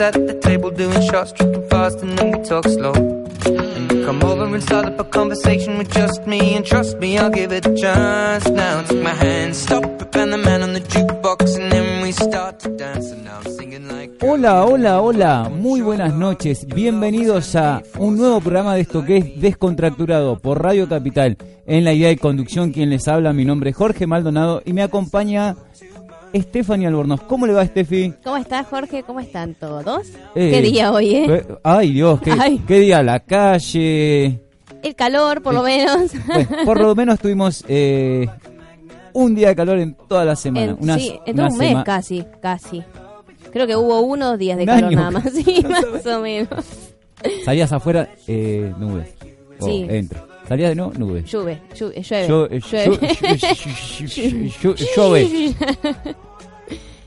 at 0.00 0.14
the 0.14 0.34
table 0.40 0.70
doing 0.70 1.02
shots, 1.02 1.32
tripping 1.32 1.68
fast, 1.68 1.98
and 2.02 2.18
then 2.18 2.30
we 2.30 2.44
talk 2.44 2.64
slow. 2.64 2.92
And 2.92 3.92
you 3.92 4.04
come 4.04 4.22
over 4.22 4.44
and 4.44 4.62
start 4.62 4.86
up 4.86 5.00
a 5.00 5.04
conversation 5.04 5.78
with 5.78 5.90
just 5.92 6.26
me, 6.26 6.54
and 6.54 6.64
trust 6.64 6.98
me, 6.98 7.18
I'll 7.18 7.30
give 7.30 7.52
it 7.52 7.66
a 7.66 7.74
chance. 7.74 8.48
Now 8.48 8.82
take 8.82 9.02
my 9.02 9.14
hand, 9.14 9.56
stop 9.56 9.84
it, 9.84 10.16
and 10.16 10.32
the 10.32 10.38
man 10.38 10.62
on 10.62 10.72
the 10.72 10.80
jukebox, 10.80 11.58
and 11.60 11.72
then 11.72 12.02
we 12.02 12.12
start 12.12 12.60
to 12.60 12.68
dance. 12.76 13.10
And 13.10 13.24
now 13.24 13.40
I'm 13.44 13.52
singing 13.52 13.88
like. 13.88 14.10
Hola, 14.20 14.64
hola, 14.64 15.00
hola, 15.00 15.48
muy 15.48 15.80
buenas 15.80 16.14
noches. 16.14 16.66
Bienvenidos 16.66 17.56
a 17.56 17.82
un 17.98 18.16
nuevo 18.16 18.40
programa 18.40 18.74
de 18.74 18.82
esto 18.82 19.04
que 19.04 19.16
es 19.16 19.40
Descontracturado 19.40 20.38
por 20.38 20.62
Radio 20.62 20.88
Capital. 20.88 21.36
En 21.66 21.84
la 21.84 21.92
idea 21.92 22.08
de 22.08 22.18
conducción, 22.18 22.72
quien 22.72 22.90
les 22.90 23.08
habla, 23.08 23.32
mi 23.32 23.44
nombre 23.44 23.70
es 23.70 23.76
Jorge 23.76 24.06
Maldonado 24.06 24.62
y 24.64 24.72
me 24.72 24.82
acompaña 24.82 25.56
Stephanie 26.34 26.86
Albornoz. 26.86 27.22
¿Cómo 27.22 27.46
le 27.46 27.52
va, 27.54 27.64
Steffi? 27.64 28.12
¿Cómo 28.22 28.36
estás, 28.36 28.66
Jorge? 28.66 29.02
¿Cómo 29.02 29.20
están 29.20 29.54
todos? 29.54 30.08
Eh, 30.34 30.50
¿Qué 30.50 30.62
día 30.62 30.92
hoy, 30.92 31.14
eh? 31.14 31.26
eh, 31.28 31.46
Ay, 31.62 31.92
Dios, 31.92 32.20
qué, 32.20 32.32
Ay. 32.38 32.62
qué 32.66 32.80
día 32.80 33.02
la 33.02 33.20
calle. 33.20 34.40
El 34.82 34.94
calor, 34.94 35.42
por 35.42 35.54
lo 35.54 35.62
menos. 35.62 36.12
Bueno, 36.26 36.48
por 36.64 36.80
lo 36.80 36.94
menos 36.94 37.18
tuvimos 37.18 37.64
eh, 37.68 38.26
un 39.14 39.34
día 39.34 39.48
de 39.48 39.56
calor 39.56 39.78
en 39.78 39.96
toda 40.08 40.24
la 40.24 40.36
semana. 40.36 40.72
En- 40.72 40.76
Una- 40.80 40.98
sí, 40.98 41.18
en 41.26 41.36
todo 41.36 41.46
un 41.48 41.56
mes 41.58 41.76
casi, 41.84 42.24
casi. 42.40 42.82
Creo 43.50 43.66
que 43.66 43.74
hubo 43.76 44.00
uno 44.02 44.26
o 44.26 44.30
dos 44.30 44.38
días 44.38 44.56
de 44.58 44.64
Un 44.64 44.66
calor 44.68 44.84
año. 44.84 44.96
nada 44.98 45.10
más. 45.10 45.24
Sí, 45.32 45.64
más 45.68 46.06
o 46.06 46.20
menos. 46.20 46.64
Salías 47.44 47.72
afuera, 47.72 48.08
eh, 48.26 48.72
nubes. 48.78 49.14
O 49.60 49.66
Sí. 49.66 49.84
Dentro. 49.88 50.27
Salías 50.48 50.70
de 50.70 50.76
nuevo, 50.76 50.92
nubes. 50.94 51.30
Llueve, 51.30 51.60
llueve, 51.74 52.02
llueve. 52.02 52.60
Llueve. 54.96 55.54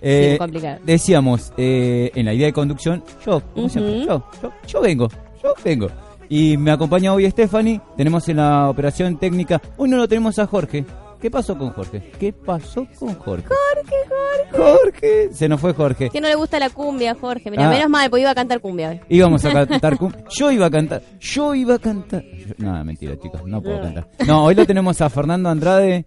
Eh, 0.04 0.36
complicado. 0.40 0.80
decíamos 0.84 1.54
eh, 1.58 2.12
en 2.16 2.26
la 2.26 2.34
idea 2.34 2.48
de 2.48 2.54
conducción, 2.54 3.04
yo, 3.24 3.40
como 3.54 3.70
siempre, 3.70 4.04
yo, 4.04 4.24
yo, 4.42 4.52
yo 4.68 4.82
vengo, 4.82 5.08
yo 5.44 5.54
vengo. 5.64 5.90
Y 6.28 6.58
me 6.58 6.72
acompaña 6.72 7.14
hoy 7.14 7.30
Stephanie, 7.30 7.80
tenemos 7.98 8.28
en 8.28 8.38
la 8.38 8.68
operación 8.70 9.20
técnica, 9.20 9.62
hoy 9.78 9.90
no 9.90 9.98
lo 9.98 10.08
tenemos 10.08 10.40
a 10.40 10.48
Jorge. 10.48 10.86
¿Qué 11.22 11.30
pasó 11.30 11.56
con 11.58 11.70
Jorge? 11.72 12.12
¿Qué 12.20 12.34
pasó 12.34 12.88
con 12.98 13.14
Jorge? 13.16 13.46
Jorge, 13.48 13.96
Jorge. 14.10 14.82
Jorge, 14.82 15.30
se 15.34 15.48
nos 15.48 15.62
fue 15.62 15.74
Jorge. 15.74 16.10
Que 16.10 16.20
no 16.20 16.28
le 16.28 16.36
gusta 16.36 16.60
la 16.60 16.70
cumbia, 16.72 17.16
Jorge. 17.16 17.50
Mira, 17.52 17.68
Ah. 17.68 17.72
menos 17.72 17.90
mal, 17.90 18.10
pues 18.10 18.22
iba 18.22 18.32
a 18.32 18.36
cantar 18.36 18.60
cumbia 18.60 18.90
hoy. 18.90 19.02
Íbamos 19.10 19.46
a 19.46 19.54
cantar 19.66 19.98
cum- 19.98 20.14
Yo 20.30 20.52
iba 20.52 20.66
a 20.66 20.72
cantar. 20.72 21.02
Yo 21.20 21.54
iba 21.56 21.76
a 21.76 21.80
cantar. 21.80 22.24
Yo- 22.24 22.56
No, 22.58 22.84
mentira, 22.84 23.18
chicos. 23.20 23.42
No 23.46 23.62
puedo 23.62 23.82
cantar. 23.82 24.08
No, 24.28 24.44
hoy 24.46 24.56
lo 24.56 24.66
tenemos 24.66 25.00
a 25.02 25.10
Fernando 25.10 25.50
Andrade. 25.50 26.06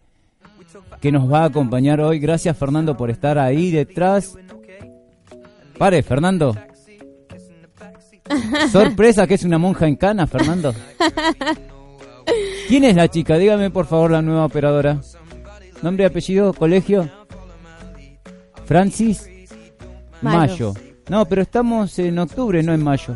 Que 1.01 1.13
nos 1.13 1.31
va 1.33 1.43
a 1.43 1.45
acompañar 1.47 2.01
hoy. 2.01 2.19
Gracias, 2.19 2.57
Fernando, 2.57 2.97
por 2.97 3.11
estar 3.11 3.39
ahí 3.39 3.71
detrás. 3.71 4.37
Pare, 5.79 6.03
Fernando. 6.03 6.55
Sorpresa 8.73 9.27
que 9.27 9.35
es 9.35 9.45
una 9.45 9.59
monja 9.59 9.87
en 9.87 9.97
cana, 9.97 10.27
Fernando. 10.27 10.73
¿Quién 12.69 12.85
es 12.85 12.97
la 12.97 13.09
chica? 13.09 13.37
Dígame, 13.37 13.71
por 13.71 13.87
favor, 13.87 14.11
la 14.11 14.23
nueva 14.23 14.45
operadora. 14.47 15.01
Nombre, 15.83 16.07
apellido, 16.07 16.53
colegio. 16.55 17.09
Francis 18.65 19.29
Mayo. 20.23 20.39
Mayo. 20.39 20.75
No, 21.09 21.27
pero 21.27 21.43
estamos 21.43 21.99
en 21.99 22.19
octubre, 22.19 22.63
no 22.63 22.73
en 22.73 22.83
mayo. 22.83 23.15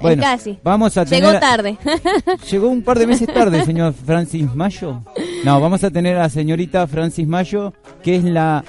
Bueno, 0.00 0.22
casi. 0.22 0.58
vamos 0.64 0.96
a 0.96 1.04
tener... 1.04 1.22
Llegó 1.28 1.38
tarde. 1.38 1.76
Llegó 2.50 2.68
un 2.68 2.82
par 2.82 2.98
de 2.98 3.06
meses 3.06 3.28
tarde, 3.32 3.64
señor 3.64 3.92
Francis 3.92 4.52
Mayo. 4.54 5.02
No, 5.44 5.60
vamos 5.60 5.84
a 5.84 5.90
tener 5.90 6.16
a 6.16 6.20
la 6.22 6.28
señorita 6.30 6.86
Francis 6.86 7.28
Mayo, 7.28 7.74
que 8.02 8.16
es 8.16 8.24
la... 8.24 8.64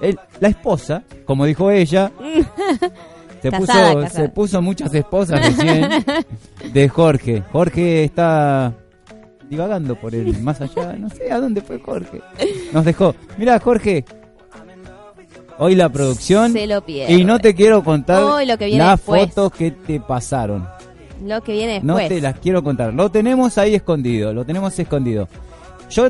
el- 0.00 0.18
la 0.40 0.48
esposa, 0.48 1.02
como 1.26 1.44
dijo 1.44 1.70
ella. 1.70 2.10
Se 3.42 3.50
puso, 3.52 3.66
Casada, 3.66 4.08
se 4.08 4.28
puso 4.28 4.62
muchas 4.62 4.92
esposas 4.94 5.40
recién 5.44 5.88
de 6.72 6.88
Jorge. 6.88 7.42
Jorge 7.52 8.04
está 8.04 8.72
divagando 9.48 9.94
por 9.96 10.14
el 10.14 10.40
más 10.42 10.60
allá, 10.60 10.94
no 10.94 11.08
sé 11.10 11.30
a 11.32 11.38
dónde 11.40 11.60
fue 11.62 11.78
Jorge. 11.78 12.20
Nos 12.72 12.84
dejó. 12.84 13.14
Mira, 13.38 13.58
Jorge, 13.60 14.04
hoy 15.58 15.74
la 15.74 15.88
producción 15.88 16.52
Se 16.52 16.66
lo 16.66 16.84
pierde. 16.84 17.14
y 17.14 17.24
no 17.24 17.38
te 17.38 17.54
quiero 17.54 17.82
contar 17.82 18.22
Hoy 18.22 18.46
lo 18.46 18.58
que 18.58 18.66
viene 18.66 18.84
las 18.84 18.98
después. 18.98 19.28
fotos 19.34 19.52
que 19.52 19.70
te 19.70 20.00
pasaron. 20.00 20.68
Lo 21.24 21.40
que 21.42 21.52
viene 21.52 21.80
No 21.82 21.96
después. 21.96 22.08
te 22.08 22.20
las 22.20 22.38
quiero 22.38 22.62
contar. 22.62 22.94
Lo 22.94 23.10
tenemos 23.10 23.58
ahí 23.58 23.74
escondido, 23.74 24.32
lo 24.32 24.44
tenemos 24.44 24.78
escondido. 24.78 25.28
Yo 25.90 26.08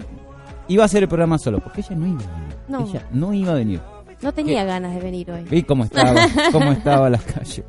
iba 0.68 0.82
a 0.82 0.86
hacer 0.86 1.02
el 1.04 1.08
programa 1.08 1.38
solo, 1.38 1.60
porque 1.60 1.80
ella 1.80 1.96
no 1.96 2.06
iba 2.06 2.20
a 2.20 2.38
venir. 2.38 2.56
No. 2.68 2.86
Ella 2.86 3.06
no 3.12 3.32
iba 3.32 3.52
a 3.52 3.54
venir. 3.54 3.80
No 4.22 4.32
tenía 4.32 4.64
ganas 4.64 4.94
de 4.94 5.00
venir 5.00 5.30
hoy. 5.30 5.42
Vi 5.48 5.62
cómo 5.62 5.84
estaba, 5.84 6.14
cómo 6.52 6.72
estaba 6.72 7.08
la 7.10 7.18
calle. 7.18 7.64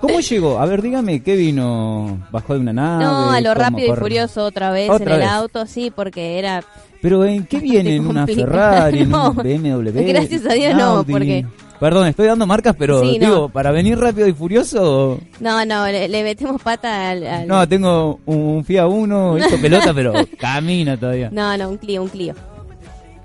¿Cómo 0.00 0.20
llegó? 0.20 0.58
A 0.58 0.66
ver, 0.66 0.80
dígame, 0.82 1.22
¿qué 1.22 1.36
vino? 1.36 2.26
¿Bajó 2.30 2.54
de 2.54 2.60
una 2.60 2.72
nave? 2.72 3.04
No, 3.04 3.30
a 3.30 3.40
lo 3.40 3.50
¿Cómo 3.52 3.60
rápido 3.60 3.94
y 3.94 3.96
furioso 3.98 4.44
otra 4.44 4.70
vez 4.70 4.88
Otra 4.90 5.16
en 5.16 5.22
el 5.22 5.28
auto, 5.28 5.66
sí, 5.66 5.92
porque 5.94 6.38
era... 6.38 6.64
¿Pero 7.02 7.24
en 7.24 7.44
qué 7.44 7.58
viene? 7.60 7.96
¿En 7.96 8.06
una. 8.06 8.26
Ferrari? 8.26 9.00
¿En 9.00 9.10
No, 9.10 9.30
un 9.30 9.36
BMW? 9.36 9.90
gracias 10.08 10.46
a 10.46 10.54
Dios 10.54 10.72
¿Un 10.72 10.78
no, 10.78 11.04
porque- 11.04 11.46
Perdón, 11.78 12.08
estoy 12.08 12.26
dando 12.26 12.46
marcas, 12.46 12.76
pero 12.78 13.00
Sí, 13.00 13.18
no. 13.18 13.26
digo, 13.26 13.48
para 13.48 13.70
venir 13.70 13.98
rápido 13.98 14.26
y 14.28 14.34
furioso... 14.34 15.18
No, 15.40 15.64
no, 15.64 15.86
le, 15.86 16.08
le 16.08 16.22
metemos 16.22 16.60
pata 16.60 17.08
al... 17.10 17.26
al- 17.26 17.46
No, 17.48 17.66
tengo 17.66 18.20
un 18.26 18.62
Fiat 18.66 18.86
Uno, 18.86 19.38
hizo 19.38 19.58
pelota, 19.58 19.94
pero 19.94 20.12
camina 20.38 20.98
todavía. 20.98 21.30
no, 21.32 21.56
no, 21.56 21.70
un 21.70 21.78
Clio, 21.78 22.02
un 22.02 22.08
Clio. 22.08 22.34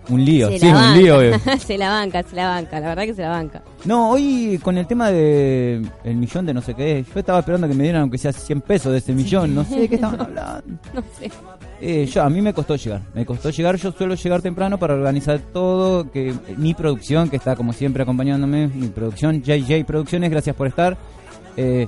Un 0.10 0.24
lío, 0.24 0.50
Se 0.50 0.60
sí, 0.60 0.68
un 0.68 0.74
banca. 0.74 0.96
lío. 0.96 1.22
eh. 1.22 1.40
se 1.66 1.78
la 1.78 1.90
banca, 1.90 2.24
se 2.24 2.36
la 2.36 2.48
banca, 2.48 2.80
la 2.80 2.88
verdad 2.90 3.04
que 3.04 3.14
se 3.14 3.22
la 3.24 3.30
banca. 3.30 3.64
No, 3.86 4.12
hoy 4.12 4.60
con 4.62 4.78
el 4.78 4.86
tema 4.86 5.10
de 5.12 5.82
el 6.04 6.16
millón 6.16 6.46
de 6.46 6.54
no 6.54 6.62
sé 6.62 6.74
qué, 6.76 7.04
yo 7.14 7.20
estaba 7.20 7.40
esperando 7.40 7.68
que 7.68 7.74
me 7.74 7.84
dieran 7.84 8.02
aunque 8.04 8.18
sea 8.18 8.32
100 8.32 8.62
pesos 8.62 8.92
de 8.92 9.00
ese 9.00 9.14
millón, 9.14 9.56
no 9.56 9.64
sé 9.64 9.80
de 9.82 9.90
qué 9.90 9.96
estaban 9.96 10.20
hablando. 10.22 10.64
No 10.94 11.02
sé. 11.20 11.32
Eh, 11.82 12.06
yo, 12.06 12.24
a 12.24 12.30
mí 12.30 12.42
me 12.42 12.54
costó 12.54 12.76
llegar, 12.78 13.02
me 13.14 13.26
costó 13.26 13.50
llegar, 13.50 13.76
yo 13.76 13.92
suelo 13.92 14.16
llegar 14.16 14.42
temprano 14.42 14.78
para 14.78 14.94
organizar 14.94 15.40
todo, 15.52 16.10
que 16.10 16.34
mi 16.58 16.74
producción, 16.74 17.30
que 17.30 17.36
está 17.36 17.56
como 17.56 17.74
siempre 17.74 18.02
acompañándome, 18.04 18.68
mi 18.68 18.88
producción, 18.88 19.42
JJ 19.44 19.84
Producciones, 19.86 20.30
gracias 20.32 20.56
por 20.56 20.68
estar. 20.68 20.96
Eh, 21.58 21.88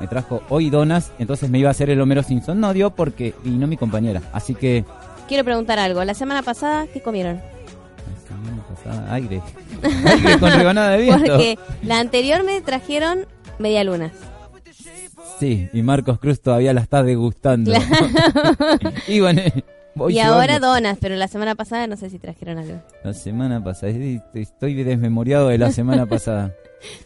me 0.00 0.06
trajo 0.08 0.42
hoy 0.48 0.70
donas, 0.70 1.12
entonces 1.18 1.50
me 1.50 1.58
iba 1.58 1.68
a 1.68 1.72
hacer 1.72 1.90
el 1.90 2.00
Homero 2.00 2.22
Simpson, 2.22 2.60
no 2.60 2.72
dio 2.72 2.90
porque 2.90 3.34
vino 3.44 3.66
mi 3.66 3.76
compañera, 3.76 4.22
así 4.32 4.54
que... 4.54 4.84
Quiero 5.28 5.42
preguntar 5.44 5.78
algo. 5.80 6.04
La 6.04 6.14
semana 6.14 6.42
pasada, 6.42 6.86
¿qué 6.92 7.00
comieron? 7.02 7.40
Aire, 9.10 9.40
aire 9.82 10.38
con 10.38 10.50
rebanada 10.52 10.90
de 10.92 11.02
viento. 11.02 11.26
Porque 11.26 11.58
la 11.82 11.98
anterior 12.00 12.44
me 12.44 12.60
trajeron 12.60 13.26
media 13.58 13.84
luna. 13.84 14.12
Sí, 15.38 15.68
y 15.72 15.82
Marcos 15.82 16.18
Cruz 16.18 16.40
todavía 16.40 16.72
la 16.72 16.80
está 16.80 17.02
degustando. 17.02 17.72
y 19.08 19.20
bueno, 19.20 19.42
voy 19.94 20.14
y 20.14 20.18
ahora 20.20 20.58
donas, 20.58 20.96
pero 21.00 21.14
la 21.16 21.28
semana 21.28 21.54
pasada 21.54 21.86
no 21.86 21.96
sé 21.96 22.08
si 22.10 22.18
trajeron 22.18 22.58
algo. 22.58 22.80
La 23.04 23.12
semana 23.12 23.62
pasada, 23.62 23.92
estoy- 23.92 24.82
desmemoriado 24.84 25.48
de 25.48 25.58
la 25.58 25.70
semana 25.72 26.06
pasada. 26.06 26.54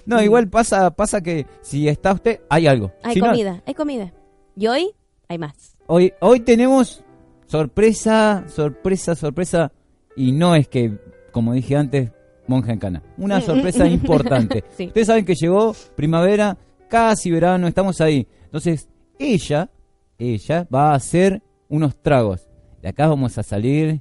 No, 0.07 0.23
igual 0.23 0.49
pasa 0.49 0.91
pasa 0.91 1.21
que 1.21 1.47
si 1.63 1.89
está 1.89 2.13
usted, 2.13 2.41
hay 2.49 2.67
algo. 2.67 2.93
Hay 3.03 3.15
Si 3.15 3.21
no, 3.21 3.27
comida, 3.29 3.63
hay 3.67 3.75
comida. 3.75 4.13
Y 4.57 4.67
hoy 4.67 4.91
hay 5.29 5.39
más. 5.39 5.77
hoy, 5.87 6.13
hoy 6.21 6.41
tenemos 6.41 7.03
sorpresa, 7.47 8.45
sorpresa, 8.49 9.15
sorpresa. 9.15 9.73
Y 10.17 10.33
no 10.33 10.55
es 10.55 10.69
que, 10.69 10.93
como 11.31 11.53
dije 11.53 11.77
antes, 11.77 12.11
monja 12.47 12.73
en 12.73 12.79
cana. 12.79 13.03
Una 13.17 13.41
sorpresa 13.41 13.87
importante. 13.89 14.65
Sí. 14.77 14.87
Ustedes 14.87 15.07
saben 15.07 15.25
que 15.25 15.35
llegó 15.35 15.75
primavera, 15.97 16.57
casi 16.89 17.31
verano, 17.31 17.67
estamos 17.69 18.01
ahí. 18.01 18.27
Entonces, 18.45 18.89
ella, 19.19 19.71
ella 20.19 20.67
va 20.73 20.93
a 20.93 20.95
hacer 20.95 21.43
unos 21.69 21.97
tragos. 21.97 22.49
De 22.83 22.89
acá 22.89 23.07
vamos 23.07 23.37
a 23.39 23.43
salir 23.43 24.01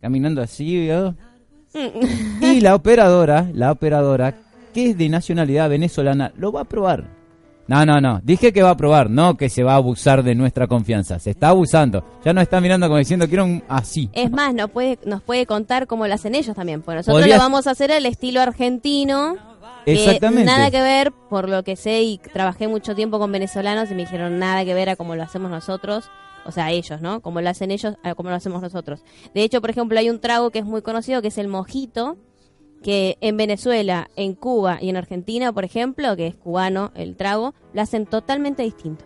caminando 0.00 0.42
así, 0.42 0.80
¿vio? 0.80 1.16
Y 2.40 2.60
la 2.60 2.74
operadora, 2.76 3.50
la 3.52 3.72
operadora, 3.72 4.34
que 4.72 4.90
es 4.90 4.98
de 4.98 5.08
nacionalidad 5.08 5.68
venezolana, 5.68 6.32
lo 6.36 6.52
va 6.52 6.62
a 6.62 6.64
probar. 6.64 7.17
No, 7.68 7.84
no, 7.84 8.00
no. 8.00 8.20
Dije 8.24 8.52
que 8.52 8.62
va 8.62 8.70
a 8.70 8.76
probar, 8.76 9.10
no 9.10 9.36
que 9.36 9.48
se 9.50 9.62
va 9.62 9.74
a 9.74 9.76
abusar 9.76 10.22
de 10.22 10.34
nuestra 10.34 10.66
confianza. 10.66 11.18
Se 11.18 11.30
está 11.30 11.50
abusando. 11.50 12.02
Ya 12.24 12.32
nos 12.32 12.42
está 12.42 12.60
mirando 12.60 12.86
como 12.86 12.98
diciendo, 12.98 13.28
quiero 13.28 13.44
un 13.44 13.62
así. 13.68 14.08
Es 14.14 14.30
más, 14.30 14.54
nos 14.54 14.70
puede, 14.70 14.98
nos 15.04 15.22
puede 15.22 15.44
contar 15.46 15.86
cómo 15.86 16.06
lo 16.06 16.14
hacen 16.14 16.34
ellos 16.34 16.56
también. 16.56 16.82
Pues 16.82 16.96
nosotros 16.96 17.20
Podrías- 17.20 17.36
lo 17.38 17.44
vamos 17.44 17.66
a 17.66 17.72
hacer 17.72 17.92
al 17.92 18.06
estilo 18.06 18.40
argentino. 18.40 19.36
Exactamente. 19.86 20.44
Nada 20.44 20.70
que 20.70 20.80
ver, 20.80 21.12
por 21.12 21.48
lo 21.48 21.62
que 21.62 21.76
sé, 21.76 22.02
y 22.02 22.18
trabajé 22.18 22.68
mucho 22.68 22.94
tiempo 22.94 23.18
con 23.18 23.30
venezolanos 23.32 23.90
y 23.90 23.94
me 23.94 24.02
dijeron 24.02 24.38
nada 24.38 24.64
que 24.64 24.74
ver 24.74 24.88
a 24.90 24.96
cómo 24.96 25.14
lo 25.14 25.22
hacemos 25.22 25.50
nosotros. 25.50 26.10
O 26.44 26.52
sea, 26.52 26.70
ellos, 26.70 27.00
¿no? 27.02 27.20
Como 27.20 27.40
lo 27.42 27.50
hacen 27.50 27.70
ellos, 27.70 27.96
a 28.02 28.14
cómo 28.14 28.30
lo 28.30 28.36
hacemos 28.36 28.62
nosotros. 28.62 29.02
De 29.34 29.42
hecho, 29.42 29.60
por 29.60 29.68
ejemplo, 29.70 29.98
hay 29.98 30.08
un 30.08 30.20
trago 30.20 30.50
que 30.50 30.58
es 30.60 30.64
muy 30.64 30.80
conocido, 30.80 31.20
que 31.20 31.28
es 31.28 31.36
el 31.38 31.48
mojito, 31.48 32.16
que 32.82 33.18
en 33.20 33.36
Venezuela, 33.36 34.08
en 34.16 34.34
Cuba 34.34 34.78
y 34.80 34.88
en 34.88 34.96
Argentina, 34.96 35.52
por 35.52 35.64
ejemplo, 35.64 36.16
que 36.16 36.26
es 36.26 36.34
cubano 36.34 36.92
el 36.94 37.16
trago, 37.16 37.54
lo 37.72 37.82
hacen 37.82 38.06
totalmente 38.06 38.62
distinto. 38.62 39.04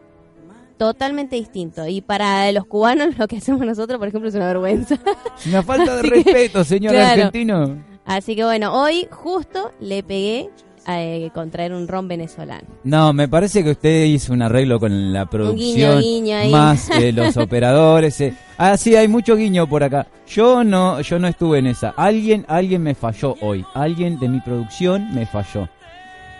Totalmente 0.76 1.36
distinto. 1.36 1.86
Y 1.86 2.00
para 2.00 2.50
los 2.52 2.66
cubanos 2.66 3.16
lo 3.18 3.28
que 3.28 3.36
hacemos 3.36 3.64
nosotros, 3.64 3.98
por 3.98 4.08
ejemplo, 4.08 4.28
es 4.28 4.34
una 4.34 4.46
vergüenza. 4.46 4.98
Una 5.46 5.62
falta 5.62 5.96
de 5.96 6.02
respeto, 6.08 6.64
señor 6.64 6.92
claro. 6.92 7.12
argentino. 7.12 7.84
Así 8.04 8.34
que 8.34 8.44
bueno, 8.44 8.74
hoy 8.74 9.06
justo 9.10 9.72
le 9.80 10.02
pegué 10.02 10.50
a 10.86 11.30
contraer 11.32 11.72
un 11.72 11.86
ron 11.88 12.08
venezolano. 12.08 12.66
No, 12.84 13.12
me 13.12 13.28
parece 13.28 13.62
que 13.62 13.70
usted 13.70 14.04
hizo 14.04 14.32
un 14.32 14.42
arreglo 14.42 14.80
con 14.80 15.12
la 15.12 15.26
producción, 15.26 16.00
guiño 16.00 16.36
más 16.50 16.90
eh, 16.90 17.12
los 17.14 17.36
operadores. 17.36 18.20
eh. 18.20 18.34
Ah, 18.58 18.76
sí, 18.76 18.94
hay 18.96 19.08
mucho 19.08 19.36
guiño 19.36 19.68
por 19.68 19.82
acá. 19.84 20.06
Yo 20.26 20.64
no, 20.64 21.00
yo 21.00 21.18
no 21.18 21.28
estuve 21.28 21.58
en 21.58 21.66
esa. 21.68 21.90
Alguien, 21.96 22.44
alguien 22.48 22.82
me 22.82 22.94
falló 22.94 23.36
hoy. 23.40 23.64
Alguien 23.74 24.18
de 24.18 24.28
mi 24.28 24.40
producción 24.40 25.14
me 25.14 25.26
falló. 25.26 25.68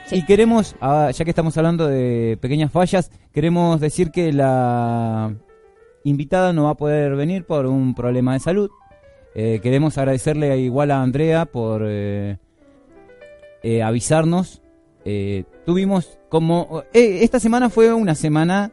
Sí. 0.06 0.16
Y 0.16 0.24
queremos, 0.24 0.74
ah, 0.80 1.10
ya 1.12 1.24
que 1.24 1.30
estamos 1.30 1.56
hablando 1.56 1.86
de 1.86 2.36
pequeñas 2.40 2.70
fallas, 2.70 3.10
queremos 3.32 3.80
decir 3.80 4.10
que 4.10 4.32
la 4.32 5.34
invitada 6.04 6.52
no 6.52 6.64
va 6.64 6.70
a 6.70 6.76
poder 6.76 7.14
venir 7.16 7.44
por 7.44 7.66
un 7.66 7.94
problema 7.94 8.34
de 8.34 8.40
salud. 8.40 8.70
Eh, 9.34 9.60
queremos 9.62 9.96
agradecerle 9.96 10.58
igual 10.58 10.90
a 10.90 11.00
Andrea 11.00 11.46
por 11.46 11.82
eh, 13.62 13.82
avisarnos. 13.82 14.62
Eh, 15.04 15.44
tuvimos 15.66 16.18
como... 16.28 16.84
eh, 16.92 17.20
esta 17.22 17.40
semana 17.40 17.70
fue 17.70 17.92
una 17.92 18.14
semana 18.14 18.72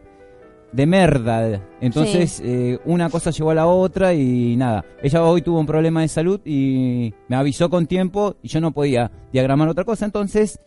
de 0.71 0.85
merda. 0.85 1.61
Entonces 1.81 2.41
eh, 2.43 2.79
una 2.85 3.09
cosa 3.09 3.31
llegó 3.31 3.51
a 3.51 3.55
la 3.55 3.67
otra 3.67 4.13
y 4.13 4.55
nada. 4.55 4.85
Ella 5.01 5.23
hoy 5.23 5.41
tuvo 5.41 5.59
un 5.59 5.65
problema 5.65 6.01
de 6.01 6.07
salud 6.07 6.39
y 6.45 7.13
me 7.27 7.35
avisó 7.35 7.69
con 7.69 7.87
tiempo 7.87 8.35
y 8.43 8.47
yo 8.47 8.61
no 8.61 8.71
podía 8.71 9.11
diagramar 9.33 9.69
otra 9.69 9.83
cosa. 9.83 10.05
Entonces 10.05 10.59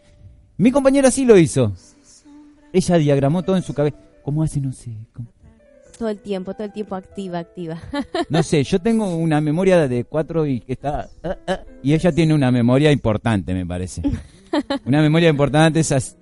mi 0.57 0.71
compañera 0.71 1.11
sí 1.11 1.25
lo 1.25 1.37
hizo. 1.39 1.73
Ella 2.73 2.97
diagramó 2.97 3.43
todo 3.43 3.57
en 3.57 3.63
su 3.63 3.75
cabeza. 3.75 3.97
¿Cómo 4.25 4.43
hace? 4.43 4.61
No 4.61 4.73
sé. 4.73 4.93
¿Cómo? 5.13 5.29
Todo 5.99 6.09
el 6.09 6.19
tiempo, 6.21 6.55
todo 6.55 6.65
el 6.65 6.73
tiempo 6.73 6.95
activa, 6.97 7.39
activa. 7.39 7.79
No 8.29 8.43
sé, 8.43 8.65
yo 8.65 8.79
tengo 8.81 9.15
una 9.15 9.41
memoria 9.41 9.87
de 9.89 10.05
cuatro 10.05 10.47
y 10.47 10.61
que 10.61 10.73
está... 10.73 11.09
ah, 11.23 11.37
ah, 11.47 11.61
y 11.83 11.93
ella 11.95 12.11
tiene 12.13 12.35
una 12.35 12.51
memoria 12.51 12.91
importante, 12.91 13.55
me 13.55 13.67
parece. 13.67 14.03
Una 14.85 15.01
memoria 15.01 15.31
importante 15.31 15.81
esas 15.81 16.17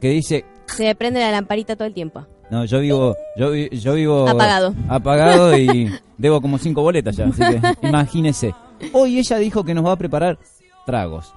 que 0.00 0.10
dice... 0.10 0.44
Se 0.66 0.84
me 0.84 0.94
prende 0.94 1.18
la 1.20 1.30
lamparita 1.30 1.76
todo 1.76 1.88
el 1.88 1.94
tiempo. 1.94 2.26
No, 2.50 2.64
yo 2.66 2.80
vivo... 2.80 3.16
Yo, 3.36 3.50
vi- 3.52 3.70
yo 3.70 3.94
vivo... 3.94 4.28
Apagado. 4.28 4.74
Apagado 4.88 5.56
y 5.56 5.90
debo 6.18 6.40
como 6.42 6.58
cinco 6.58 6.82
boletas 6.82 7.16
ya, 7.16 7.26
así 7.26 7.40
que 7.40 7.86
imagínese. 7.88 8.54
Hoy 8.92 9.18
ella 9.18 9.38
dijo 9.38 9.64
que 9.64 9.72
nos 9.74 9.84
va 9.86 9.92
a 9.92 9.96
preparar 9.96 10.38
tragos. 10.84 11.32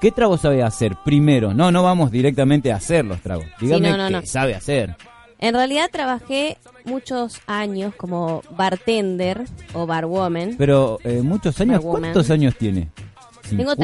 ¿Qué 0.00 0.10
tragos 0.12 0.40
sabe 0.40 0.62
hacer? 0.62 0.96
Primero, 1.04 1.52
no, 1.54 1.70
no 1.72 1.82
vamos 1.82 2.10
directamente 2.10 2.72
a 2.72 2.76
hacer 2.76 3.04
los 3.04 3.20
tragos. 3.20 3.46
Dígame 3.60 3.90
no, 3.90 3.96
no, 3.96 4.06
qué 4.08 4.12
no. 4.12 4.22
sabe 4.26 4.54
hacer. 4.54 4.96
En 5.40 5.54
realidad 5.54 5.88
trabajé 5.92 6.58
muchos 6.84 7.40
años 7.46 7.94
como 7.94 8.42
bartender 8.50 9.44
o 9.74 9.86
barwoman. 9.86 10.56
Pero 10.58 10.98
eh, 11.04 11.22
muchos 11.22 11.60
años, 11.60 11.76
Barwoman. 11.76 12.00
¿cuántos 12.02 12.30
años 12.30 12.54
tiene? 12.56 12.88
Tengo 13.48 13.74
50. 13.74 13.76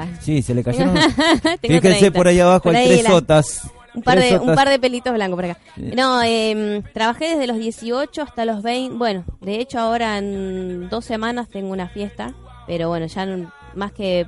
30. 0.00 0.08
Sí, 0.20 0.42
se 0.42 0.54
le 0.54 0.62
cayeron. 0.64 0.96
Fíjense 1.60 1.80
30. 1.80 2.10
por 2.12 2.28
ahí 2.28 2.40
abajo, 2.40 2.62
Por 2.62 2.76
hay 2.76 2.82
ahí 2.84 2.88
tres 2.92 3.04
la- 3.04 3.10
sotas. 3.10 3.60
Un 3.94 4.02
par, 4.02 4.18
de, 4.18 4.38
un 4.38 4.54
par 4.54 4.70
de 4.70 4.78
pelitos 4.78 5.12
blancos 5.12 5.36
por 5.36 5.44
acá. 5.44 5.60
No, 5.76 6.22
eh, 6.22 6.82
trabajé 6.94 7.30
desde 7.32 7.46
los 7.46 7.58
18 7.58 8.22
hasta 8.22 8.46
los 8.46 8.62
20. 8.62 8.96
Bueno, 8.96 9.24
de 9.42 9.56
hecho 9.60 9.80
ahora 9.80 10.16
en 10.16 10.88
dos 10.88 11.04
semanas 11.04 11.48
tengo 11.50 11.72
una 11.72 11.88
fiesta. 11.90 12.32
Pero 12.66 12.88
bueno, 12.88 13.04
ya 13.06 13.26
no- 13.26 13.52
más 13.74 13.92
que 13.92 14.26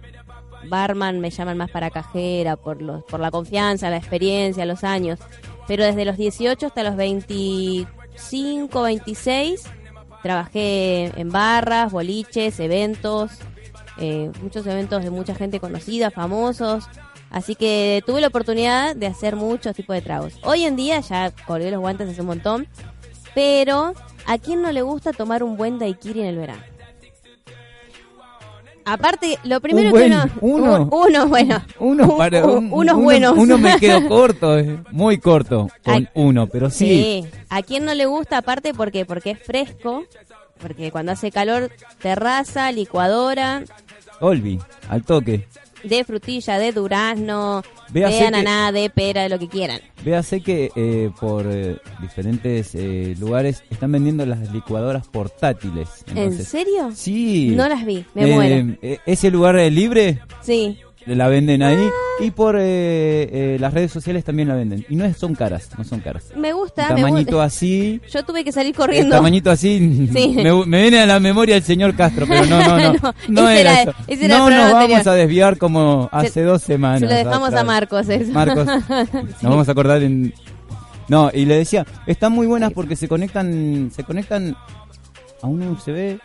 barman 0.68 1.20
me 1.20 1.30
llaman 1.30 1.56
más 1.56 1.70
para 1.70 1.88
cajera 1.90 2.56
por, 2.56 2.82
los, 2.82 3.04
por 3.04 3.20
la 3.20 3.30
confianza, 3.30 3.88
la 3.88 3.96
experiencia, 3.96 4.66
los 4.66 4.84
años. 4.84 5.18
Pero 5.66 5.84
desde 5.84 6.04
los 6.04 6.16
18 6.16 6.66
hasta 6.66 6.82
los 6.82 6.96
25, 6.96 8.82
26 8.82 9.62
trabajé 10.22 11.12
en 11.20 11.30
barras, 11.30 11.92
boliches, 11.92 12.58
eventos. 12.60 13.30
eh, 13.98 14.30
muchos 14.42 14.66
eventos 14.66 15.04
de 15.04 15.10
mucha 15.10 15.34
gente 15.34 15.60
conocida, 15.60 16.10
famosos. 16.10 16.84
Así 17.30 17.54
que 17.54 18.02
tuve 18.06 18.20
la 18.20 18.28
oportunidad 18.28 18.94
de 18.96 19.06
hacer 19.06 19.36
muchos 19.36 19.74
tipos 19.74 19.94
de 19.94 20.02
tragos. 20.02 20.34
Hoy 20.42 20.64
en 20.64 20.76
día 20.76 21.00
ya 21.00 21.32
colgué 21.46 21.70
los 21.70 21.80
guantes 21.80 22.08
hace 22.08 22.20
un 22.20 22.28
montón. 22.28 22.66
Pero, 23.34 23.94
¿a 24.26 24.38
quién 24.38 24.62
no 24.62 24.70
le 24.70 24.82
gusta 24.82 25.12
tomar 25.12 25.42
un 25.42 25.56
buen 25.56 25.78
daiquiri 25.78 26.20
en 26.20 26.26
el 26.26 26.36
verano? 26.36 26.62
Aparte, 28.84 29.38
lo 29.44 29.60
primero 29.60 29.86
Un 29.88 29.92
buen- 29.92 30.10
que 30.12 30.28
uno... 30.40 30.64
uno. 30.64 30.82
un- 30.82 31.06
uno, 31.08 31.26
bueno. 31.28 31.62
Uno 31.78 32.16
para 32.16 32.44
un- 32.46 32.66
unos 32.72 32.94
uno- 32.94 32.98
buenos. 33.00 33.38
Uno 33.38 33.58
me 33.58 33.76
quedó 33.78 34.06
corto, 34.08 34.56
muy 34.90 35.18
corto 35.18 35.68
con 35.82 36.08
uno, 36.14 36.46
pero 36.46 36.68
sí. 36.70 37.22
Sí. 37.24 37.28
¿A 37.48 37.62
quién 37.62 37.84
no 37.84 37.94
le 37.94 38.06
gusta 38.06 38.38
aparte? 38.38 38.74
¿Por 38.74 38.90
qué? 38.92 39.04
Porque 39.06 39.30
es 39.32 39.38
fresco. 39.42 40.04
Porque 40.60 40.90
cuando 40.90 41.12
hace 41.12 41.30
calor, 41.30 41.70
terraza, 42.00 42.70
licuadora, 42.72 43.64
Olvi, 44.20 44.58
al 44.88 45.02
toque. 45.02 45.46
De 45.84 46.04
frutilla, 46.04 46.58
de 46.58 46.72
durazno, 46.72 47.62
Véase 47.90 48.14
de 48.14 48.20
que- 48.20 48.26
ananá, 48.26 48.72
de 48.72 48.90
pera, 48.90 49.22
de 49.22 49.28
lo 49.28 49.38
que 49.38 49.48
quieran. 49.48 49.80
Véase 50.04 50.40
que 50.40 50.70
eh, 50.74 51.10
por 51.20 51.46
eh, 51.48 51.76
diferentes 52.00 52.74
eh, 52.74 53.14
lugares 53.18 53.62
están 53.70 53.92
vendiendo 53.92 54.24
las 54.26 54.52
licuadoras 54.52 55.06
portátiles. 55.08 55.88
¿En 56.14 56.32
serio? 56.44 56.90
Sí. 56.94 57.52
No 57.56 57.68
las 57.68 57.84
vi, 57.84 58.04
me 58.14 58.26
muero. 58.26 58.76
eh, 58.82 58.98
ese 59.06 59.30
lugar 59.30 59.54
libre 59.56 60.20
Sí. 60.42 60.78
La 61.06 61.28
venden 61.28 61.62
ahí 61.62 61.88
y 62.20 62.30
por 62.30 62.56
eh, 62.56 62.62
eh, 62.64 63.56
las 63.60 63.74
redes 63.74 63.90
sociales 63.92 64.24
también 64.24 64.48
la 64.48 64.54
venden. 64.54 64.86
Y 64.88 64.96
no 64.96 65.04
es- 65.04 65.16
son 65.16 65.34
caras, 65.34 65.68
no 65.76 65.84
son 65.84 66.00
caras. 66.00 66.26
Me 66.36 66.52
gusta, 66.52 66.88
me 66.94 67.02
tamañito 67.02 67.32
gusta. 67.32 67.44
así. 67.44 68.00
Yo 68.10 68.24
tuve 68.24 68.44
que 68.44 68.52
salir 68.52 68.74
corriendo. 68.74 69.14
tamañito 69.16 69.50
así 69.50 70.08
Sí. 70.12 70.34
me, 70.36 70.66
me 70.66 70.82
viene 70.82 71.00
a 71.00 71.06
la 71.06 71.20
memoria 71.20 71.56
el 71.56 71.62
señor 71.62 71.94
Castro, 71.94 72.26
pero 72.28 72.46
no, 72.46 72.58
no, 72.60 72.78
no. 72.78 72.92
No, 73.28 73.42
no 73.42 73.48
ese 73.50 73.60
era 73.60 73.82
eso. 73.82 73.94
ese 74.06 74.24
era 74.26 74.34
el 74.36 74.40
no 74.42 74.50
nos 74.50 74.72
vamos 74.72 74.82
anterior. 74.92 75.08
a 75.08 75.14
desviar 75.14 75.58
como 75.58 76.08
hace 76.12 76.42
dos 76.42 76.62
semanas. 76.62 77.00
Se 77.00 77.06
lo 77.06 77.14
dejamos 77.14 77.48
atrás. 77.48 77.60
a 77.60 77.64
Marcos 77.64 78.08
eso. 78.08 78.32
Marcos, 78.32 78.66
nos 79.42 79.42
vamos 79.42 79.68
a 79.68 79.72
acordar 79.72 80.02
en... 80.02 80.32
No, 81.08 81.30
y 81.34 81.44
le 81.44 81.56
decía, 81.58 81.84
están 82.06 82.32
muy 82.32 82.46
buenas 82.46 82.72
porque 82.72 82.96
se 82.96 83.08
conectan 83.08 83.90
se 83.94 84.04
conectan 84.04 84.56
a 85.42 85.46
un 85.46 85.62
USB, 85.68 86.18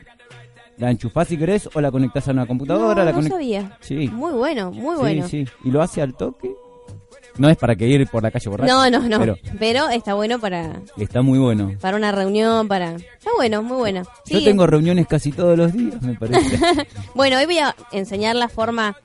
la 0.79 0.89
enchufás 0.91 1.27
si 1.27 1.38
querés 1.38 1.69
o 1.74 1.79
la 1.81 1.91
conectás 1.91 2.27
a 2.27 2.31
una 2.31 2.45
computadora. 2.48 3.03
No, 3.03 3.12
la 3.12 3.12
no 3.12 3.21
conect- 3.21 3.29
sabía. 3.31 3.77
Sí, 3.81 4.07
Muy 4.07 4.31
bueno, 4.31 4.71
muy 4.71 4.95
sí, 4.95 5.01
bueno. 5.01 5.27
sí. 5.27 5.45
Y 5.63 5.69
lo 5.71 5.81
hace 5.81 6.01
al 6.01 6.15
toque. 6.15 6.51
No 7.38 7.48
es 7.50 7.55
para 7.55 7.74
que 7.75 7.88
ir 7.88 8.05
por 8.07 8.21
la 8.21 8.31
calle 8.31 8.50
borracho. 8.50 8.74
No, 8.74 8.89
no, 8.89 9.00
no. 9.07 9.17
Pero 9.19 9.38
Pero, 9.59 9.89
está 9.89 10.13
bueno 10.13 10.39
para, 10.39 10.81
está 10.98 11.21
muy 11.21 11.39
bueno. 11.39 11.71
para 11.79 11.95
una 11.95 12.12
reunión, 12.12 12.67
para... 12.67 12.95
Está 12.95 13.29
bueno, 13.38 13.63
muy 13.63 13.77
bueno. 13.77 14.01
Yo 14.25 14.39
Sí. 14.39 14.43
tengo 14.43 14.67
reuniones 14.67 15.07
casi 15.07 15.31
todos 15.31 15.57
los 15.57 15.71
días, 15.71 16.01
me 16.01 16.15
parece. 16.15 16.57
Bueno, 17.15 17.38
hoy 17.38 17.45
voy 17.45 17.59
a 17.59 17.74
enseñar 17.93 18.36
la 18.36 18.50
forma 18.50 18.98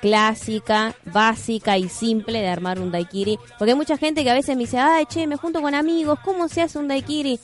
clásica, 0.00 0.94
básica 1.12 1.78
y 1.78 1.88
simple 1.88 2.40
de 2.40 2.48
armar 2.48 2.80
un 2.80 2.90
daiquiri. 2.90 3.38
Porque 3.58 3.72
hay 3.72 3.76
mucha 3.76 3.96
gente 3.96 4.24
que 4.24 4.30
a 4.30 4.34
veces 4.34 4.56
me 4.56 4.62
dice, 4.64 4.78
ay, 4.78 5.06
che, 5.06 5.26
me 5.26 5.36
junto 5.36 5.60
con 5.62 5.74
amigos, 5.74 6.18
¿cómo 6.24 6.48
se 6.48 6.62
hace 6.62 6.78
un 6.78 6.88
daiquiri? 6.88 7.38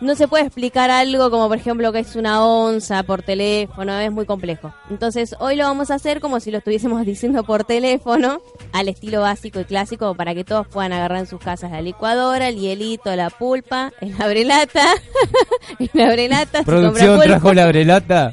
No 0.00 0.14
se 0.14 0.28
puede 0.28 0.44
explicar 0.44 0.90
algo 0.90 1.30
como 1.30 1.48
por 1.48 1.58
ejemplo 1.58 1.92
que 1.92 2.00
es 2.00 2.16
una 2.16 2.44
onza 2.44 3.02
por 3.02 3.22
teléfono, 3.22 3.98
es 3.98 4.10
muy 4.10 4.26
complejo. 4.26 4.72
Entonces 4.88 5.34
hoy 5.38 5.56
lo 5.56 5.64
vamos 5.64 5.90
a 5.90 5.94
hacer 5.94 6.20
como 6.20 6.40
si 6.40 6.50
lo 6.50 6.58
estuviésemos 6.58 7.04
diciendo 7.06 7.44
por 7.44 7.64
teléfono, 7.64 8.40
al 8.72 8.88
estilo 8.88 9.20
básico 9.20 9.60
y 9.60 9.64
clásico, 9.64 10.14
para 10.14 10.34
que 10.34 10.44
todos 10.44 10.66
puedan 10.68 10.92
agarrar 10.92 11.18
en 11.18 11.26
sus 11.26 11.40
casas 11.40 11.70
la 11.70 11.82
licuadora, 11.82 12.48
el 12.48 12.56
hielito, 12.56 13.14
la 13.14 13.30
pulpa, 13.30 13.92
el 14.00 14.14
abrelata, 14.20 14.86
el 15.78 16.00
abrelata. 16.00 16.62
¿Producción 16.62 17.20
trajo 17.20 17.52
la 17.52 17.64
abrelata? 17.64 18.32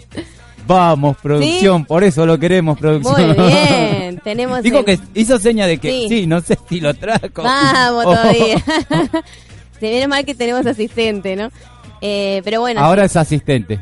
Vamos, 0.67 1.15
producción, 1.23 1.85
por 1.85 2.03
eso 2.03 2.25
lo 2.25 2.37
queremos, 2.37 2.77
producción. 2.77 3.37
Muy 3.37 3.47
bien, 3.47 4.19
tenemos... 4.23 4.61
Dijo 4.61 4.83
que 4.83 4.99
hizo 5.13 5.39
seña 5.39 5.65
de 5.65 5.77
que 5.77 6.07
sí, 6.09 6.27
no 6.27 6.41
sé 6.41 6.57
si 6.67 6.81
lo 6.81 6.93
trajo. 6.93 7.41
Vamos 7.41 8.03
todavía. 8.03 8.61
Se 9.79 9.89
viene 9.89 10.07
mal 10.07 10.25
que 10.25 10.35
tenemos 10.35 10.65
asistente, 10.65 11.35
¿no? 11.35 11.49
Eh, 12.01 12.41
pero 12.43 12.61
bueno. 12.61 12.81
Ahora 12.81 13.05
es 13.05 13.15
asistente. 13.15 13.79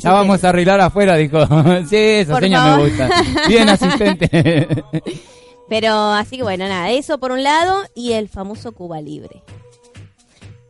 Ya 0.00 0.10
vamos 0.10 0.42
a 0.42 0.48
arreglar 0.48 0.80
afuera, 0.80 1.16
dijo. 1.16 1.38
sí, 1.88 1.96
esa 1.96 2.38
seña 2.40 2.76
me 2.76 2.84
gusta. 2.84 3.10
Bien, 3.48 3.68
asistente. 3.68 4.84
pero 5.68 5.92
así 6.12 6.36
que 6.36 6.42
bueno, 6.42 6.66
nada, 6.66 6.90
eso 6.90 7.18
por 7.18 7.32
un 7.32 7.42
lado 7.42 7.82
y 7.94 8.12
el 8.12 8.28
famoso 8.28 8.72
Cuba 8.72 9.00
Libre. 9.00 9.42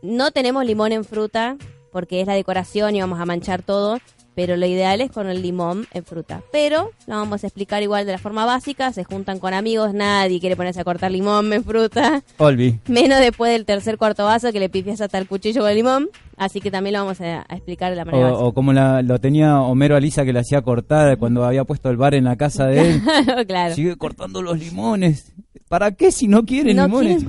No 0.01 0.31
tenemos 0.31 0.65
limón 0.65 0.91
en 0.91 1.05
fruta 1.05 1.55
porque 1.91 2.21
es 2.21 2.27
la 2.27 2.33
decoración 2.33 2.95
y 2.95 3.01
vamos 3.01 3.19
a 3.19 3.25
manchar 3.25 3.61
todo 3.61 3.99
pero 4.35 4.57
lo 4.57 4.65
ideal 4.65 5.01
es 5.01 5.11
con 5.11 5.27
el 5.27 5.41
limón 5.41 5.87
en 5.91 6.03
fruta. 6.03 6.41
Pero 6.51 6.91
lo 7.07 7.15
vamos 7.15 7.43
a 7.43 7.47
explicar 7.47 7.83
igual 7.83 8.05
de 8.05 8.13
la 8.13 8.17
forma 8.17 8.45
básica, 8.45 8.91
se 8.91 9.03
juntan 9.03 9.39
con 9.39 9.53
amigos, 9.53 9.93
nadie 9.93 10.39
quiere 10.39 10.55
ponerse 10.55 10.81
a 10.81 10.83
cortar 10.83 11.11
limón 11.11 11.51
en 11.53 11.63
fruta. 11.63 12.23
Olvi. 12.37 12.79
Menos 12.87 13.19
después 13.19 13.51
del 13.51 13.65
tercer 13.65 13.97
cuarto 13.97 14.25
vaso 14.25 14.51
que 14.51 14.59
le 14.59 14.69
pifias 14.69 15.01
hasta 15.01 15.17
el 15.17 15.27
cuchillo 15.27 15.61
con 15.61 15.69
el 15.69 15.75
limón, 15.75 16.09
así 16.37 16.59
que 16.61 16.71
también 16.71 16.93
lo 16.93 16.99
vamos 16.99 17.21
a, 17.21 17.45
explicar 17.49 17.91
de 17.91 17.97
la 17.97 18.05
manera 18.05 18.33
o, 18.33 18.47
o 18.47 18.53
como 18.53 18.73
lo 18.73 19.19
tenía 19.19 19.61
Homero 19.61 19.95
Alisa 19.95 20.25
que 20.25 20.33
le 20.33 20.39
hacía 20.39 20.61
cortar 20.61 21.17
cuando 21.17 21.43
había 21.43 21.63
puesto 21.63 21.89
el 21.89 21.97
bar 21.97 22.15
en 22.15 22.25
la 22.25 22.35
casa 22.35 22.65
de 22.65 22.91
él. 22.91 23.01
claro. 23.47 23.75
Sigue 23.75 23.95
cortando 23.95 24.41
los 24.41 24.57
limones. 24.59 25.33
¿Para 25.67 25.91
qué 25.91 26.11
si 26.11 26.27
no 26.27 26.43
quieren 26.45 26.77
limones? 26.77 27.25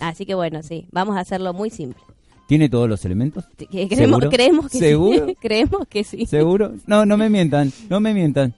así 0.00 0.26
que 0.26 0.34
bueno, 0.34 0.62
sí, 0.62 0.88
vamos 0.90 1.16
a 1.16 1.20
hacerlo 1.20 1.52
muy 1.52 1.70
simple. 1.70 2.02
¿Tiene 2.46 2.68
todos 2.68 2.88
los 2.88 3.04
elementos? 3.04 3.44
Creemos, 3.70 4.24
creemos 4.30 4.68
que 4.68 4.78
¿Seguro? 4.78 5.26
sí. 5.26 5.36
creemos 5.40 5.88
que 5.88 6.04
sí. 6.04 6.26
¿Seguro? 6.26 6.74
No, 6.86 7.06
no 7.06 7.16
me 7.16 7.30
mientan, 7.30 7.72
no 7.88 8.00
me 8.00 8.12
mientan. 8.12 8.54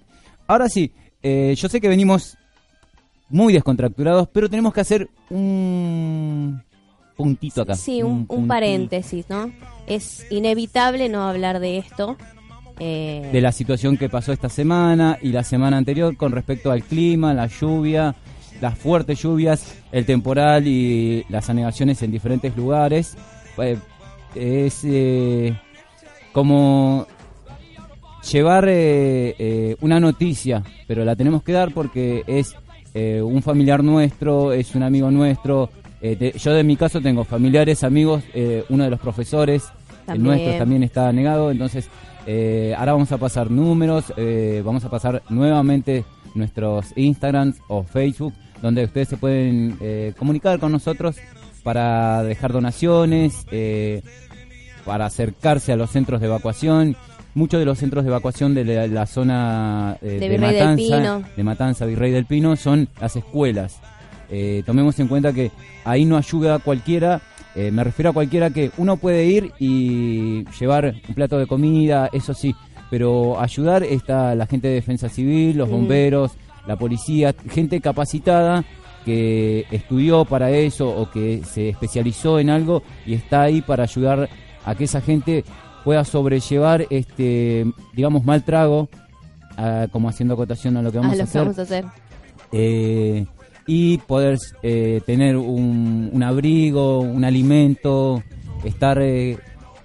Ahora 0.46 0.68
sí, 0.68 0.92
eh, 1.22 1.54
yo 1.56 1.68
sé 1.68 1.80
que 1.80 1.88
venimos 1.88 2.36
muy 3.28 3.52
descontracturados, 3.52 4.28
pero 4.28 4.48
tenemos 4.48 4.74
que 4.74 4.80
hacer 4.80 5.08
un 5.30 6.62
puntito 7.16 7.62
acá. 7.62 7.74
Sí, 7.74 8.02
un, 8.02 8.26
paréntesis, 8.46 9.26
¿no? 9.28 9.50
Es 9.86 10.26
inevitable 10.30 11.08
no 11.08 11.28
hablar 11.28 11.60
de 11.60 11.78
esto. 11.78 12.16
Eh, 12.80 13.30
de 13.32 13.40
la 13.40 13.52
situación 13.52 13.96
que 13.96 14.08
pasó 14.08 14.32
esta 14.32 14.48
semana 14.48 15.18
y 15.22 15.28
la 15.28 15.44
semana 15.44 15.76
anterior 15.76 16.16
con 16.16 16.32
respecto 16.32 16.72
al 16.72 16.82
clima, 16.82 17.32
la 17.32 17.46
lluvia, 17.46 18.16
las 18.60 18.76
fuertes 18.76 19.22
lluvias, 19.22 19.76
el 19.92 20.06
temporal 20.06 20.66
y 20.66 21.24
las 21.28 21.48
anegaciones 21.50 22.02
en 22.02 22.10
diferentes 22.10 22.56
lugares. 22.56 23.16
Eh, 23.58 23.78
es 24.34 24.80
eh, 24.84 25.56
como 26.32 27.06
llevar 28.30 28.66
eh, 28.68 29.76
una 29.80 30.00
noticia, 30.00 30.62
pero 30.87 31.04
la 31.04 31.14
tenemos 31.14 31.42
que 31.42 31.52
dar 31.52 31.73
porque 31.73 32.25
es 32.26 32.56
un 32.96 33.42
familiar 33.42 33.82
nuestro, 33.82 34.52
es 34.52 34.76
un 34.76 34.84
amigo 34.84 35.11
nuestro. 35.11 35.68
yo 36.00 36.52
de 36.52 36.62
mi 36.62 36.76
caso 36.76 37.00
tengo 37.00 37.25
familiares, 37.25 37.82
amigos, 37.82 38.23
uno 38.68 38.84
de 38.84 38.90
los 38.90 39.00
profesores, 39.00 39.64
el 40.06 40.23
nuestro 40.23 40.56
también 40.58 40.84
está 40.84 41.12
negado, 41.12 41.50
entonces 41.50 41.88
ahora 42.78 42.92
vamos 42.92 43.11
a 43.11 43.18
pasar 43.18 43.50
números, 43.50 44.14
vamos 44.64 44.84
a 44.84 44.90
pasar 44.90 45.25
nuevamente 45.28 46.04
nuestros 46.37 46.96
Instagrams 46.96 47.56
o 47.66 47.82
Facebook, 47.82 48.32
donde 48.62 48.84
ustedes 48.84 49.08
se 49.08 49.16
pueden 49.16 49.76
comunicar 50.16 50.61
con 50.61 50.70
nosotros 50.70 51.16
para 51.64 52.23
dejar 52.23 52.52
donaciones, 52.52 53.47
eh, 53.50 54.02
para 54.85 55.06
acercarse 55.06 55.73
a 55.73 55.76
los 55.76 55.90
centros 55.90 56.21
de 56.21 56.26
evacuación. 56.28 56.94
Muchos 57.35 57.59
de 57.59 57.66
los 57.66 57.78
centros 57.78 58.04
de 58.04 58.11
evacuación 58.11 58.54
de 58.54 58.87
la, 58.87 59.06
zona 59.06 59.97
eh, 60.02 60.18
de, 60.21 60.38
Matanza, 60.38 61.23
de 61.37 61.42
Matanza, 61.42 61.85
Virrey 61.85 62.12
del 62.12 62.26
Pino, 62.26 62.54
son 62.54 62.87
las 63.00 63.16
escuelas. 63.16 63.80
Eh, 64.30 64.62
tomemos 64.64 65.00
en 65.00 65.09
cuenta 65.09 65.33
que 65.33 65.50
ahí 65.85 66.04
no 66.04 66.16
ayuda 66.16 66.56
a 66.56 66.59
cualquiera, 66.61 67.21
me 67.56 67.85
refiero 67.85 68.11
a 68.11 68.12
cualquiera 68.12 68.50
que 68.50 68.73
uno 68.78 68.97
puede 68.97 69.26
ir 69.26 69.52
y 69.61 70.44
llevar 70.59 70.94
un 71.09 71.14
plato 71.14 71.38
de 71.38 71.47
comida, 71.47 72.09
eso 72.12 72.35
sí, 72.35 72.54
pero 72.90 73.40
ayudar 73.40 73.85
está 73.85 74.35
la 74.35 74.47
gente 74.47 74.68
de 74.68 74.75
defensa 74.75 75.09
civil, 75.09 75.59
los 75.59 75.68
bomberos, 75.68 76.33
la 76.66 76.76
policía, 76.76 77.35
gente 77.49 77.80
capacitada 77.80 78.64
que 79.04 79.66
estudió 79.70 80.25
para 80.25 80.50
eso 80.50 80.88
o 80.88 81.11
que 81.11 81.42
se 81.44 81.68
especializó 81.70 82.38
en 82.38 82.50
algo 82.50 82.82
y 83.06 83.14
está 83.14 83.42
ahí 83.42 83.61
para 83.62 83.84
ayudar 83.84 84.28
a 84.64 84.75
que 84.75 84.84
esa 84.84 85.00
gente 85.00 85.44
pueda 85.84 86.04
sobrellevar 86.04 86.87
este 86.90 87.66
digamos 87.92 88.25
mal 88.25 88.44
trago 88.44 88.88
como 89.92 90.08
haciendo 90.08 90.34
acotación 90.34 90.76
a 90.76 90.82
lo 90.82 90.90
que 90.90 90.99
vamos, 90.99 91.20
a, 91.20 91.23
hacer, 91.23 91.84
eh, 92.50 93.25
y 93.66 93.99
poder 93.99 94.38
eh, 94.62 95.00
tener 95.06 95.37
un, 95.37 96.11
un, 96.12 96.23
abrigo 96.23 96.99
un 96.99 97.25
alimento 97.25 98.23
estar 98.64 99.00
eh, 99.00 99.38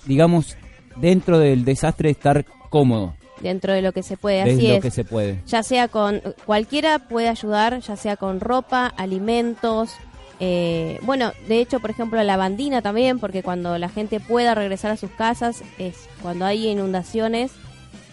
digamos 0.05 0.57
dentro 0.97 1.37
del 1.37 1.65
desastre 1.65 2.09
estar 2.09 2.45
cómodo 2.69 3.13
dentro 3.41 3.73
de 3.73 3.81
lo 3.81 3.91
que 3.91 4.03
se 4.03 4.17
puede. 4.17 4.41
Así 4.41 4.67
lo 4.67 4.75
es. 4.75 4.81
que 4.81 4.91
se 4.91 5.03
puede. 5.03 5.39
Ya 5.47 5.63
sea 5.63 5.87
con 5.87 6.21
cualquiera 6.45 6.99
puede 6.99 7.27
ayudar, 7.27 7.79
ya 7.79 7.95
sea 7.95 8.17
con 8.17 8.39
ropa, 8.39 8.87
alimentos. 8.87 9.91
Eh, 10.39 10.99
bueno, 11.03 11.33
de 11.47 11.59
hecho, 11.59 11.79
por 11.79 11.89
ejemplo, 11.89 12.21
la 12.23 12.37
bandina 12.37 12.81
también, 12.81 13.19
porque 13.19 13.43
cuando 13.43 13.77
la 13.77 13.89
gente 13.89 14.19
pueda 14.19 14.55
regresar 14.55 14.91
a 14.91 14.97
sus 14.97 15.11
casas, 15.11 15.63
es 15.77 16.07
cuando 16.21 16.45
hay 16.45 16.67
inundaciones, 16.67 17.51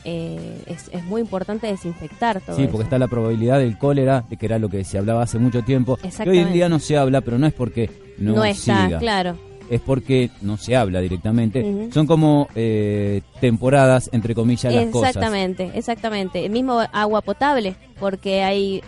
eh, 0.04 0.62
es, 0.66 0.88
es, 0.92 1.04
muy 1.04 1.20
importante 1.20 1.66
desinfectar 1.66 2.40
todo. 2.40 2.56
Sí, 2.56 2.68
porque 2.68 2.84
está 2.84 2.98
la 2.98 3.08
probabilidad 3.08 3.58
del 3.58 3.78
cólera, 3.78 4.24
de 4.28 4.36
que 4.36 4.46
era 4.46 4.58
lo 4.58 4.68
que 4.68 4.84
se 4.84 4.98
hablaba 4.98 5.22
hace 5.22 5.38
mucho 5.38 5.62
tiempo. 5.62 5.96
Que 5.96 6.30
hoy 6.30 6.38
en 6.38 6.52
día 6.52 6.68
no 6.68 6.78
se 6.78 6.96
habla, 6.96 7.20
pero 7.20 7.38
no 7.38 7.46
es 7.46 7.52
porque 7.52 7.90
no, 8.18 8.34
no 8.34 8.44
está, 8.44 8.98
claro 8.98 9.45
es 9.70 9.80
porque 9.80 10.30
no 10.40 10.56
se 10.56 10.76
habla 10.76 11.00
directamente. 11.00 11.90
Son 11.92 12.06
como 12.06 12.48
eh, 12.54 13.22
temporadas, 13.40 14.10
entre 14.12 14.34
comillas, 14.34 14.72
las 14.72 14.86
cosas. 14.86 15.10
Exactamente, 15.10 15.70
exactamente. 15.74 16.44
El 16.44 16.52
mismo 16.52 16.80
agua 16.92 17.20
potable, 17.22 17.76
porque 17.98 18.42
hay 18.42 18.82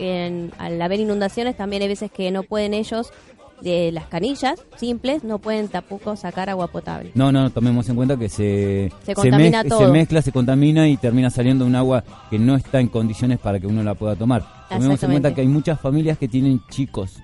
al 0.59 0.81
haber 0.81 1.01
inundaciones 1.01 1.57
también 1.57 1.83
hay 1.83 1.89
veces 1.89 2.11
que 2.11 2.31
no 2.31 2.43
pueden 2.43 2.75
ellos 2.75 3.13
de 3.61 3.91
las 3.93 4.07
canillas 4.07 4.65
simples 4.77 5.25
no 5.25 5.39
pueden 5.39 5.69
tampoco 5.69 6.17
sacar 6.17 6.49
agua 6.51 6.69
potable. 6.69 7.11
No, 7.15 7.33
no, 7.33 7.51
tomemos 7.51 7.89
en 7.89 7.97
cuenta 7.97 8.17
que 8.17 8.29
se, 8.29 8.93
se, 9.03 9.15
contamina 9.15 9.65
todo. 9.65 9.81
se 9.81 9.89
mezcla, 9.89 10.23
se 10.23 10.33
contamina 10.33 10.89
y 10.89 10.97
termina 10.97 11.31
saliendo 11.31 11.67
un 11.67 11.75
agua 11.75 12.05
que 12.31 12.39
no 12.39 12.57
está 12.57 12.81
en 12.81 12.89
condiciones 12.89 13.39
para 13.39 13.59
que 13.59 13.67
uno 13.67 13.83
la 13.83 13.95
pueda 13.95 14.15
tomar. 14.17 14.58
Tomemos 14.69 15.03
en 15.03 15.11
cuenta 15.11 15.35
que 15.35 15.41
hay 15.41 15.49
muchas 15.49 15.81
familias 15.81 16.19
que 16.19 16.29
tienen 16.29 16.61
chicos 16.69 17.21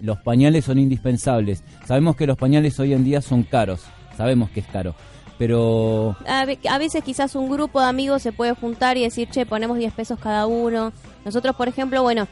los 0.00 0.18
pañales 0.18 0.64
son 0.64 0.78
indispensables. 0.78 1.62
Sabemos 1.86 2.16
que 2.16 2.26
los 2.26 2.36
pañales 2.36 2.78
hoy 2.80 2.92
en 2.92 3.04
día 3.04 3.20
son 3.22 3.42
caros. 3.42 3.82
Sabemos 4.16 4.50
que 4.50 4.60
es 4.60 4.66
caro. 4.66 4.94
Pero... 5.38 6.16
A, 6.26 6.78
veces 6.78 7.02
quizás 7.02 7.34
un 7.34 7.50
grupo 7.50 7.80
de 7.80 7.86
amigos 7.86 8.22
se 8.22 8.32
puede 8.32 8.54
juntar 8.54 8.96
y 8.96 9.02
decir, 9.02 9.28
che, 9.30 9.46
ponemos 9.46 9.78
10 9.78 9.92
pesos 9.94 10.18
cada 10.18 10.46
uno. 10.46 10.92
Nosotros, 11.24 11.56
por 11.56 11.68
ejemplo, 11.68 12.02
bueno, 12.02 12.28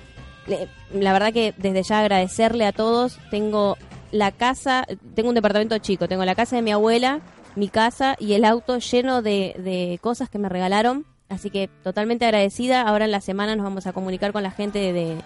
la 0.93 1.13
verdad 1.13 1.33
que 1.33 1.55
desde 1.57 1.83
ya 1.83 2.01
agradecerle 2.01 2.67
a 2.67 2.73
todos. 2.73 3.19
Tengo 3.31 3.77
la 4.13 4.33
casa, 4.33 4.87
tengo 5.15 5.31
un 5.31 5.35
departamento 5.35 5.79
chico, 5.79 6.09
tengo 6.09 6.25
la 6.25 6.35
casa 6.35 6.57
de 6.57 6.63
mi 6.63 6.73
abuela, 6.73 7.21
mi 7.57 7.69
casa 7.69 8.17
y 8.19 8.35
el 8.35 8.45
auto 8.45 8.79
lleno 8.79 9.23
de, 9.23 9.55
de 9.59 9.99
cosas 10.03 10.29
que 10.29 10.39
me 10.39 10.49
regalaron. 10.49 11.07
Así 11.31 11.49
que 11.49 11.69
totalmente 11.83 12.27
agradecida. 12.27 12.83
Ahora 12.83 13.07
en 13.07 13.13
la 13.13 13.23
semana 13.23 13.57
nos 13.57 13.65
vamos 13.65 13.87
a 13.87 13.93
comunicar 13.93 14.33
con 14.33 14.43
la 14.43 14.51
gente 14.51 14.93
de, 14.93 15.17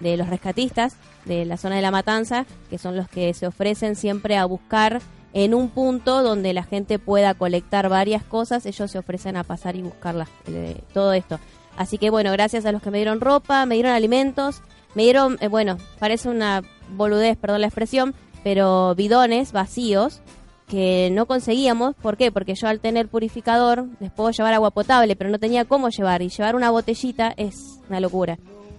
de 0.00 0.16
los 0.16 0.28
rescatistas 0.28 0.96
de 1.24 1.44
la 1.44 1.56
zona 1.56 1.76
de 1.76 1.82
la 1.82 1.90
matanza, 1.90 2.46
que 2.70 2.78
son 2.78 2.96
los 2.96 3.08
que 3.08 3.32
se 3.34 3.46
ofrecen 3.46 3.96
siempre 3.96 4.36
a 4.36 4.44
buscar 4.44 5.00
en 5.32 5.54
un 5.54 5.68
punto 5.68 6.22
donde 6.22 6.54
la 6.54 6.62
gente 6.62 6.98
pueda 6.98 7.34
colectar 7.34 7.88
varias 7.88 8.22
cosas, 8.24 8.64
ellos 8.64 8.90
se 8.90 8.98
ofrecen 8.98 9.36
a 9.36 9.44
pasar 9.44 9.76
y 9.76 9.82
buscar 9.82 10.26
eh, 10.46 10.80
todo 10.94 11.12
esto. 11.12 11.38
Así 11.76 11.98
que 11.98 12.08
bueno, 12.10 12.32
gracias 12.32 12.64
a 12.64 12.72
los 12.72 12.80
que 12.80 12.90
me 12.90 12.98
dieron 12.98 13.20
ropa, 13.20 13.66
me 13.66 13.74
dieron 13.74 13.92
alimentos, 13.92 14.62
me 14.94 15.02
dieron, 15.02 15.36
eh, 15.40 15.48
bueno, 15.48 15.76
parece 15.98 16.30
una 16.30 16.62
boludez, 16.90 17.36
perdón 17.36 17.60
la 17.60 17.66
expresión, 17.66 18.14
pero 18.44 18.94
bidones 18.94 19.52
vacíos 19.52 20.22
que 20.66 21.10
no 21.12 21.26
conseguíamos. 21.26 21.94
¿Por 21.96 22.16
qué? 22.16 22.32
Porque 22.32 22.54
yo 22.54 22.68
al 22.68 22.80
tener 22.80 23.08
purificador 23.08 23.86
les 24.00 24.10
puedo 24.10 24.30
llevar 24.30 24.54
agua 24.54 24.70
potable, 24.70 25.16
pero 25.16 25.30
no 25.30 25.38
tenía 25.38 25.64
cómo 25.64 25.88
llevar 25.90 26.22
y 26.22 26.28
llevar 26.28 26.56
una 26.56 26.70
botellita 26.70 27.32
es 27.36 27.80
una 27.88 28.00
locura. 28.00 28.38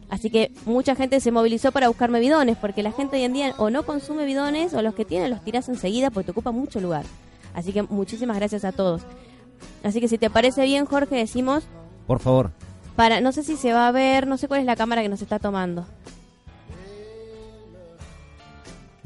Así 0.09 0.29
que 0.29 0.51
mucha 0.65 0.95
gente 0.95 1.19
se 1.19 1.31
movilizó 1.31 1.71
para 1.71 1.89
buscarme 1.89 2.19
bidones, 2.19 2.57
porque 2.57 2.81
la 2.81 2.91
gente 2.91 3.17
hoy 3.17 3.23
en 3.23 3.33
día 3.33 3.53
o 3.57 3.69
no 3.69 3.83
consume 3.83 4.25
bidones 4.25 4.73
o 4.73 4.81
los 4.81 4.95
que 4.95 5.05
tienen 5.05 5.29
los 5.29 5.43
tiras 5.43 5.67
enseguida 5.67 6.11
porque 6.11 6.25
te 6.25 6.31
ocupa 6.31 6.51
mucho 6.51 6.79
lugar. 6.79 7.05
Así 7.53 7.73
que 7.73 7.83
muchísimas 7.83 8.37
gracias 8.37 8.63
a 8.63 8.71
todos. 8.71 9.01
Así 9.83 9.99
que 9.99 10.07
si 10.07 10.17
te 10.17 10.29
parece 10.29 10.63
bien, 10.63 10.85
Jorge, 10.85 11.15
decimos 11.15 11.63
Por 12.05 12.19
favor. 12.19 12.51
para 12.95 13.19
no 13.21 13.31
sé 13.31 13.43
si 13.43 13.57
se 13.57 13.73
va 13.73 13.87
a 13.87 13.91
ver, 13.91 14.27
no 14.27 14.37
sé 14.37 14.47
cuál 14.47 14.61
es 14.61 14.65
la 14.65 14.75
cámara 14.75 15.01
que 15.01 15.09
nos 15.09 15.21
está 15.21 15.39
tomando. 15.39 15.85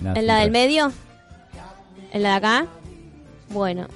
¿En 0.03 0.27
la 0.27 0.39
del 0.39 0.51
medio? 0.51 0.91
¿En 2.11 2.23
la 2.23 2.29
de 2.29 2.35
acá? 2.35 2.67
Bueno, 3.49 3.87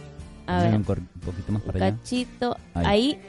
a 0.47 0.63
ver. 0.63 0.75
Un, 0.75 0.83
poquito 0.83 1.51
más 1.51 1.61
para 1.63 1.85
allá. 1.87 1.97
cachito. 1.97 2.57
Ahí. 2.73 2.85
Ahí. 2.85 3.19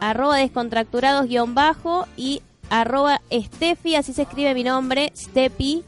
Arroba 0.00 0.36
descontracturados 0.38 1.26
guion 1.26 1.54
bajo 1.54 2.06
y 2.16 2.40
arroba 2.70 3.20
Steffi, 3.32 3.96
así 3.96 4.12
se 4.12 4.22
escribe 4.22 4.54
mi 4.54 4.62
nombre, 4.64 5.12
Stepi.albor. 5.16 5.80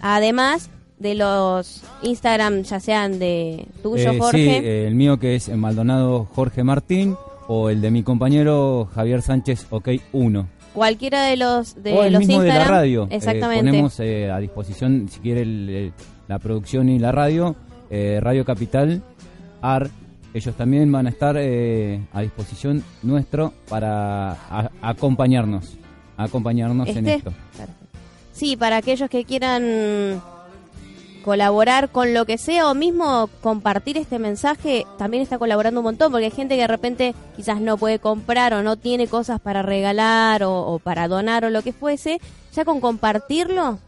Además 0.00 0.70
de 0.98 1.14
los 1.14 1.82
Instagram, 2.02 2.62
ya 2.62 2.78
sean 2.80 3.18
de 3.18 3.66
tuyo, 3.82 4.12
Eh, 4.12 4.18
Jorge. 4.18 4.86
el 4.86 4.94
mío 4.94 5.18
que 5.18 5.34
es 5.34 5.48
Maldonado 5.48 6.26
Jorge 6.34 6.62
Martín 6.64 7.16
o 7.48 7.68
el 7.70 7.80
de 7.80 7.90
mi 7.90 8.02
compañero 8.02 8.88
Javier 8.94 9.22
Sánchez 9.22 9.66
OK 9.70 9.88
1. 10.12 10.46
Cualquiera 10.76 11.24
de 11.24 11.36
los 11.36 11.82
de 11.82 11.92
o 11.92 12.04
el 12.04 12.12
los 12.12 12.20
mismo 12.20 12.40
de 12.42 12.48
la 12.48 12.54
Instagram. 12.54 12.78
radio. 12.80 13.02
Eh, 13.10 13.16
Exactamente. 13.16 13.64
ponemos 13.64 13.98
eh, 14.00 14.30
a 14.30 14.38
disposición, 14.38 15.08
si 15.10 15.18
quiere, 15.20 15.40
el- 15.42 15.68
el- 15.70 15.92
la 16.28 16.38
producción 16.38 16.88
y 16.88 16.98
la 16.98 17.10
radio, 17.12 17.56
eh, 17.90 18.18
Radio 18.22 18.44
Capital, 18.44 19.02
AR. 19.62 19.88
Ellos 20.34 20.54
también 20.54 20.92
van 20.92 21.06
a 21.06 21.10
estar 21.10 21.34
eh, 21.38 22.00
a 22.12 22.20
disposición 22.20 22.84
nuestro 23.02 23.54
para 23.70 24.32
a- 24.32 24.70
acompañarnos, 24.82 25.78
acompañarnos 26.18 26.88
en 26.90 26.98
Este. 26.98 27.14
esto. 27.14 27.30
Perfecto. 27.56 27.72
Sí, 28.32 28.54
para 28.56 28.76
aquellos 28.76 29.08
que 29.08 29.24
quieran 29.24 30.20
colaborar 31.26 31.90
con 31.90 32.14
lo 32.14 32.24
que 32.24 32.38
sea 32.38 32.70
o 32.70 32.74
mismo 32.74 33.28
compartir 33.40 33.98
este 33.98 34.20
mensaje, 34.20 34.86
también 34.96 35.24
está 35.24 35.38
colaborando 35.38 35.80
un 35.80 35.84
montón, 35.84 36.12
porque 36.12 36.26
hay 36.26 36.30
gente 36.30 36.54
que 36.54 36.60
de 36.60 36.68
repente 36.68 37.14
quizás 37.34 37.60
no 37.60 37.76
puede 37.76 37.98
comprar 37.98 38.54
o 38.54 38.62
no 38.62 38.76
tiene 38.76 39.08
cosas 39.08 39.40
para 39.40 39.62
regalar 39.62 40.44
o, 40.44 40.60
o 40.60 40.78
para 40.78 41.08
donar 41.08 41.44
o 41.44 41.50
lo 41.50 41.62
que 41.62 41.72
fuese, 41.72 42.20
ya 42.54 42.64
con 42.64 42.80
compartirlo 42.80 43.80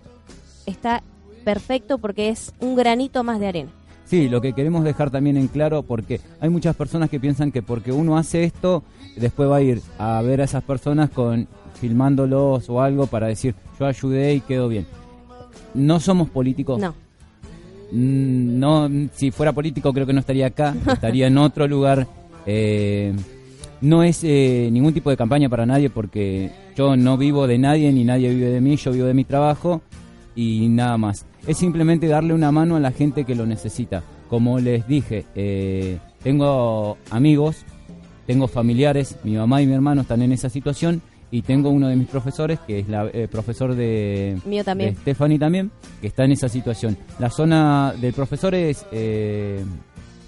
está 0.66 1.04
perfecto 1.44 1.98
porque 1.98 2.28
es 2.28 2.52
un 2.58 2.74
granito 2.74 3.22
más 3.22 3.38
de 3.38 3.46
arena. 3.46 3.70
Sí, 4.04 4.28
lo 4.28 4.40
que 4.40 4.52
queremos 4.52 4.82
dejar 4.82 5.12
también 5.12 5.36
en 5.36 5.46
claro, 5.46 5.84
porque 5.84 6.20
hay 6.40 6.48
muchas 6.48 6.74
personas 6.74 7.08
que 7.08 7.20
piensan 7.20 7.52
que 7.52 7.62
porque 7.62 7.92
uno 7.92 8.18
hace 8.18 8.42
esto, 8.42 8.82
después 9.16 9.48
va 9.48 9.58
a 9.58 9.62
ir 9.62 9.80
a 9.96 10.20
ver 10.22 10.40
a 10.40 10.44
esas 10.44 10.64
personas 10.64 11.08
con 11.10 11.46
filmándolos 11.80 12.68
o 12.68 12.82
algo 12.82 13.06
para 13.06 13.28
decir, 13.28 13.54
yo 13.78 13.86
ayudé 13.86 14.34
y 14.34 14.40
quedó 14.40 14.66
bien. 14.66 14.88
No 15.74 16.00
somos 16.00 16.30
políticos. 16.30 16.80
No, 16.80 16.94
No, 17.92 18.88
si 19.12 19.30
fuera 19.30 19.52
político 19.52 19.92
creo 19.92 20.06
que 20.06 20.12
no 20.12 20.20
estaría 20.20 20.46
acá, 20.46 20.74
estaría 20.92 21.26
en 21.26 21.38
otro 21.38 21.66
lugar. 21.66 22.06
Eh, 22.46 23.14
no 23.80 24.02
es 24.02 24.24
eh, 24.24 24.68
ningún 24.72 24.92
tipo 24.92 25.10
de 25.10 25.16
campaña 25.16 25.48
para 25.48 25.64
nadie 25.64 25.88
porque 25.88 26.50
yo 26.76 26.96
no 26.96 27.16
vivo 27.16 27.46
de 27.46 27.58
nadie 27.58 27.92
ni 27.92 28.04
nadie 28.04 28.30
vive 28.30 28.48
de 28.48 28.60
mí, 28.60 28.76
yo 28.76 28.92
vivo 28.92 29.06
de 29.06 29.14
mi 29.14 29.24
trabajo 29.24 29.82
y 30.34 30.68
nada 30.68 30.96
más. 30.98 31.26
Es 31.46 31.58
simplemente 31.58 32.08
darle 32.08 32.34
una 32.34 32.52
mano 32.52 32.76
a 32.76 32.80
la 32.80 32.90
gente 32.90 33.24
que 33.24 33.34
lo 33.34 33.46
necesita. 33.46 34.02
Como 34.28 34.58
les 34.58 34.86
dije, 34.86 35.24
eh, 35.34 35.98
tengo 36.22 36.98
amigos, 37.10 37.64
tengo 38.26 38.48
familiares, 38.48 39.16
mi 39.24 39.36
mamá 39.36 39.62
y 39.62 39.66
mi 39.66 39.74
hermano 39.74 40.02
están 40.02 40.22
en 40.22 40.32
esa 40.32 40.50
situación 40.50 41.00
y 41.30 41.42
tengo 41.42 41.70
uno 41.70 41.88
de 41.88 41.96
mis 41.96 42.08
profesores 42.08 42.58
que 42.66 42.78
es 42.80 42.88
la 42.88 43.06
eh, 43.12 43.28
profesor 43.30 43.74
de, 43.74 44.38
Mío 44.44 44.64
también. 44.64 44.94
de 44.94 45.00
Stephanie 45.00 45.38
también, 45.38 45.70
que 46.00 46.06
está 46.06 46.24
en 46.24 46.32
esa 46.32 46.48
situación. 46.48 46.96
La 47.18 47.30
zona 47.30 47.92
del 48.00 48.12
profesor 48.14 48.54
es 48.54 48.86
eh, 48.92 49.62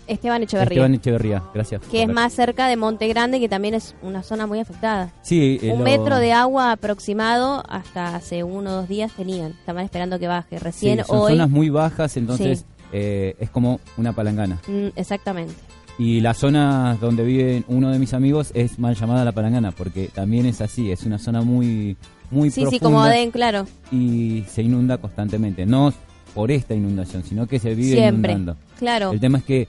Esteban 0.06 0.42
Echeverría, 0.42 0.74
Esteban 0.74 0.94
Echeverría, 0.94 1.42
gracias. 1.54 1.82
que 1.90 2.02
es 2.02 2.08
más 2.08 2.32
cerca 2.32 2.66
de 2.66 2.76
Monte 2.76 3.06
Grande, 3.08 3.38
que 3.38 3.48
también 3.48 3.74
es 3.74 3.94
una 4.02 4.22
zona 4.24 4.46
muy 4.46 4.58
afectada. 4.58 5.12
Sí, 5.22 5.58
eh, 5.62 5.70
Un 5.72 5.78
lo- 5.78 5.84
metro 5.84 6.18
de 6.18 6.32
agua 6.32 6.72
aproximado 6.72 7.62
hasta 7.68 8.16
hace 8.16 8.42
uno 8.42 8.70
o 8.70 8.74
dos 8.74 8.88
días 8.88 9.12
tenían. 9.16 9.52
Estaban 9.52 9.84
esperando 9.84 10.18
que 10.18 10.26
baje. 10.26 10.58
sí, 10.58 10.64
Recién 10.64 11.04
son 11.04 11.18
hoy. 11.18 11.32
zonas 11.32 11.48
muy 11.50 11.70
bajas, 11.70 12.16
entonces 12.16 12.58
Sí. 12.60 12.64
eh, 12.92 13.36
es 13.38 13.50
como 13.50 13.78
una 13.96 14.12
palangana. 14.12 14.58
Mm, 14.66 14.88
exactamente. 14.96 15.54
Y 16.00 16.20
la 16.22 16.32
zona 16.32 16.96
donde 16.98 17.22
vive 17.24 17.62
uno 17.68 17.90
de 17.90 17.98
mis 17.98 18.14
amigos 18.14 18.52
es 18.54 18.78
mal 18.78 18.94
llamada 18.96 19.22
la 19.22 19.32
palangana, 19.32 19.70
porque 19.70 20.08
también 20.08 20.46
es 20.46 20.62
así, 20.62 20.90
es 20.90 21.04
una 21.04 21.18
zona 21.18 21.42
muy 21.42 21.94
muy 22.30 22.48
Sí, 22.50 22.60
sí, 22.62 22.78
profunda 22.78 22.84
como 22.84 23.04
den, 23.04 23.30
claro. 23.30 23.66
y 23.92 24.44
se 24.48 24.62
inunda 24.62 24.96
constantemente. 24.96 25.66
No 25.66 25.92
por 26.34 26.50
esta 26.50 26.74
inundación, 26.74 27.22
sino 27.24 27.46
que 27.46 27.58
se 27.58 27.74
vive 27.74 27.96
Siempre. 27.98 28.32
inundando. 28.32 28.56
Claro. 28.78 29.12
El 29.12 29.20
tema 29.20 29.38
es 29.38 29.44
que 29.44 29.68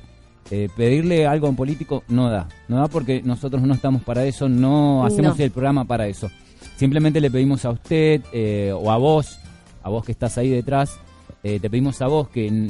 eh, 0.51 0.69
pedirle 0.77 1.27
algo 1.27 1.47
a 1.47 1.49
un 1.49 1.55
político 1.57 2.03
no 2.07 2.29
da. 2.29 2.47
No 2.69 2.77
da 2.77 2.87
porque 2.87 3.21
nosotros 3.23 3.61
no 3.63 3.73
estamos 3.73 4.01
para 4.03 4.23
eso, 4.25 4.47
no 4.47 5.05
hacemos 5.05 5.37
No. 5.37 5.43
el 5.43 5.51
programa 5.51 5.83
para 5.85 6.07
eso. 6.07 6.29
Simplemente 6.77 7.19
le 7.19 7.29
pedimos 7.29 7.65
a 7.65 7.71
usted 7.71 8.21
eh, 8.31 8.71
o 8.73 8.89
a 8.89 8.97
vos, 8.97 9.37
a 9.83 9.89
vos 9.89 10.05
que 10.05 10.13
estás 10.13 10.37
ahí 10.37 10.49
detrás, 10.49 10.97
eh, 11.43 11.59
te 11.59 11.69
pedimos 11.69 12.01
a 12.01 12.07
vos 12.07 12.29
que 12.29 12.69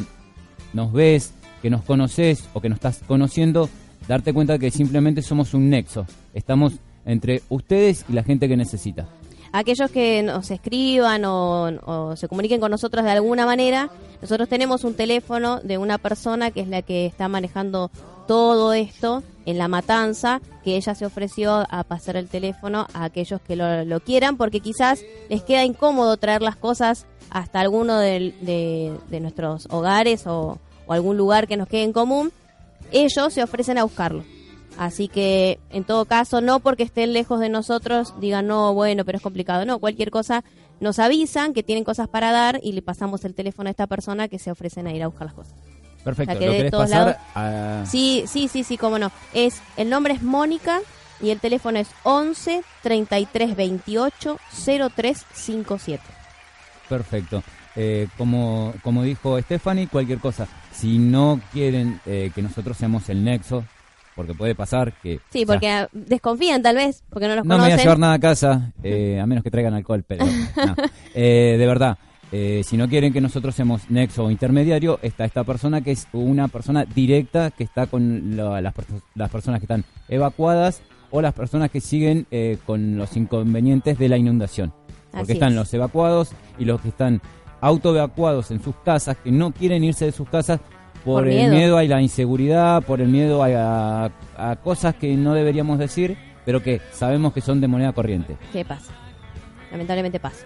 nos 0.73 0.91
ves, 0.93 1.33
que 1.61 1.69
nos 1.69 1.83
conoces 1.83 2.47
o 2.53 2.61
que 2.61 2.69
nos 2.69 2.77
estás 2.77 3.01
conociendo, 3.07 3.69
darte 4.07 4.33
cuenta 4.33 4.57
que 4.57 4.71
simplemente 4.71 5.21
somos 5.21 5.53
un 5.53 5.69
nexo. 5.69 6.05
Estamos 6.33 6.73
entre 7.05 7.41
ustedes 7.49 8.05
y 8.09 8.13
la 8.13 8.23
gente 8.23 8.47
que 8.47 8.57
necesita. 8.57 9.07
Aquellos 9.53 9.91
que 9.91 10.23
nos 10.23 10.49
escriban 10.49 11.23
o, 11.25 12.15
se 12.15 12.27
comuniquen 12.27 12.61
con 12.61 12.71
nosotros 12.71 13.03
de 13.03 13.11
alguna 13.11 13.45
manera, 13.45 13.89
nosotros 14.21 14.47
tenemos 14.47 14.85
un 14.85 14.93
teléfono 14.93 15.59
de 15.59 15.77
una 15.77 15.97
persona 15.97 16.51
que 16.51 16.61
es 16.61 16.69
la 16.69 16.81
que 16.81 17.05
está 17.05 17.27
manejando 17.27 17.91
todo 18.27 18.71
esto 18.71 19.23
en 19.45 19.57
la 19.57 19.67
matanza, 19.67 20.39
que 20.63 20.77
ella 20.77 20.95
se 20.95 21.05
ofreció 21.05 21.65
a 21.69 21.83
pasar 21.83 22.15
el 22.15 22.29
teléfono 22.29 22.87
a 22.93 23.03
aquellos 23.03 23.41
que 23.41 23.57
lo, 23.57 23.83
lo 23.83 23.99
quieran, 23.99 24.37
porque 24.37 24.61
quizás 24.61 25.03
les 25.29 25.43
queda 25.43 25.65
incómodo 25.65 26.15
traer 26.15 26.41
las 26.41 26.55
cosas 26.55 27.05
hasta 27.29 27.59
alguno 27.59 27.99
de, 27.99 28.33
de 28.41 29.19
nuestros 29.19 29.67
hogares 29.69 30.27
o, 30.27 30.59
o 30.91 30.93
algún 30.93 31.15
lugar 31.17 31.47
que 31.47 31.55
nos 31.57 31.67
quede 31.69 31.83
en 31.83 31.93
común. 31.93 32.31
Ellos 32.91 33.33
se 33.33 33.41
ofrecen 33.41 33.77
a 33.77 33.83
buscarlo. 33.83 34.25
Así 34.77 35.07
que, 35.07 35.59
en 35.69 35.83
todo 35.83 36.05
caso, 36.05 36.41
no 36.41 36.59
porque 36.59 36.83
estén 36.83 37.13
lejos 37.13 37.39
de 37.39 37.49
nosotros 37.49 38.13
digan, 38.19 38.47
no, 38.47 38.73
bueno, 38.73 39.05
pero 39.05 39.17
es 39.17 39.21
complicado. 39.23 39.65
No, 39.65 39.79
cualquier 39.79 40.11
cosa 40.11 40.43
nos 40.79 40.99
avisan 40.99 41.53
que 41.53 41.63
tienen 41.63 41.83
cosas 41.83 42.07
para 42.07 42.31
dar 42.31 42.59
y 42.63 42.71
le 42.73 42.81
pasamos 42.81 43.23
el 43.25 43.33
teléfono 43.35 43.67
a 43.67 43.71
esta 43.71 43.87
persona 43.87 44.27
que 44.27 44.39
se 44.39 44.51
ofrecen 44.51 44.87
a 44.87 44.93
ir 44.93 45.03
a 45.03 45.07
buscar 45.07 45.27
las 45.27 45.35
cosas. 45.35 45.53
Perfecto, 46.03 46.31
O 46.31 46.33
sea, 46.33 46.39
que 46.39 46.45
¿lo 46.45 46.51
de 46.51 46.57
querés 46.57 46.71
todos 46.71 46.83
pasar? 46.89 47.05
lados- 47.05 47.21
a- 47.35 47.85
Sí, 47.85 48.23
sí, 48.27 48.47
sí, 48.47 48.63
sí, 48.63 48.77
cómo 48.77 48.97
no. 48.99 49.11
Es, 49.33 49.61
el 49.77 49.89
nombre 49.89 50.13
es 50.13 50.23
Mónica 50.23 50.79
y 51.21 51.29
el 51.29 51.39
teléfono 51.39 51.77
es 51.79 51.87
11 52.03 52.63
33 52.81 53.55
28 53.55 54.37
03 54.95 55.25
57. 55.33 56.03
Perfecto. 56.89 57.43
Eh, 57.75 58.07
como, 58.17 58.73
como 58.83 59.03
dijo 59.03 59.39
Stephanie, 59.41 59.87
cualquier 59.87 60.19
cosa. 60.19 60.47
Si 60.71 60.97
no 60.97 61.39
quieren 61.53 61.99
eh, 62.05 62.31
que 62.35 62.41
nosotros 62.41 62.75
seamos 62.77 63.07
el 63.09 63.23
nexo, 63.23 63.63
porque 64.15 64.33
puede 64.33 64.55
pasar 64.55 64.91
que... 65.01 65.19
Sí, 65.29 65.43
o 65.43 65.45
sea, 65.45 65.45
porque 65.45 65.87
desconfían 65.93 66.61
tal 66.61 66.75
vez, 66.75 67.03
porque 67.09 67.27
no 67.27 67.35
los 67.35 67.45
no 67.45 67.55
me 67.55 67.61
voy 67.61 67.63
a 67.63 67.75
conocen. 67.75 67.83
llevar 67.85 67.99
nada 67.99 68.13
a 68.13 68.19
casa, 68.19 68.71
eh, 68.83 69.19
a 69.21 69.25
menos 69.25 69.43
que 69.43 69.51
traigan 69.51 69.73
alcohol, 69.73 70.03
pero 70.05 70.25
no. 70.25 70.75
Eh, 71.15 71.55
de 71.57 71.65
verdad, 71.65 71.97
eh, 72.33 72.61
si 72.65 72.75
no 72.77 72.89
quieren 72.89 73.13
que 73.13 73.21
nosotros 73.21 73.55
seamos 73.55 73.89
nexo 73.89 74.25
o 74.25 74.31
intermediario, 74.31 74.99
está 75.01 75.23
esta 75.25 75.43
persona 75.45 75.79
que 75.81 75.91
es 75.91 76.07
una 76.13 76.49
persona 76.49 76.83
directa 76.85 77.51
que 77.51 77.63
está 77.63 77.87
con 77.87 78.35
la- 78.35 78.59
las, 78.61 78.73
las 79.15 79.29
personas 79.29 79.59
que 79.61 79.65
están 79.65 79.85
evacuadas 80.09 80.81
o 81.09 81.21
las 81.21 81.33
personas 81.33 81.71
que 81.71 81.79
siguen 81.81 82.25
eh, 82.31 82.57
con 82.65 82.97
los 82.97 83.15
inconvenientes 83.17 83.97
de 83.97 84.09
la 84.09 84.17
inundación. 84.17 84.73
Porque 85.11 85.23
Así 85.23 85.31
están 85.33 85.49
es. 85.49 85.55
los 85.55 85.73
evacuados 85.73 86.31
y 86.57 86.63
los 86.65 86.79
que 86.79 86.87
están 86.89 87.21
autoevacuados 87.61 88.51
en 88.51 88.61
sus 88.61 88.75
casas, 88.83 89.15
que 89.23 89.31
no 89.31 89.51
quieren 89.51 89.83
irse 89.83 90.05
de 90.05 90.11
sus 90.11 90.27
casas 90.27 90.59
por, 91.05 91.23
Por 91.23 91.27
el 91.29 91.35
miedo. 91.35 91.55
miedo 91.55 91.77
a 91.77 91.83
la 91.83 92.01
inseguridad, 92.01 92.83
por 92.83 93.01
el 93.01 93.07
miedo 93.07 93.41
a, 93.43 94.05
a- 94.05 94.11
a 94.51 94.55
cosas 94.57 94.95
que 94.95 95.15
no 95.15 95.33
deberíamos 95.33 95.79
decir, 95.79 96.17
pero 96.45 96.61
que 96.61 96.81
sabemos 96.91 97.33
que 97.33 97.41
son 97.41 97.61
de 97.61 97.67
moneda 97.67 97.93
corriente. 97.93 98.37
¿Qué 98.51 98.65
pasa? 98.65 98.91
Lamentablemente 99.71 100.19
pasa. 100.19 100.45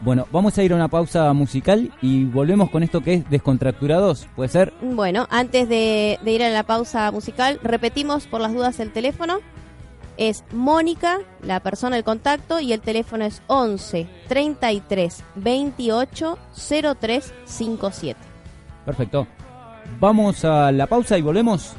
Bueno, 0.00 0.26
vamos 0.30 0.56
a 0.56 0.62
ir 0.62 0.72
a 0.72 0.76
una 0.76 0.86
pausa 0.86 1.32
musical 1.32 1.90
y 2.00 2.24
volvemos 2.24 2.70
con 2.70 2.84
esto 2.84 3.00
que 3.00 3.14
es 3.14 3.30
Descontracturados, 3.30 4.28
¿puede 4.36 4.48
ser? 4.48 4.72
Bueno, 4.80 5.26
antes 5.30 5.68
de, 5.68 6.20
de 6.22 6.32
ir 6.32 6.42
a 6.44 6.50
la 6.50 6.62
pausa 6.62 7.10
musical, 7.10 7.58
repetimos 7.64 8.26
por 8.28 8.40
las 8.40 8.52
dudas 8.54 8.78
el 8.78 8.92
teléfono. 8.92 9.38
Es 10.18 10.44
Mónica, 10.52 11.20
la 11.42 11.60
persona 11.60 11.96
del 11.96 12.04
contacto, 12.04 12.60
y 12.60 12.72
el 12.74 12.80
teléfono 12.80 13.24
es 13.24 13.40
11 13.46 14.06
33 14.28 15.24
28 15.36 16.38
03 17.00 17.34
57. 17.46 18.20
Perfecto. 18.84 19.26
Vamos 20.00 20.44
a 20.44 20.70
la 20.72 20.86
pausa 20.86 21.16
y 21.16 21.22
volvemos. 21.22 21.74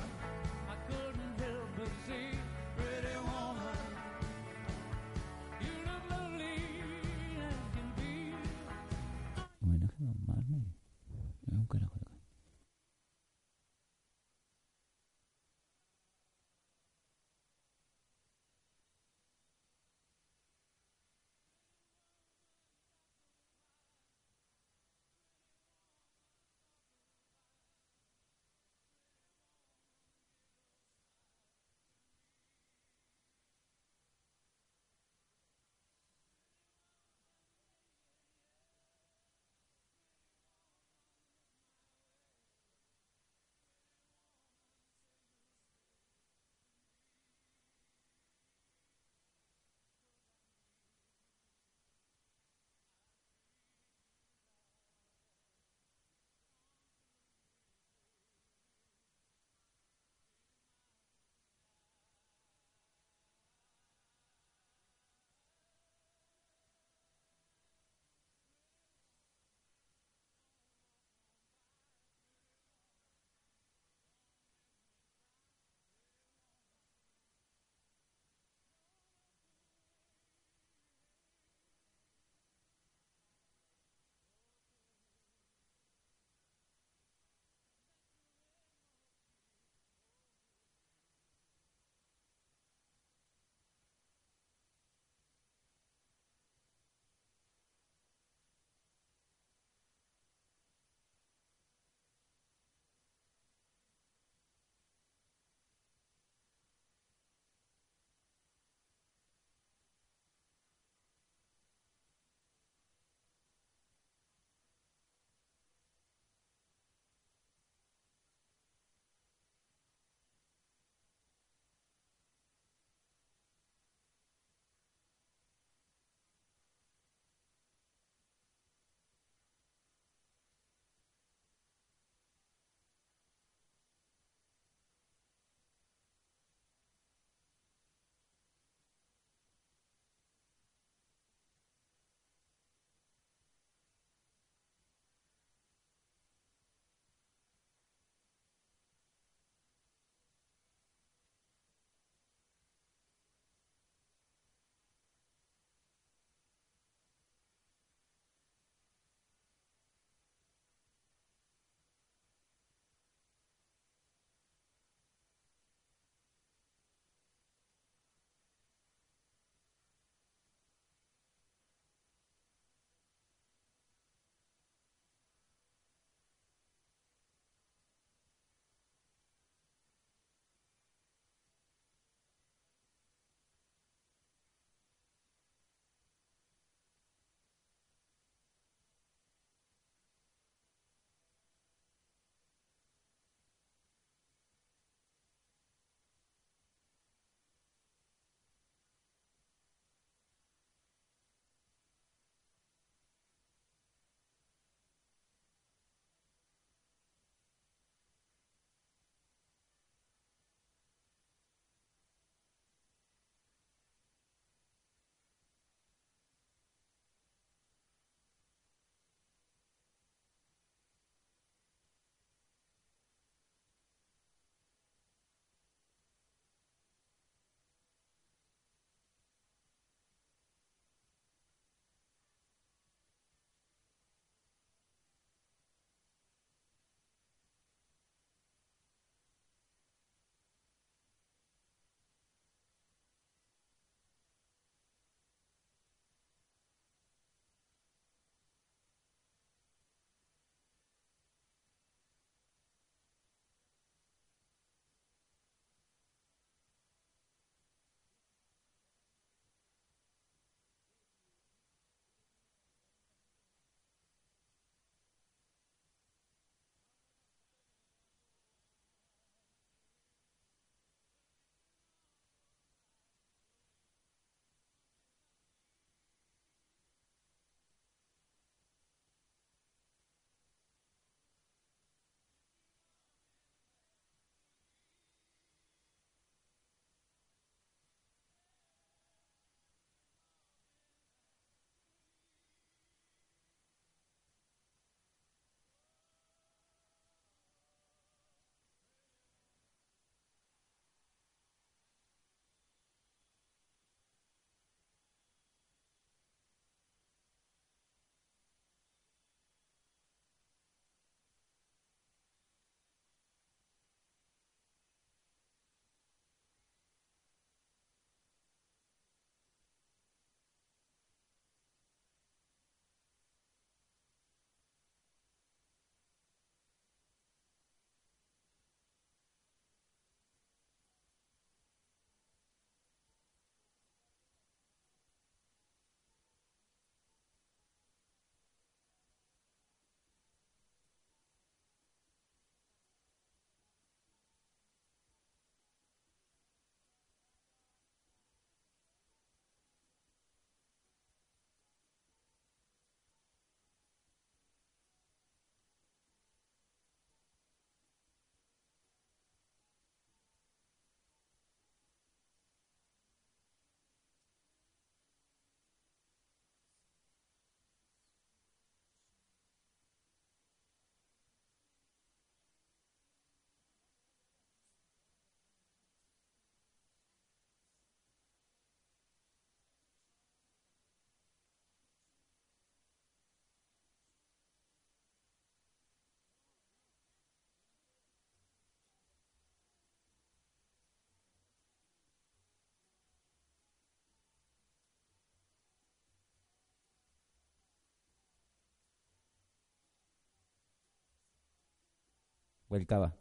O 402.70 402.76
el 402.76 402.86
cava. 402.86 403.14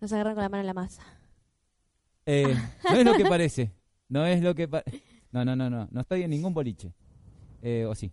Nos 0.00 0.12
agarran 0.12 0.34
con 0.34 0.42
la 0.42 0.48
mano 0.48 0.60
en 0.62 0.66
la 0.66 0.74
masa. 0.74 1.02
Eh, 2.26 2.54
no 2.90 2.96
es 2.96 3.04
lo 3.04 3.14
que 3.14 3.24
parece. 3.24 3.70
No 4.08 4.24
es 4.26 4.42
lo 4.42 4.54
que 4.54 4.68
pa- 4.68 4.82
No, 5.30 5.44
no, 5.44 5.54
no, 5.56 5.70
no. 5.70 5.88
No 5.90 6.00
estoy 6.00 6.22
en 6.22 6.30
ningún 6.30 6.52
boliche. 6.52 6.92
Eh, 7.62 7.86
o 7.86 7.94
sí. 7.94 8.12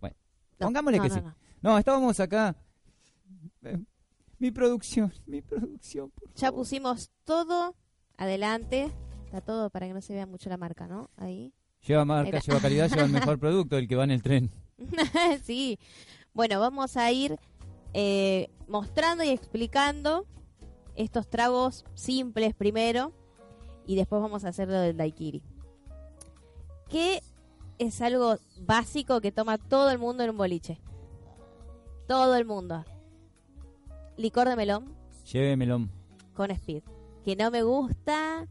Bueno, 0.00 0.16
No, 0.60 0.66
pongámosle 0.66 0.98
no, 0.98 1.02
que 1.04 1.08
no, 1.08 1.14
sí. 1.14 1.22
no. 1.62 1.78
Estábamos 1.78 2.20
acá. 2.20 2.54
Eh, 3.62 3.78
mi 4.38 4.50
producción, 4.50 5.12
mi 5.26 5.40
producción. 5.40 6.10
por 6.10 6.32
Ya 6.34 6.48
favor. 6.48 6.60
pusimos 6.60 7.10
todo 7.24 7.74
adelante. 8.16 8.92
Está 9.26 9.40
todo 9.40 9.70
para 9.70 9.86
que 9.86 9.94
no 9.94 10.00
se 10.00 10.12
vea 10.14 10.26
mucho 10.26 10.50
la 10.50 10.56
marca, 10.56 10.86
¿no? 10.86 11.10
Ahí. 11.16 11.52
Lleva 11.86 12.04
marca, 12.04 12.38
lleva 12.38 12.60
calidad, 12.60 12.88
lleva 12.88 13.04
el 13.04 13.10
mejor 13.12 13.38
producto, 13.40 13.76
el 13.78 13.88
que 13.88 13.96
va 13.96 14.04
en 14.04 14.10
el 14.12 14.22
tren. 14.22 14.50
sí. 15.44 15.78
Bueno, 16.34 16.60
vamos 16.60 16.96
a 16.96 17.10
ir 17.12 17.36
eh, 17.94 18.50
mostrando 18.68 19.22
y 19.24 19.28
explicando 19.28 20.26
estos 20.94 21.28
tragos 21.28 21.84
simples 21.94 22.54
primero 22.54 23.12
y 23.86 23.96
después 23.96 24.22
vamos 24.22 24.44
a 24.44 24.48
hacer 24.48 24.68
lo 24.68 24.80
del 24.80 24.96
daiquiri. 24.96 25.42
Que 26.88 27.22
es 27.78 28.00
algo 28.00 28.36
básico 28.60 29.20
que 29.20 29.32
toma 29.32 29.58
todo 29.58 29.90
el 29.90 29.98
mundo 29.98 30.22
en 30.22 30.30
un 30.30 30.36
boliche. 30.36 30.80
Todo 32.06 32.36
el 32.36 32.44
mundo. 32.44 32.84
Licor 34.16 34.48
de 34.48 34.56
melón 34.56 34.94
Llévemelo. 35.30 35.88
con 36.34 36.50
speed. 36.50 36.82
Que 37.24 37.36
no 37.36 37.50
me 37.50 37.62
gusta 37.62 38.46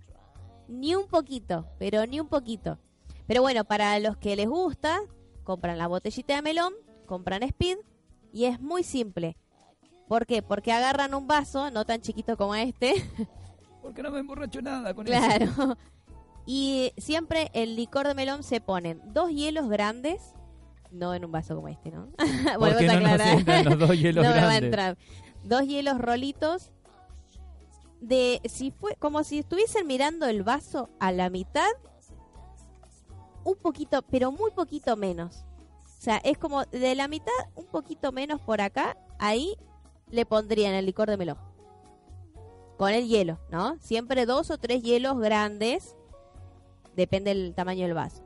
ni 0.68 0.96
un 0.96 1.08
poquito, 1.08 1.68
pero 1.78 2.06
ni 2.06 2.20
un 2.20 2.28
poquito. 2.28 2.80
Pero 3.28 3.42
bueno, 3.42 3.64
para 3.66 4.00
los 4.00 4.18
que 4.18 4.36
les 4.36 4.48
gusta, 4.48 5.02
compran 5.44 5.78
la 5.78 5.88
botellita 5.88 6.36
de 6.36 6.42
melón, 6.42 6.74
compran 7.06 7.44
speed 7.44 7.78
y 8.32 8.46
es 8.46 8.60
muy 8.60 8.84
simple. 8.84 9.38
¿Por 10.08 10.26
qué? 10.26 10.42
Porque 10.42 10.72
agarran 10.72 11.14
un 11.14 11.28
vaso, 11.28 11.72
no 11.72 11.86
tan 11.86 12.02
chiquito 12.02 12.36
como 12.38 12.56
este, 12.56 12.94
Porque 13.82 14.04
no 14.04 14.12
me 14.12 14.20
emborracho 14.20 14.62
nada 14.62 14.94
con 14.94 15.08
eso. 15.08 15.18
claro. 15.18 15.78
Y 16.46 16.94
siempre 16.98 17.50
el 17.54 17.76
licor 17.76 18.08
de 18.08 18.14
melón 18.14 18.44
se 18.44 18.62
ponen 18.62 19.02
dos 19.14 19.30
hielos 19.30 19.70
grandes, 19.70 20.34
no 20.92 21.14
en 21.14 21.26
un 21.26 21.32
vaso 21.32 21.56
como 21.56 21.68
este, 21.68 21.92
¿no? 21.92 22.08
Volvemos 22.60 22.96
a 22.96 23.00
no 23.00 23.02
nos 23.02 23.22
aclarar. 23.22 23.66
los 23.66 23.80
dos 23.80 23.98
hielos 23.98 24.26
no 24.26 24.32
me 24.34 24.42
va 24.42 24.50
a 24.50 24.58
entrar. 24.58 24.98
Dos 25.44 25.64
hielos 25.64 26.00
rolitos 26.00 26.72
de 28.00 28.42
si 28.46 28.72
fue 28.72 28.96
como 28.96 29.24
si 29.24 29.40
estuviesen 29.40 29.86
mirando 29.88 30.26
el 30.26 30.44
vaso 30.44 30.90
a 31.00 31.12
la 31.12 31.30
mitad 31.30 31.70
un 33.44 33.56
poquito, 33.56 34.02
pero 34.04 34.32
muy 34.32 34.52
poquito 34.52 34.96
menos. 34.96 35.46
O 36.02 36.04
sea, 36.04 36.18
es 36.24 36.40
como 36.40 36.66
de 36.66 36.96
la 36.96 37.08
mitad 37.08 37.32
un 37.54 37.68
poquito 37.68 38.12
menos 38.12 38.42
por 38.42 38.60
acá, 38.60 38.98
ahí 39.20 39.56
le 40.10 40.26
pondrían 40.26 40.74
el 40.74 40.88
licor 40.88 41.08
de 41.08 41.16
melón. 41.16 41.38
Con 42.80 42.90
el 42.90 43.08
hielo, 43.08 43.38
¿no? 43.52 43.78
Siempre 43.82 44.26
dos 44.26 44.50
o 44.50 44.58
tres 44.58 44.82
hielos 44.82 45.20
grandes, 45.20 45.96
depende 46.96 47.36
del 47.36 47.54
tamaño 47.54 47.84
del 47.86 47.94
vaso. 47.94 48.24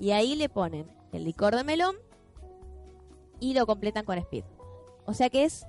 Y 0.00 0.12
ahí 0.12 0.36
le 0.36 0.48
ponen 0.48 0.90
el 1.12 1.24
licor 1.24 1.54
de 1.54 1.64
melón 1.64 1.96
y 3.40 3.52
lo 3.52 3.66
completan 3.66 4.06
con 4.06 4.16
speed. 4.16 4.44
O 5.04 5.12
sea 5.12 5.28
que 5.28 5.44
es 5.44 5.66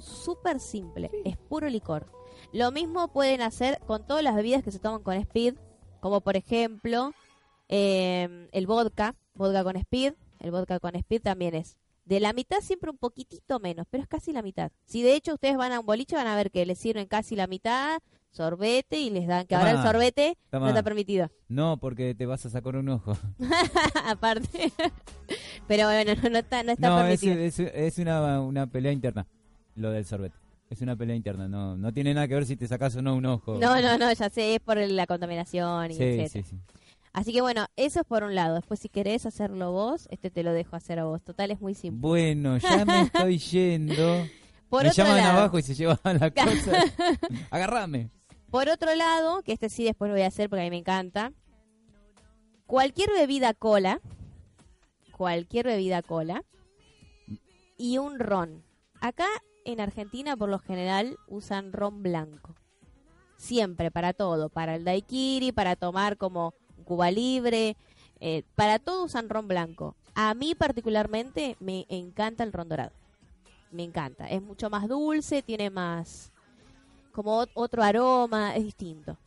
súper 0.00 0.60
simple, 0.60 1.10
es 1.26 1.36
puro 1.36 1.68
licor. 1.68 2.06
Lo 2.54 2.72
mismo 2.72 3.08
pueden 3.08 3.42
hacer 3.42 3.78
con 3.86 4.06
todas 4.06 4.22
las 4.22 4.34
bebidas 4.34 4.62
que 4.62 4.72
se 4.72 4.78
toman 4.78 5.02
con 5.02 5.12
speed, 5.12 5.56
como 6.00 6.22
por 6.22 6.36
ejemplo 6.36 7.12
eh, 7.68 8.48
el 8.50 8.66
vodka, 8.66 9.14
vodka 9.34 9.62
con 9.62 9.76
speed, 9.76 10.14
el 10.40 10.50
vodka 10.50 10.78
con 10.80 10.94
speed 10.96 11.22
también 11.22 11.54
es 11.54 11.76
de 12.04 12.20
la 12.20 12.32
mitad 12.32 12.60
siempre 12.62 12.90
un 12.90 12.96
poquitito 12.96 13.60
menos, 13.60 13.86
pero 13.90 14.02
es 14.02 14.08
casi 14.08 14.32
la 14.32 14.40
mitad. 14.40 14.72
Si 14.86 15.02
de 15.02 15.14
hecho 15.14 15.34
ustedes 15.34 15.56
van 15.58 15.72
a 15.72 15.80
un 15.80 15.86
boliche 15.86 16.16
van 16.16 16.26
a 16.26 16.36
ver 16.36 16.50
que 16.50 16.64
les 16.64 16.78
sirven 16.78 17.06
casi 17.06 17.36
la 17.36 17.46
mitad 17.46 17.98
sorbete 18.30 18.98
y 18.98 19.10
les 19.10 19.26
dan 19.26 19.46
que 19.46 19.54
ahora 19.54 19.72
el 19.72 19.82
sorbete 19.82 20.36
no 20.52 20.68
está 20.68 20.82
permitido. 20.82 21.30
No, 21.48 21.78
porque 21.78 22.14
te 22.14 22.24
vas 22.26 22.44
a 22.46 22.50
sacar 22.50 22.76
un 22.76 22.88
ojo. 22.88 23.16
Aparte. 24.06 24.72
pero 25.66 25.84
bueno, 25.86 26.12
no, 26.22 26.30
no 26.30 26.38
está, 26.38 26.62
no 26.62 26.72
está 26.72 26.88
No, 26.88 27.06
es, 27.06 27.20
permitido. 27.20 27.44
es, 27.44 27.58
es 27.58 27.98
una, 27.98 28.40
una 28.40 28.66
pelea 28.66 28.92
interna, 28.92 29.26
lo 29.74 29.90
del 29.90 30.04
sorbete. 30.04 30.36
Es 30.70 30.82
una 30.82 30.96
pelea 30.96 31.16
interna, 31.16 31.48
no, 31.48 31.76
no 31.78 31.92
tiene 31.92 32.12
nada 32.12 32.28
que 32.28 32.34
ver 32.34 32.44
si 32.46 32.54
te 32.56 32.68
sacas 32.68 32.94
o 32.96 33.02
no 33.02 33.14
un 33.16 33.24
ojo. 33.26 33.58
No, 33.58 33.80
no, 33.80 33.96
no, 33.96 34.12
ya 34.12 34.28
sé, 34.28 34.54
es 34.54 34.60
por 34.60 34.76
la 34.76 35.06
contaminación 35.06 35.90
y 35.90 35.94
Sí, 35.94 36.02
etcétera. 36.02 36.28
sí, 36.28 36.42
sí. 36.42 36.56
Así 37.12 37.32
que 37.32 37.40
bueno, 37.40 37.66
eso 37.76 38.00
es 38.00 38.06
por 38.06 38.22
un 38.22 38.34
lado. 38.34 38.54
Después 38.56 38.80
si 38.80 38.88
querés 38.88 39.26
hacerlo 39.26 39.72
vos, 39.72 40.06
este 40.10 40.30
te 40.30 40.42
lo 40.42 40.52
dejo 40.52 40.76
hacer 40.76 40.98
a 40.98 41.04
vos. 41.04 41.22
Total 41.22 41.50
es 41.50 41.60
muy 41.60 41.74
simple. 41.74 42.00
Bueno, 42.00 42.58
ya 42.58 42.84
me 42.84 43.00
estoy 43.02 43.38
yendo. 43.38 44.26
Por 44.68 44.84
me 44.84 44.90
otro 44.90 45.04
llaman 45.04 45.18
lado, 45.18 45.38
abajo 45.38 45.58
y 45.58 45.62
se 45.62 45.74
llevan 45.74 45.98
la 46.04 46.30
cosa. 46.30 46.84
Agarrame. 47.50 48.10
por 48.50 48.68
otro 48.68 48.94
lado, 48.94 49.42
que 49.42 49.52
este 49.52 49.68
sí 49.68 49.84
después 49.84 50.08
lo 50.10 50.14
voy 50.14 50.22
a 50.22 50.28
hacer 50.28 50.48
porque 50.50 50.60
a 50.62 50.64
mí 50.64 50.70
me 50.70 50.78
encanta. 50.78 51.32
Cualquier 52.66 53.10
bebida 53.10 53.54
cola, 53.54 54.00
cualquier 55.16 55.66
bebida 55.66 56.02
cola 56.02 56.44
y 57.78 57.96
un 57.98 58.18
ron. 58.18 58.62
Acá 59.00 59.26
en 59.64 59.80
Argentina 59.80 60.36
por 60.36 60.50
lo 60.50 60.58
general 60.58 61.16
usan 61.28 61.72
ron 61.72 62.02
blanco. 62.02 62.54
Siempre, 63.36 63.90
para 63.90 64.12
todo, 64.12 64.48
para 64.50 64.74
el 64.74 64.84
daiquiri, 64.84 65.52
para 65.52 65.76
tomar 65.76 66.16
como 66.18 66.52
Cuba 66.88 67.10
Libre, 67.10 67.76
eh, 68.20 68.42
para 68.54 68.78
todo 68.78 69.04
usan 69.04 69.28
ron 69.28 69.46
blanco. 69.46 69.94
A 70.14 70.32
mí 70.32 70.54
particularmente 70.54 71.56
me 71.60 71.84
encanta 71.90 72.42
el 72.44 72.52
ron 72.52 72.68
dorado. 72.70 72.92
Me 73.70 73.84
encanta. 73.84 74.26
Es 74.28 74.40
mucho 74.40 74.70
más 74.70 74.88
dulce, 74.88 75.42
tiene 75.42 75.68
más 75.68 76.32
como 77.12 77.42
ot- 77.44 77.50
otro 77.54 77.82
aroma, 77.82 78.56
es 78.56 78.64
distinto. 78.64 79.18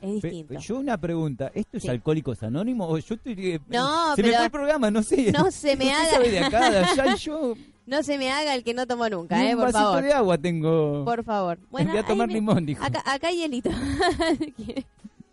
Es 0.00 0.20
Pe- 0.22 0.30
distinto. 0.30 0.54
Yo 0.58 0.78
una 0.78 0.96
pregunta, 0.96 1.52
¿esto 1.54 1.76
es 1.76 1.82
Sí. 1.82 1.88
Alcohólicos 1.90 2.42
Anónimos? 2.42 2.88
O 2.90 2.96
yo 2.98 3.14
estoy, 3.14 3.34
eh, 3.52 3.60
No, 3.68 4.16
se 4.16 4.22
me 4.22 4.28
pero- 4.28 4.38
fue 4.38 4.44
el 4.46 4.50
programa, 4.50 4.90
no 4.90 5.02
sé. 5.02 5.30
No 5.32 5.50
se 5.50 5.76
me 5.76 5.92
haga- 5.92 6.10
sabe 6.10 6.30
de 6.30 6.38
acá, 6.40 6.70
de 6.70 6.78
allá, 6.78 7.14
y 7.14 7.18
yo 7.18 7.54
No 7.86 8.02
se 8.04 8.16
me 8.16 8.30
haga 8.30 8.54
el 8.54 8.62
que 8.64 8.74
no 8.74 8.86
tomó 8.86 9.08
nunca, 9.10 9.36
ni 9.36 9.48
eh, 9.48 9.54
un 9.54 9.60
por 9.60 9.72
vasito 9.72 9.84
favor. 9.90 10.02
de 10.04 10.12
agua 10.12 10.38
tengo. 10.38 11.04
Por 11.04 11.22
favor. 11.24 11.58
Bueno, 11.70 11.90
Voy 11.90 11.98
a 12.00 12.06
tomar 12.06 12.28
me- 12.28 12.34
limón, 12.34 12.64
dijo. 12.64 12.82
Acá, 12.82 13.02
acá 13.04 13.28
hay 13.28 13.38
hielito. 13.38 13.70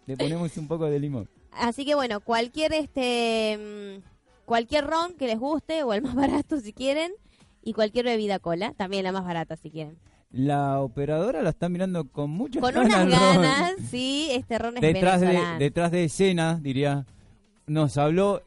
Le 0.05 0.17
ponemos 0.17 0.55
un 0.57 0.67
poco 0.67 0.85
de 0.85 0.99
limón. 0.99 1.27
Así 1.51 1.85
que 1.85 1.95
bueno, 1.95 2.19
cualquier 2.21 2.73
este 2.73 3.57
mm, 3.99 4.45
cualquier 4.45 4.85
ron 4.87 5.13
que 5.13 5.27
les 5.27 5.39
guste 5.39 5.83
o 5.83 5.93
el 5.93 6.01
más 6.01 6.15
barato 6.43 6.59
si 6.59 6.73
quieren 6.73 7.11
y 7.63 7.73
cualquier 7.73 8.05
bebida 8.05 8.39
cola, 8.39 8.73
también 8.77 9.03
la 9.03 9.11
más 9.11 9.25
barata 9.25 9.55
si 9.57 9.69
quieren. 9.69 9.97
La 10.31 10.79
operadora 10.79 11.41
la 11.41 11.49
está 11.49 11.69
mirando 11.69 12.05
con 12.07 12.29
muchas 12.29 12.61
Con 12.61 12.73
ganas. 12.75 13.03
unas 13.05 13.35
Ron. 13.35 13.41
ganas, 13.43 13.73
sí, 13.89 14.27
este 14.31 14.59
ron 14.59 14.75
es 14.77 14.81
Detrás 14.81 15.21
de, 15.21 15.39
detrás 15.57 15.91
de 15.91 16.03
escena, 16.03 16.59
diría, 16.61 17.05
nos 17.65 17.97
habló, 17.97 18.41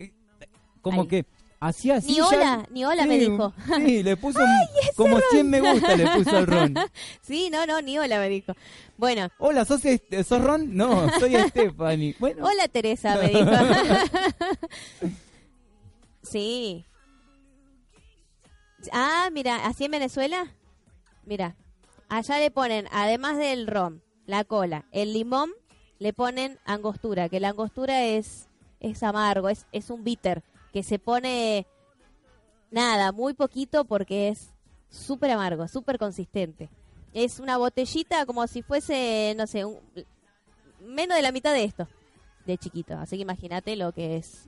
como 0.81 1.03
Ay. 1.03 1.09
que 1.09 1.27
hacía 1.69 1.97
así. 1.97 2.09
Ni 2.09 2.17
ya- 2.17 2.27
hola, 2.27 2.67
ni 2.71 2.85
hola 2.85 3.07
me 3.07 3.19
dijo. 3.19 3.53
Sí, 3.77 4.03
le 4.03 4.17
puso 4.17 4.39
un- 4.45 4.95
como 4.97 5.19
100 5.31 5.49
me 5.49 5.61
gusta 5.61 5.97
le 5.97 6.07
puso 6.11 6.37
al 6.37 6.47
Ron. 6.47 6.75
Sí, 7.23 7.51
no, 7.51 7.65
no, 7.67 7.81
ni 7.81 7.99
hola 7.99 8.19
me 8.19 8.29
dijo. 8.29 8.55
Bueno, 8.99 9.29
Hola, 9.39 9.65
¿sos, 9.65 9.85
este- 9.85 10.25
¿sos 10.25 10.43
Ron? 10.43 10.77
No, 10.77 11.09
soy 11.19 11.35
Stephanie. 11.49 12.15
Bueno, 12.21 12.45
hola 12.47 12.69
Teresa 12.69 13.17
me 13.17 13.29
dijo. 13.29 13.51
sí. 16.23 16.85
Ah, 18.93 19.29
mira, 19.33 19.67
así 19.67 19.85
en 19.85 19.93
Venezuela. 19.93 20.47
Mira, 21.25 21.55
allá 22.09 22.39
le 22.39 22.51
ponen, 22.51 22.89
además 22.91 23.39
del 23.39 23.67
ron, 23.69 24.03
la 24.27 24.43
cola, 24.45 24.87
el 24.91 25.13
limón, 25.13 25.53
le 26.01 26.13
ponen 26.13 26.59
angostura, 26.65 27.29
que 27.29 27.39
la 27.39 27.51
angostura 27.51 28.05
es, 28.05 28.49
es 28.81 29.05
amargo, 29.05 29.49
es, 29.49 29.67
es 29.71 29.89
un 29.91 30.03
bitter, 30.03 30.43
que 30.73 30.83
se 30.83 30.99
pone 30.99 31.67
nada, 32.71 33.13
muy 33.13 33.35
poquito 33.35 33.85
porque 33.85 34.29
es 34.29 34.51
súper 34.91 35.31
amargo, 35.31 35.69
súper 35.69 35.99
consistente. 35.99 36.69
Es 37.13 37.39
una 37.41 37.59
botellita 37.59 38.25
como 38.27 38.47
si 38.47 38.63
fuese, 38.63 39.35
no 39.37 39.47
sé, 39.47 39.65
un- 39.65 39.81
menos 40.85 41.17
de 41.17 41.23
la 41.23 41.33
mitad 41.33 41.53
de 41.53 41.65
esto, 41.65 41.87
de 42.47 42.57
chiquito. 42.59 42.95
Así 42.95 43.17
que 43.17 43.23
imagínate 43.23 43.77
lo 43.77 43.93
que 43.93 44.17
es. 44.17 44.47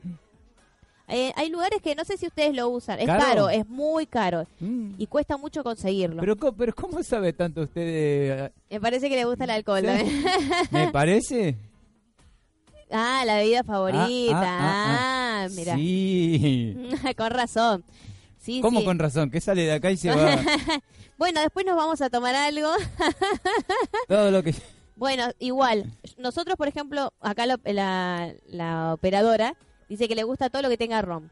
Eh, 1.06 1.32
hay 1.36 1.50
lugares 1.50 1.82
que 1.82 1.94
no 1.94 2.02
sé 2.06 2.16
si 2.16 2.26
ustedes 2.26 2.54
lo 2.56 2.66
usan. 2.70 2.98
Es 2.98 3.04
¿Caro? 3.06 3.22
caro, 3.22 3.50
es 3.50 3.68
muy 3.68 4.06
caro. 4.06 4.46
mm, 4.60 4.94
Y 4.96 5.06
cuesta 5.06 5.36
mucho 5.36 5.62
conseguirlo. 5.62 6.20
pero, 6.20 6.36
pero 6.54 6.74
¿cómo 6.74 7.02
sabe 7.02 7.34
tanto 7.34 7.60
usted 7.62 7.82
de- 7.82 8.52
Me 8.70 8.80
parece 8.80 9.10
que 9.10 9.16
le 9.16 9.26
gusta 9.26 9.44
el 9.44 9.50
alcohol. 9.50 9.82
Sí. 9.84 10.24
¿Me 10.70 10.90
parece? 10.90 11.58
ah, 12.90 13.22
la 13.26 13.36
bebida 13.36 13.62
favorita. 13.64 14.06
Ah, 14.32 14.40
ah, 14.42 14.98
Ah, 15.00 15.13
ah. 15.52 15.54
mira. 15.56 15.76
Sí. 15.76 16.76
con 17.16 17.30
razón. 17.30 17.84
Sí, 18.38 18.60
¿Cómo 18.60 18.80
sí. 18.80 18.84
con 18.84 18.98
razón? 18.98 19.30
Que 19.30 19.40
sale 19.40 19.62
de 19.62 19.72
acá 19.72 19.90
y 19.90 19.96
se 19.96 20.10
va 20.14 20.36
Bueno, 21.18 21.40
después 21.40 21.64
nos 21.64 21.76
vamos 21.76 22.00
a 22.02 22.10
tomar 22.10 22.34
algo. 22.34 22.68
todo 24.08 24.30
lo 24.30 24.42
que... 24.42 24.54
Bueno, 24.96 25.28
igual, 25.40 25.92
nosotros, 26.18 26.56
por 26.56 26.68
ejemplo, 26.68 27.12
acá 27.20 27.46
la, 27.46 27.58
la- 27.64 28.32
la 28.46 28.92
operadora 28.94 29.56
dice 29.88 30.06
que 30.08 30.14
le 30.14 30.22
gusta 30.22 30.50
todo 30.50 30.62
lo 30.62 30.68
que 30.68 30.76
tenga 30.76 31.02
ron. 31.02 31.30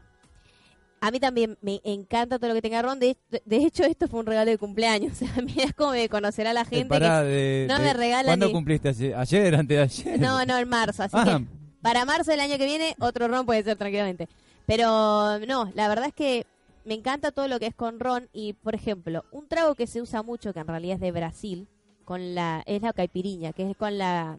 A 0.99 1.11
mí 1.11 1.19
también 1.19 1.57
me 1.61 1.81
encanta 1.83 2.39
todo 2.39 2.49
lo 2.49 2.55
que 2.55 2.61
tenga 2.61 2.81
ron. 2.81 2.99
De, 2.99 3.17
de 3.45 3.57
hecho, 3.57 3.83
esto 3.83 4.07
fue 4.07 4.21
un 4.21 4.25
regalo 4.25 4.51
de 4.51 4.57
cumpleaños. 4.57 5.13
O 5.13 5.15
sea, 5.15 5.33
mira 5.43 5.71
cómo 5.75 5.91
me 5.91 6.07
conocerá 6.09 6.51
la 6.53 6.61
Eh, 6.61 6.65
gente. 6.65 6.87
pará, 6.89 7.21
que 7.21 7.27
de- 7.27 7.65
no 7.69 7.77
de- 7.77 7.83
me 7.83 7.93
regalan 7.93 8.25
¿Cuándo 8.25 8.47
ni- 8.47 8.51
cumpliste? 8.53 8.89
¿Ayer, 8.89 9.15
ayer 9.15 9.55
antes 9.55 9.77
de 9.77 9.83
ayer? 9.83 10.19
No, 10.19 10.45
no, 10.45 10.57
en 10.57 10.67
marzo. 10.69 11.03
Así 11.03 11.15
Ah. 11.17 11.39
que 11.39 11.62
para 11.83 12.05
marzo 12.05 12.31
del 12.31 12.39
año 12.39 12.57
que 12.57 12.65
viene, 12.65 12.95
otro 12.99 13.27
ron 13.27 13.45
puede 13.45 13.61
ser 13.61 13.77
tranquilamente. 13.77 14.29
Pero 14.65 15.37
no, 15.45 15.69
la 15.75 15.89
verdad 15.89 16.07
es 16.07 16.13
que 16.13 16.47
me 16.85 16.93
encanta 16.93 17.31
todo 17.31 17.49
lo 17.49 17.59
que 17.59 17.67
es 17.67 17.75
con 17.75 17.99
ron. 17.99 18.29
Y, 18.33 18.53
por 18.53 18.73
ejemplo, 18.73 19.25
un 19.31 19.47
trago 19.47 19.75
que 19.75 19.85
se 19.85 20.01
usa 20.01 20.23
mucho, 20.23 20.53
que 20.53 20.61
en 20.61 20.67
realidad 20.67 20.95
es 20.95 21.01
de 21.01 21.11
Brasil, 21.11 21.67
con 22.05 22.35
la 22.35 22.63
es 22.65 22.81
la 22.81 22.93
caipiriña, 22.93 23.51
que 23.51 23.69
es 23.69 23.77
con 23.77 23.97
la, 23.97 24.37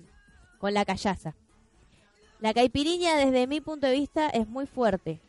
con 0.59 0.72
la 0.72 0.87
callaza. 0.87 1.35
La 2.40 2.54
caipiriña, 2.54 3.16
desde 3.16 3.46
mi 3.46 3.61
punto 3.61 3.87
de 3.87 3.92
vista, 3.92 4.30
es 4.30 4.48
muy 4.48 4.66
fuerte. 4.66 5.20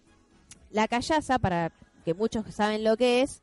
La 0.71 0.87
callaza, 0.87 1.37
para 1.37 1.73
que 2.05 2.13
muchos 2.13 2.45
saben 2.53 2.85
lo 2.85 2.95
que 2.95 3.23
es, 3.23 3.41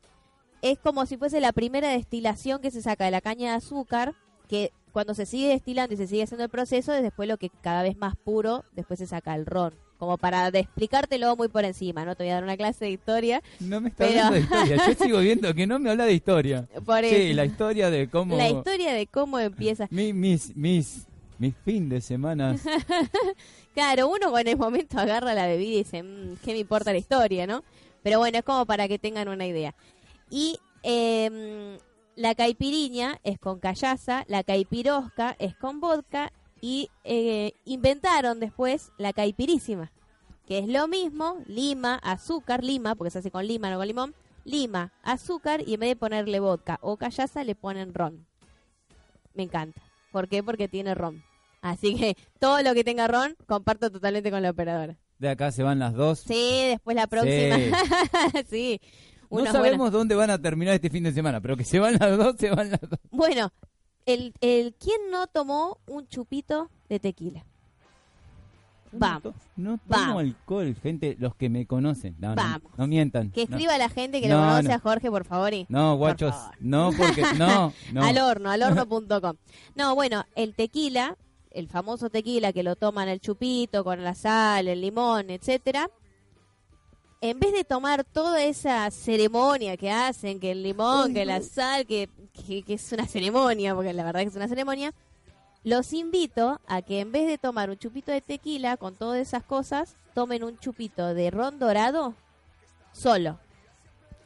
es 0.63 0.79
como 0.79 1.05
si 1.05 1.17
fuese 1.17 1.39
la 1.39 1.51
primera 1.51 1.89
destilación 1.89 2.59
que 2.59 2.71
se 2.71 2.81
saca 2.81 3.05
de 3.05 3.11
la 3.11 3.21
caña 3.21 3.51
de 3.51 3.57
azúcar, 3.57 4.15
que 4.47 4.71
cuando 4.93 5.13
se 5.13 5.25
sigue 5.25 5.49
destilando 5.49 5.93
y 5.93 5.97
se 5.97 6.07
sigue 6.07 6.23
haciendo 6.23 6.43
el 6.45 6.49
proceso, 6.49 6.93
es 6.93 7.03
después 7.03 7.27
lo 7.27 7.37
que 7.37 7.49
cada 7.49 7.83
vez 7.83 7.97
más 7.97 8.15
puro, 8.15 8.63
después 8.73 8.99
se 8.99 9.07
saca 9.07 9.35
el 9.35 9.45
ron. 9.45 9.73
Como 9.97 10.17
para 10.17 10.51
de 10.51 10.59
explicártelo 10.59 11.35
muy 11.37 11.47
por 11.47 11.63
encima, 11.65 12.03
¿no? 12.05 12.15
Te 12.15 12.23
voy 12.23 12.31
a 12.31 12.35
dar 12.35 12.43
una 12.43 12.57
clase 12.57 12.85
de 12.85 12.91
historia. 12.91 13.41
No 13.59 13.79
me 13.81 13.89
está 13.89 14.05
Pero- 14.05 14.23
hablando 14.25 14.35
de 14.35 14.41
historia. 14.41 14.87
Yo 14.87 14.93
sigo 15.05 15.19
viendo 15.19 15.53
que 15.53 15.65
no 15.67 15.79
me 15.79 15.89
habla 15.91 16.05
de 16.05 16.13
historia. 16.13 16.67
Por 16.85 17.03
Sí, 17.05 17.15
eso. 17.15 17.35
la 17.35 17.45
historia 17.45 17.89
de 17.89 18.09
cómo... 18.09 18.35
La 18.37 18.49
historia 18.49 18.93
de 18.93 19.07
cómo 19.07 19.39
empieza. 19.39 19.87
Mi- 19.91 20.11
mis, 20.13 20.55
mis, 20.55 21.07
mis 21.39 21.55
fin 21.65 21.89
de 21.89 21.99
semana. 22.01 22.55
Claro, 23.73 24.07
uno 24.09 24.37
en 24.37 24.47
el 24.47 24.57
momento 24.57 24.99
agarra 24.99 25.33
la 25.33 25.47
bebida 25.47 25.73
y 25.73 25.77
dice, 25.77 26.03
"Mm, 26.03 26.35
¿qué 26.45 26.51
me 26.53 26.59
importa 26.59 26.91
la 26.91 26.99
historia, 26.99 27.47
no? 27.47 27.63
Pero 28.03 28.19
bueno, 28.19 28.37
es 28.37 28.43
como 28.43 28.65
para 28.67 28.87
que 28.87 28.99
tengan 28.99 29.27
una 29.29 29.47
idea. 29.47 29.73
Y 30.29 30.59
em, 30.83 31.77
la 32.15 32.35
caipiriña 32.35 33.19
es 33.23 33.39
con 33.39 33.59
callaza, 33.59 34.25
la 34.27 34.43
caipirosca 34.43 35.35
es 35.39 35.55
con 35.55 35.79
vodka 35.79 36.31
y 36.61 36.89
eh, 37.03 37.53
inventaron 37.65 38.39
después 38.39 38.91
la 38.97 39.13
caipirísima, 39.13 39.91
que 40.45 40.59
es 40.59 40.67
lo 40.67 40.87
mismo, 40.87 41.37
lima, 41.47 41.95
azúcar, 41.95 42.63
lima, 42.63 42.95
porque 42.95 43.11
se 43.11 43.19
hace 43.19 43.31
con 43.31 43.47
lima, 43.47 43.69
no 43.69 43.77
con 43.77 43.87
limón, 43.87 44.15
lima, 44.45 44.91
azúcar 45.03 45.61
y 45.67 45.73
en 45.73 45.79
vez 45.81 45.89
de 45.89 45.95
ponerle 45.95 46.39
vodka 46.39 46.79
o 46.81 46.97
callaza 46.97 47.43
le 47.43 47.55
ponen 47.55 47.93
ron. 47.93 48.25
Me 49.33 49.43
encanta. 49.43 49.81
¿Por 50.11 50.27
qué? 50.27 50.43
Porque 50.43 50.67
tiene 50.67 50.93
ron. 50.93 51.23
Así 51.61 51.95
que 51.95 52.15
todo 52.39 52.61
lo 52.61 52.73
que 52.73 52.83
tenga 52.83 53.07
ron, 53.07 53.35
comparto 53.47 53.89
totalmente 53.89 54.29
con 54.29 54.41
la 54.41 54.51
operadora. 54.51 54.97
De 55.17 55.29
acá 55.29 55.51
se 55.51 55.63
van 55.63 55.79
las 55.79 55.93
dos. 55.93 56.19
Sí, 56.19 56.65
después 56.67 56.95
la 56.95 57.07
próxima. 57.07 57.57
Sí. 58.49 58.79
No 59.33 59.51
sabemos 59.51 59.77
buenas- 59.77 59.91
dónde 59.93 60.15
van 60.15 60.29
a 60.29 60.41
terminar 60.41 60.73
este 60.75 60.89
fin 60.89 61.03
de 61.03 61.11
semana, 61.11 61.41
pero 61.41 61.57
que 61.57 61.63
se 61.63 61.79
van 61.79 61.95
las 61.99 62.17
dos, 62.17 62.35
se 62.37 62.49
van 62.49 62.69
las 62.71 62.81
dos. 62.81 62.99
Bueno, 63.11 63.51
el, 64.05 64.33
el 64.41 64.73
¿quién 64.75 65.09
no 65.11 65.27
tomó 65.27 65.79
un 65.87 66.07
chupito 66.07 66.69
de 66.89 66.99
tequila? 66.99 67.43
Vamos. 68.95 69.33
No 69.55 69.79
tomo 69.79 69.81
Vamos. 69.87 70.21
alcohol, 70.23 70.75
gente, 70.75 71.15
los 71.19 71.33
que 71.35 71.49
me 71.49 71.65
conocen. 71.65 72.15
No, 72.19 72.29
no, 72.29 72.35
Vamos. 72.35 72.71
no 72.77 72.85
mientan. 72.85 73.31
Que 73.31 73.47
No. 73.47 73.55
escriba 73.55 73.75
la 73.79 73.89
gente 73.89 74.21
que 74.21 74.27
No, 74.27 74.35
lo 74.37 74.41
conoce 74.49 74.67
no. 74.67 74.73
a 74.75 74.79
Jorge, 74.79 75.09
por 75.09 75.25
favor. 75.25 75.51
Y... 75.51 75.65
No, 75.67 75.95
guachos, 75.97 76.35
no, 76.59 76.91
porque 76.95 77.23
no, 77.39 77.73
no. 77.91 78.03
Al 78.03 78.17
horno, 78.19 78.51
al 78.51 78.61
horno.com. 78.61 79.35
No, 79.75 79.95
bueno, 79.95 80.25
el 80.35 80.53
tequila, 80.53 81.17
el 81.49 81.67
famoso 81.69 82.11
tequila 82.11 82.53
que 82.53 82.61
lo 82.61 82.75
toman 82.75 83.09
el 83.09 83.19
chupito 83.19 83.83
con 83.83 84.03
la 84.03 84.13
sal, 84.13 84.67
el 84.67 84.81
limón, 84.81 85.31
etcétera. 85.31 85.89
En 87.23 87.39
vez 87.39 87.53
de 87.53 87.63
tomar 87.63 88.03
toda 88.03 88.43
esa 88.43 88.91
ceremonia 88.91 89.77
que 89.77 89.89
hacen, 89.89 90.41
que 90.41 90.51
el 90.51 90.61
limón, 90.61 91.13
que 91.13 91.23
la 91.23 91.39
sal, 91.39 91.85
que, 91.85 92.09
que, 92.45 92.63
que 92.63 92.73
es 92.73 92.91
una 92.91 93.07
ceremonia, 93.07 93.73
porque 93.73 93.93
la 93.93 94.03
verdad 94.03 94.19
que 94.19 94.27
es 94.27 94.35
una 94.35 94.49
ceremonia, 94.49 94.93
los 95.63 95.93
invito 95.93 96.59
a 96.67 96.81
que 96.81 96.99
en 96.99 97.13
vez 97.13 97.25
de 97.27 97.37
tomar 97.37 97.69
un 97.69 97.77
chupito 97.77 98.11
de 98.11 98.19
tequila 98.19 98.75
con 98.75 98.95
todas 98.95 99.21
esas 99.21 99.41
cosas, 99.41 99.95
tomen 100.13 100.43
un 100.43 100.59
chupito 100.59 101.13
de 101.13 101.31
ron 101.31 101.59
dorado 101.59 102.13
solo. 102.91 103.39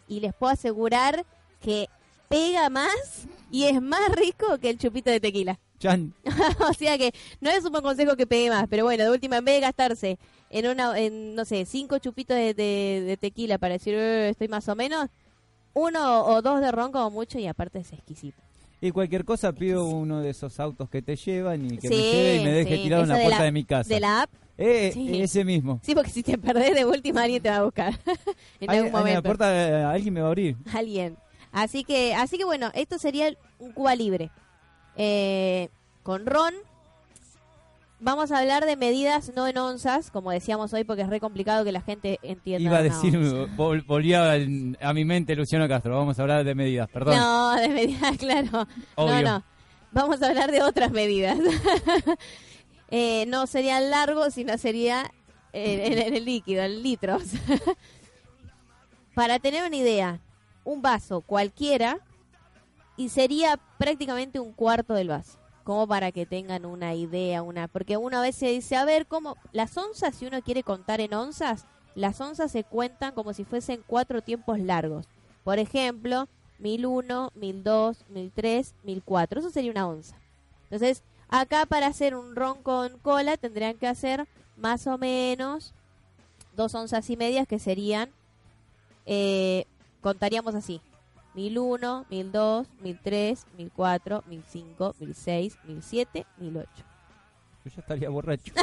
Y 0.08 0.20
les 0.20 0.34
puedo 0.34 0.52
asegurar 0.52 1.24
que 1.62 1.90
pega 2.30 2.68
más 2.72 3.28
y 3.52 3.66
es 3.66 3.80
más 3.80 4.10
rico 4.16 4.58
que 4.58 4.72
el 4.72 4.80
chupito 4.80 5.12
de 5.12 5.20
tequila. 5.20 5.60
Chan. 5.78 6.16
o 6.68 6.74
sea 6.74 6.98
que 6.98 7.14
no 7.42 7.52
es 7.52 7.64
un 7.64 7.74
buen 7.74 7.84
consejo 7.84 8.16
que 8.16 8.26
pegue 8.26 8.50
más, 8.50 8.66
pero 8.68 8.86
bueno, 8.86 9.04
de 9.04 9.12
última, 9.12 9.38
en 9.38 9.46
vez 9.46 9.54
de 9.58 9.62
gastarse 9.62 10.18
en 10.50 10.68
una, 10.68 10.98
en, 11.00 11.36
no 11.36 11.46
sé, 11.46 11.66
cinco 11.66 11.98
chupitos 12.00 12.36
de, 12.38 12.54
de- 12.54 13.04
de 13.06 13.18
tequila 13.18 13.58
para 13.58 13.74
decir 13.74 13.94
"Eh, 13.96 14.30
estoy 14.30 14.48
más 14.48 14.68
o 14.70 14.76
menos, 14.76 15.10
uno 15.74 16.24
o 16.26 16.42
dos 16.42 16.62
de 16.62 16.72
ron 16.72 16.92
como 16.92 17.10
mucho 17.12 17.38
y 17.40 17.48
aparte 17.48 17.80
es 17.80 17.92
exquisito. 17.94 18.42
Y 18.80 18.92
cualquier 18.92 19.26
cosa 19.26 19.54
pido 19.54 19.86
uno 19.86 20.22
de 20.22 20.30
esos 20.30 20.60
autos 20.60 20.90
que 20.90 21.02
te 21.02 21.16
llevan 21.16 21.66
y 21.66 21.78
que 21.80 21.90
me 21.90 21.96
Sí, 21.96 22.02
lleve 22.02 22.36
y 22.38 22.44
me 22.44 22.52
deje 22.52 22.78
sí, 22.78 22.84
tirado 22.84 23.04
en 23.04 23.10
la 23.10 23.16
de 23.16 23.22
puerta 23.24 23.40
la- 23.40 23.46
de 23.46 23.52
mi 23.52 23.64
casa. 23.66 23.94
De 23.94 24.00
la 24.00 24.22
app. 24.24 24.30
Eh, 24.60 24.92
Sí. 24.94 25.22
ese 25.22 25.44
mismo. 25.44 25.80
Sí, 25.84 25.94
porque 25.94 26.10
si 26.12 26.24
te 26.24 26.38
perdés 26.38 26.74
de 26.76 26.86
última 26.86 27.24
alguien 27.24 27.42
te 27.44 27.50
va 27.50 27.58
a 27.58 27.64
buscar. 27.64 27.94
en 28.60 28.70
algún 28.70 28.70
ahí 28.70 28.78
en 28.80 28.86
la 28.94 29.00
momento. 29.00 29.24
puerta 29.24 29.68
eh, 29.70 29.84
alguien 29.84 30.14
me 30.14 30.22
va 30.22 30.28
a 30.28 30.30
abrir. 30.30 30.56
alguien. 30.74 31.18
Así 31.52 31.84
que, 31.84 32.14
así 32.16 32.38
que 32.38 32.46
bueno, 32.46 32.70
esto 32.76 32.98
sería 33.00 33.34
un 33.60 33.72
Cuba 33.72 33.96
libre. 33.96 34.30
Eh, 34.96 35.70
con 36.04 36.26
ron. 36.26 36.54
Vamos 38.00 38.32
a 38.32 38.38
hablar 38.40 38.66
de 38.66 38.76
medidas 38.76 39.32
no 39.36 39.48
en 39.48 39.58
onzas, 39.58 40.12
como 40.12 40.30
decíamos 40.32 40.72
hoy, 40.74 40.84
porque 40.84 41.02
es 41.02 41.10
re 41.10 41.20
complicado 41.20 41.66
que 41.66 41.72
la 41.72 41.82
gente 41.82 42.20
entienda. 42.22 42.64
Iba 42.70 42.78
a 42.78 42.84
decir, 42.84 43.14
vol- 43.58 43.84
volvía 43.88 44.34
a 44.82 44.94
mi 44.94 45.04
mente 45.04 45.36
Luciano 45.36 45.68
Castro. 45.68 45.98
Vamos 45.98 46.20
a 46.20 46.22
hablar 46.22 46.44
de 46.44 46.54
medidas, 46.54 46.88
perdón. 46.90 47.16
No, 47.18 47.56
de 47.56 47.70
medidas, 47.70 48.18
claro. 48.20 48.68
Obvio. 48.96 49.16
No, 49.16 49.22
no. 49.40 49.44
Vamos 49.92 50.22
a 50.22 50.28
hablar 50.28 50.52
de 50.52 50.62
otras 50.64 50.92
medidas. 50.92 51.38
Eh, 52.90 53.26
no 53.28 53.48
sería 53.48 53.82
largo, 53.82 54.32
sino 54.32 54.58
sería 54.58 55.12
en, 55.52 56.00
en 56.00 56.14
el 56.16 56.24
líquido, 56.24 56.64
en 56.64 56.82
litros. 56.84 57.22
Para 59.14 59.40
tener 59.40 59.66
una 59.68 59.76
idea, 59.76 60.22
un 60.64 60.82
vaso 60.82 61.20
cualquiera 61.20 62.00
y 62.96 63.10
sería 63.10 63.60
prácticamente 63.78 64.40
un 64.40 64.54
cuarto 64.54 64.94
del 64.94 65.10
vaso. 65.10 65.38
Como 65.68 65.86
para 65.86 66.14
que 66.14 66.26
tengan 66.26 66.66
una 66.66 66.96
idea, 66.96 67.42
una 67.44 67.68
porque 67.68 67.98
uno 67.98 68.20
a 68.20 68.22
veces 68.22 68.52
dice, 68.52 68.78
a 68.78 68.86
ver, 68.86 69.06
¿cómo? 69.06 69.36
Las 69.52 69.76
onzas, 69.76 70.16
si 70.16 70.26
uno 70.26 70.42
quiere 70.42 70.64
contar 70.64 71.02
en 71.02 71.14
onzas, 71.14 71.66
las 71.94 72.22
onzas 72.22 72.54
se 72.54 72.64
cuentan 72.64 73.14
como 73.14 73.34
si 73.34 73.44
fuesen 73.44 73.84
cuatro 73.86 74.22
tiempos 74.22 74.60
largos. 74.60 75.10
Por 75.44 75.60
ejemplo, 75.60 76.30
1001, 76.60 77.32
1002, 77.36 78.06
1003, 78.08 78.76
1004. 78.84 79.42
Eso 79.42 79.50
sería 79.50 79.72
una 79.72 79.90
onza. 79.90 80.16
Entonces, 80.64 81.04
acá 81.28 81.66
para 81.66 81.88
hacer 81.88 82.16
un 82.16 82.38
ron 82.38 82.64
con 82.64 82.98
cola 83.00 83.36
tendrían 83.36 83.78
que 83.78 83.88
hacer 83.88 84.26
más 84.56 84.88
o 84.88 84.98
menos 84.98 85.74
dos 86.56 86.76
onzas 86.76 87.10
y 87.10 87.18
medias 87.18 87.46
que 87.46 87.60
serían, 87.60 88.10
eh, 89.06 89.66
contaríamos 90.00 90.56
así. 90.56 90.80
1001, 91.38 92.06
1002, 92.10 92.68
1003, 92.82 93.46
1004, 93.58 94.24
1005, 94.28 94.96
1006, 95.00 95.58
1007, 95.68 96.26
1008. 96.40 96.70
Yo 97.64 97.72
ya 97.72 97.80
estaría 97.82 98.10
borracho. 98.10 98.54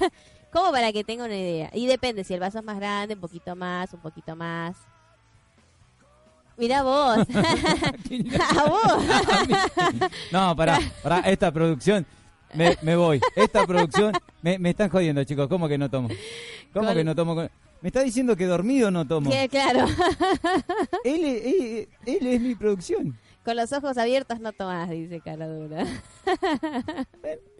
Como 0.52 0.72
para 0.72 0.92
que 0.92 1.04
tenga 1.04 1.24
una 1.26 1.36
idea. 1.36 1.70
Y 1.72 1.86
depende, 1.86 2.24
si 2.24 2.34
el 2.34 2.40
vaso 2.40 2.58
es 2.58 2.64
más 2.64 2.76
grande, 2.76 3.14
un 3.14 3.20
poquito 3.20 3.54
más, 3.54 3.92
un 3.92 4.00
poquito 4.00 4.34
más. 4.34 4.76
Mira 6.56 6.82
vos. 6.82 7.18
A 8.56 8.68
vos. 8.68 9.04
no, 10.32 10.56
pará, 10.56 10.80
pará, 11.02 11.20
esta 11.20 11.52
producción, 11.52 12.04
me, 12.52 12.76
me 12.82 12.96
voy. 12.96 13.20
Esta 13.36 13.64
producción, 13.64 14.12
me, 14.42 14.58
me 14.58 14.70
están 14.70 14.88
jodiendo, 14.88 15.22
chicos. 15.22 15.46
¿Cómo 15.48 15.68
que 15.68 15.78
no 15.78 15.88
tomo? 15.88 16.08
¿Cómo 16.72 16.86
Con- 16.86 16.96
que 16.96 17.04
no 17.04 17.14
tomo? 17.14 17.48
Me 17.84 17.88
está 17.88 18.00
diciendo 18.02 18.34
que 18.34 18.46
dormido 18.46 18.90
no 18.90 19.06
tomo. 19.06 19.30
Que, 19.30 19.46
claro, 19.46 19.84
Él, 21.04 21.22
es- 21.22 21.44
él, 21.44 21.88
él 22.06 22.26
es 22.28 22.40
mi 22.40 22.54
producción. 22.54 23.18
con 23.44 23.56
los 23.56 23.70
ojos 23.74 23.98
abiertos 23.98 24.40
no 24.40 24.52
tomás, 24.54 24.88
dice 24.88 25.20
Caradura. 25.20 25.84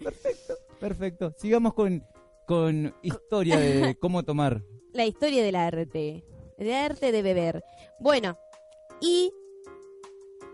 Perfecto, 0.00 0.54
perfecto. 0.80 1.34
Sigamos 1.38 1.74
con, 1.74 2.02
con 2.46 2.94
historia 3.02 3.58
de 3.58 3.96
cómo 4.00 4.22
tomar. 4.22 4.62
La 4.94 5.04
historia 5.04 5.42
del 5.42 5.56
arte. 5.56 6.24
El 6.56 6.72
arte 6.72 7.12
de 7.12 7.20
beber. 7.22 7.62
Bueno, 8.00 8.38
y 9.02 9.30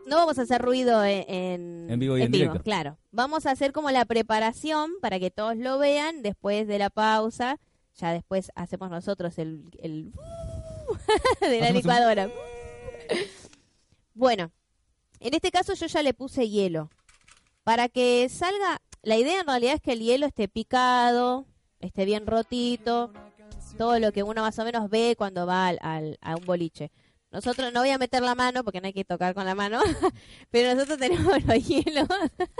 no 0.06 0.16
vamos 0.16 0.36
a 0.40 0.42
hacer 0.42 0.60
ruido 0.62 1.04
en, 1.04 1.24
en, 1.32 1.90
En 1.90 2.00
vivo 2.00 2.18
y 2.18 2.22
en 2.22 2.32
directo. 2.32 2.60
Claro, 2.64 2.98
vamos 3.12 3.46
a 3.46 3.52
hacer 3.52 3.70
como 3.72 3.92
la 3.92 4.04
preparación 4.04 4.90
para 5.00 5.20
que 5.20 5.30
todos 5.30 5.56
lo 5.56 5.78
vean 5.78 6.22
después 6.22 6.66
de 6.66 6.78
la 6.80 6.90
pausa. 6.90 7.60
Ya 7.96 8.12
después 8.12 8.50
hacemos 8.54 8.90
nosotros 8.90 9.38
el, 9.38 9.64
el 9.82 10.12
de 11.40 11.60
la 11.60 11.70
licuadora. 11.70 12.30
Bueno, 14.14 14.50
en 15.20 15.34
este 15.34 15.50
caso 15.50 15.74
yo 15.74 15.86
ya 15.86 16.02
le 16.02 16.14
puse 16.14 16.48
hielo. 16.48 16.90
Para 17.64 17.88
que 17.88 18.28
salga, 18.28 18.80
la 19.02 19.16
idea 19.16 19.40
en 19.40 19.46
realidad 19.46 19.74
es 19.74 19.80
que 19.82 19.92
el 19.92 20.00
hielo 20.00 20.26
esté 20.26 20.48
picado, 20.48 21.46
esté 21.80 22.04
bien 22.04 22.26
rotito. 22.26 23.12
todo 23.78 23.98
lo 23.98 24.12
que 24.12 24.22
uno 24.22 24.42
más 24.42 24.58
o 24.58 24.64
menos 24.64 24.90
ve 24.90 25.14
cuando 25.16 25.46
va 25.46 25.68
al, 25.68 25.78
al- 25.82 26.18
a 26.20 26.36
un 26.36 26.44
boliche. 26.44 26.90
Nosotros 27.32 27.72
no 27.72 27.80
voy 27.80 27.90
a 27.90 27.98
meter 27.98 28.22
la 28.22 28.34
mano 28.34 28.64
porque 28.64 28.80
no 28.80 28.88
hay 28.88 28.92
que 28.92 29.04
tocar 29.04 29.34
con 29.34 29.44
la 29.44 29.54
mano, 29.54 29.80
pero 30.50 30.74
nosotros 30.74 30.98
tenemos 30.98 31.44
los 31.46 31.66
hielos. 31.66 32.08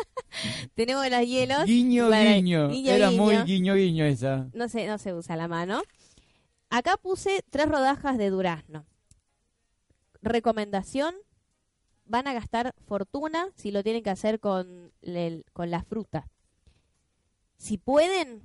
tenemos 0.75 1.11
los 1.11 1.27
hielos. 1.27 1.65
Guiño, 1.65 2.09
para- 2.09 2.35
guiño. 2.35 2.69
guiño, 2.69 2.91
Era 2.93 3.09
guiño. 3.11 3.23
muy 3.23 3.37
guiño, 3.39 3.75
guiño 3.75 4.05
esa. 4.05 4.49
No 4.55 4.69
se, 4.69 4.87
no 4.87 4.99
se 4.99 5.13
usa 5.13 5.37
la 5.37 5.49
mano. 5.49 5.83
Acá 6.69 6.97
puse 6.97 7.45
tres 7.51 7.69
rodajas 7.69 8.17
de 8.17 8.31
durazno. 8.31 8.87
Recomendación, 10.23 11.15
van 12.05 12.29
a 12.29 12.33
gastar 12.35 12.75
fortuna 12.87 13.49
si 13.57 13.71
lo 13.73 13.83
tienen 13.83 14.03
que 14.03 14.11
hacer 14.11 14.39
con, 14.39 14.93
el- 15.03 15.45
con 15.53 15.71
la 15.71 15.83
fruta. 15.83 16.29
Si 17.57 17.77
pueden, 17.79 18.43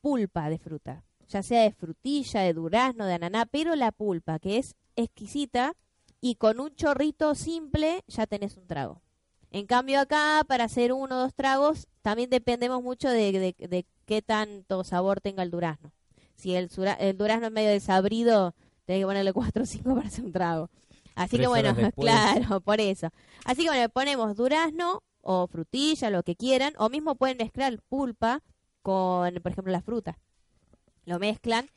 pulpa 0.00 0.50
de 0.50 0.58
fruta, 0.58 1.04
ya 1.28 1.42
sea 1.42 1.62
de 1.62 1.72
frutilla, 1.72 2.42
de 2.42 2.52
durazno, 2.52 3.06
de 3.06 3.14
ananá, 3.14 3.46
pero 3.46 3.74
la 3.76 3.92
pulpa, 3.92 4.38
que 4.38 4.58
es 4.58 4.74
exquisita, 4.96 5.74
y 6.20 6.36
con 6.36 6.60
un 6.60 6.74
chorrito 6.74 7.34
simple 7.34 8.02
ya 8.06 8.26
tenés 8.26 8.56
un 8.56 8.66
trago. 8.66 9.02
En 9.50 9.66
cambio 9.66 10.00
acá, 10.00 10.42
para 10.48 10.64
hacer 10.64 10.92
uno 10.92 11.16
o 11.16 11.20
dos 11.20 11.34
tragos, 11.34 11.86
también 12.02 12.30
dependemos 12.30 12.82
mucho 12.82 13.08
de, 13.08 13.32
de- 13.32 13.68
de 13.68 13.86
qué 14.06 14.22
tanto 14.22 14.82
sabor 14.84 15.20
tenga 15.20 15.42
el 15.42 15.50
durazno. 15.50 15.92
Si 16.34 16.54
el, 16.56 16.70
sura- 16.70 16.94
el 16.94 17.16
durazno 17.16 17.46
es 17.46 17.52
medio 17.52 17.70
desabrido, 17.70 18.54
tenés 18.84 19.02
que 19.02 19.06
ponerle 19.06 19.32
cuatro 19.32 19.62
o 19.62 19.66
cinco 19.66 19.94
para 19.94 20.08
hacer 20.08 20.24
un 20.24 20.32
trago. 20.32 20.70
Así 21.14 21.36
que 21.38 21.46
bueno, 21.46 21.74
claro, 22.00 22.60
por 22.60 22.80
eso. 22.80 23.08
Así 23.44 23.62
que 23.62 23.68
bueno, 23.68 23.88
ponemos 23.90 24.34
durazno 24.36 25.02
o 25.20 25.46
frutilla, 25.46 26.10
lo 26.10 26.22
que 26.24 26.34
quieran, 26.36 26.72
o 26.78 26.88
mismo 26.88 27.14
pueden 27.14 27.36
mezclar 27.38 27.78
pulpa 27.88 28.42
con, 28.82 29.34
por 29.36 29.52
ejemplo, 29.52 29.72
la 29.72 29.82
fruta. 29.82 30.18
Lo 31.04 31.18
mezclan 31.18 31.70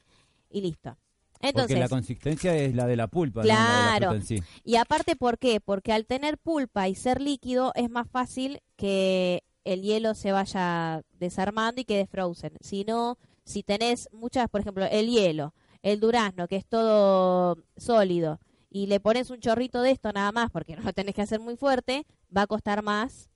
y 0.49 0.61
listo. 0.61 0.97
Porque 1.39 1.75
la 1.75 1.89
consistencia 1.89 2.55
es 2.55 2.75
la 2.75 2.85
de 2.85 2.95
la 2.95 3.07
pulpa, 3.07 3.41
no 3.41 3.47
la 3.47 3.53
de 3.53 3.59
la 3.59 3.97
Claro. 3.97 4.15
en 4.15 4.23
sí. 4.23 4.41
y 4.63 4.75
aparte, 4.75 5.15
¿por 5.15 5.37
qué? 5.37 5.59
Porque 5.59 5.93
al 5.93 6.05
tener 6.05 6.37
pulpa 6.37 6.87
y 6.87 6.95
ser 6.95 7.21
líquido 7.21 7.71
es 7.75 7.89
más 7.89 8.09
fácil 8.09 8.61
que 8.75 9.43
el 9.63 9.81
hielo 9.81 10.15
se 10.15 10.31
vaya 10.31 11.03
desarmando 11.19 11.81
y 11.81 11.85
quede 11.85 12.07
frozen. 12.07 12.53
Si 12.61 12.83
no, 12.85 13.17
si 13.43 13.63
tenés 13.63 14.09
muchas, 14.11 14.49
por 14.49 14.61
ejemplo, 14.61 14.85
el 14.85 15.09
hielo, 15.09 15.53
el 15.83 15.99
durazno, 15.99 16.47
que 16.47 16.55
es 16.55 16.65
todo 16.65 17.57
sólido, 17.75 18.39
y 18.69 18.87
le 18.87 18.99
pones 18.99 19.29
un 19.29 19.39
chorrito 19.39 19.81
de 19.81 19.91
esto 19.91 20.11
nada 20.11 20.31
más, 20.31 20.51
porque 20.51 20.75
no 20.77 20.83
lo 20.83 20.93
tenés 20.93 21.15
que 21.15 21.21
hacer 21.21 21.39
muy 21.39 21.55
fuerte, 21.55 22.05
va 22.35 22.43
a 22.43 22.47
costar 22.47 22.81
más 22.83 23.29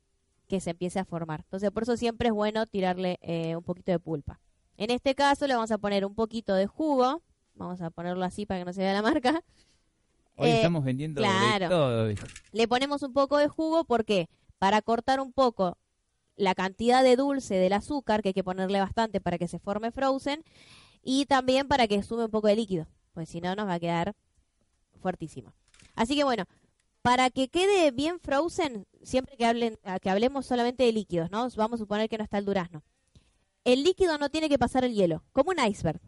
que 0.47 0.59
se 0.59 0.71
empiece 0.71 0.99
a 0.99 1.05
formar. 1.05 1.41
Entonces, 1.41 1.71
por 1.71 1.83
eso 1.83 1.95
siempre 1.95 2.27
es 2.29 2.33
bueno 2.33 2.65
tirarle 2.65 3.17
eh, 3.21 3.55
un 3.55 3.63
poquito 3.63 3.91
de 3.91 3.99
pulpa. 3.99 4.39
En 4.77 4.89
este 4.89 5.15
caso 5.15 5.47
le 5.47 5.53
vamos 5.53 5.71
a 5.71 5.77
poner 5.77 6.05
un 6.05 6.15
poquito 6.15 6.53
de 6.55 6.67
jugo, 6.67 7.21
vamos 7.62 7.82
a 7.82 7.89
ponerlo 7.89 8.24
así 8.26 8.45
para 8.45 8.59
que 8.62 8.66
no 8.66 8.74
se 8.74 8.82
vea 8.82 8.93
la 8.93 9.01
marca. 9.01 9.43
Hoy 10.36 10.49
Eh, 10.49 10.55
estamos 10.55 10.84
vendiendo 10.84 11.22
de 11.22 11.28
claro. 11.28 11.70
todo. 11.70 12.14
Le 12.51 12.68
ponemos 12.68 13.03
un 13.03 13.14
poco 13.14 13.38
de 13.38 13.47
jugo, 13.47 13.84
¿por 13.86 14.05
qué? 14.05 14.30
Para 14.59 14.82
cortar 14.82 15.20
un 15.20 15.32
poco 15.34 15.78
la 16.36 16.55
cantidad 16.55 17.03
de 17.03 17.16
dulce 17.16 17.55
del 17.55 17.74
azúcar, 17.74 18.22
que 18.22 18.30
hay 18.30 18.34
que 18.34 18.43
ponerle 18.43 18.80
bastante 18.80 19.22
para 19.22 19.38
que 19.38 19.47
se 19.47 19.59
forme 19.59 19.91
frozen, 19.91 20.43
y 21.03 21.26
también 21.26 21.68
para 21.68 21.88
que 21.88 22.01
sume 22.03 22.26
un 22.26 22.32
poco 22.32 22.47
de 22.47 22.55
líquido, 22.55 22.88
pues 23.14 23.30
si 23.30 23.41
no 23.41 23.55
nos 23.55 23.68
va 23.68 23.74
a 23.76 23.80
quedar 23.80 24.16
fuertísimo. 25.01 25.53
Así 25.95 26.16
que 26.16 26.24
bueno, 26.24 26.45
para 27.01 27.30
que 27.30 27.49
quede 27.49 27.91
bien 27.91 28.20
frozen, 28.20 28.86
siempre 29.03 29.36
que, 29.36 29.45
hablen, 29.45 29.78
que 30.01 30.09
hablemos 30.09 30.45
solamente 30.45 30.84
de 30.84 30.91
líquidos, 30.93 31.30
¿no? 31.32 31.47
Vamos 31.55 31.80
a 31.80 31.84
suponer 31.84 32.07
que 32.09 32.18
no 32.18 32.24
está 32.24 32.38
el 32.38 32.45
durazno. 32.45 32.84
El 33.64 33.84
líquido 33.84 34.18
no 34.18 34.30
tiene 34.30 34.49
que 34.49 34.57
pasar 34.57 34.84
el 34.86 34.93
hielo, 34.93 35.24
como 35.34 35.51
un 35.51 35.57
iceberg. 35.64 35.99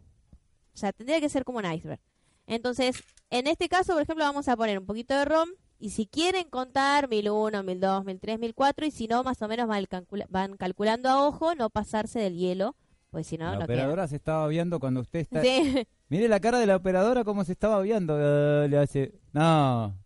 O 0.74 0.76
sea, 0.76 0.92
tendría 0.92 1.20
que 1.20 1.28
ser 1.28 1.44
como 1.44 1.58
un 1.58 1.70
iceberg. 1.72 2.00
Entonces, 2.46 3.02
en 3.30 3.46
este 3.46 3.68
caso, 3.68 3.92
por 3.94 4.02
ejemplo, 4.02 4.24
vamos 4.24 4.48
a 4.48 4.56
poner 4.56 4.78
un 4.78 4.86
poquito 4.86 5.14
de 5.16 5.24
rom. 5.24 5.48
Y 5.78 5.90
si 5.90 6.06
quieren 6.06 6.48
contar 6.48 7.08
1001, 7.08 7.62
1002, 7.62 8.04
1003, 8.04 8.38
1004, 8.38 8.86
y 8.86 8.90
si 8.90 9.06
no, 9.06 9.22
más 9.22 9.40
o 9.42 9.48
menos 9.48 9.66
van, 9.68 9.84
calcula- 9.84 10.26
van 10.30 10.56
calculando 10.56 11.08
a 11.08 11.26
ojo, 11.26 11.54
no 11.54 11.68
pasarse 11.70 12.18
del 12.20 12.36
hielo, 12.36 12.76
pues 13.10 13.26
si 13.26 13.36
no, 13.38 13.50
la 13.52 13.58
no 13.58 13.64
operadora 13.64 14.08
se 14.08 14.16
estaba 14.16 14.46
viendo 14.48 14.78
cuando 14.80 15.00
usted 15.00 15.20
está... 15.20 15.42
Sí. 15.42 15.86
Mire 16.08 16.28
la 16.28 16.38
cara 16.40 16.58
de 16.58 16.66
la 16.66 16.76
operadora 16.76 17.24
cómo 17.24 17.44
se 17.44 17.52
estaba 17.52 17.80
viendo. 17.80 18.16
eh, 18.18 18.68
le 18.68 18.78
hace... 18.78 19.14
No. 19.32 19.98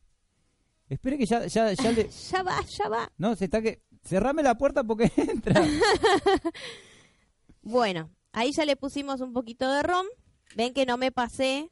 Espere 0.89 1.19
que 1.19 1.27
ya, 1.27 1.47
ya, 1.47 1.73
ya 1.73 1.93
le... 1.93 2.09
ya 2.31 2.43
va, 2.43 2.61
ya 2.65 2.89
va. 2.89 3.13
No, 3.19 3.37
se 3.37 3.45
está 3.47 3.61
que... 3.61 3.83
Cerrame 4.05 4.43
la 4.43 4.57
puerta 4.57 4.85
porque 4.85 5.11
entra. 5.17 5.63
Bueno, 7.63 8.11
ahí 8.33 8.53
ya 8.53 8.65
le 8.65 8.77
pusimos 8.77 9.21
un 9.21 9.33
poquito 9.33 9.71
de 9.71 9.83
rom. 9.83 10.07
Ven 10.55 10.75
que 10.75 10.87
no 10.87 10.97
me 10.97 11.13
pasé 11.13 11.71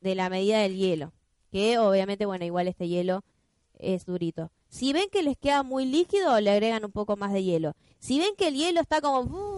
de 0.00 0.14
la 0.14 0.30
medida 0.30 0.60
del 0.60 0.76
hielo. 0.76 1.12
Que 1.50 1.78
obviamente, 1.78 2.26
bueno, 2.26 2.44
igual 2.44 2.68
este 2.68 2.88
hielo 2.88 3.24
es 3.74 4.04
durito. 4.04 4.50
Si 4.68 4.92
ven 4.92 5.08
que 5.10 5.22
les 5.22 5.38
queda 5.38 5.62
muy 5.62 5.86
líquido, 5.86 6.38
le 6.40 6.50
agregan 6.50 6.84
un 6.84 6.92
poco 6.92 7.16
más 7.16 7.32
de 7.32 7.42
hielo. 7.42 7.74
Si 7.98 8.18
ven 8.18 8.34
que 8.36 8.48
el 8.48 8.54
hielo 8.54 8.80
está 8.80 9.00
como... 9.00 9.48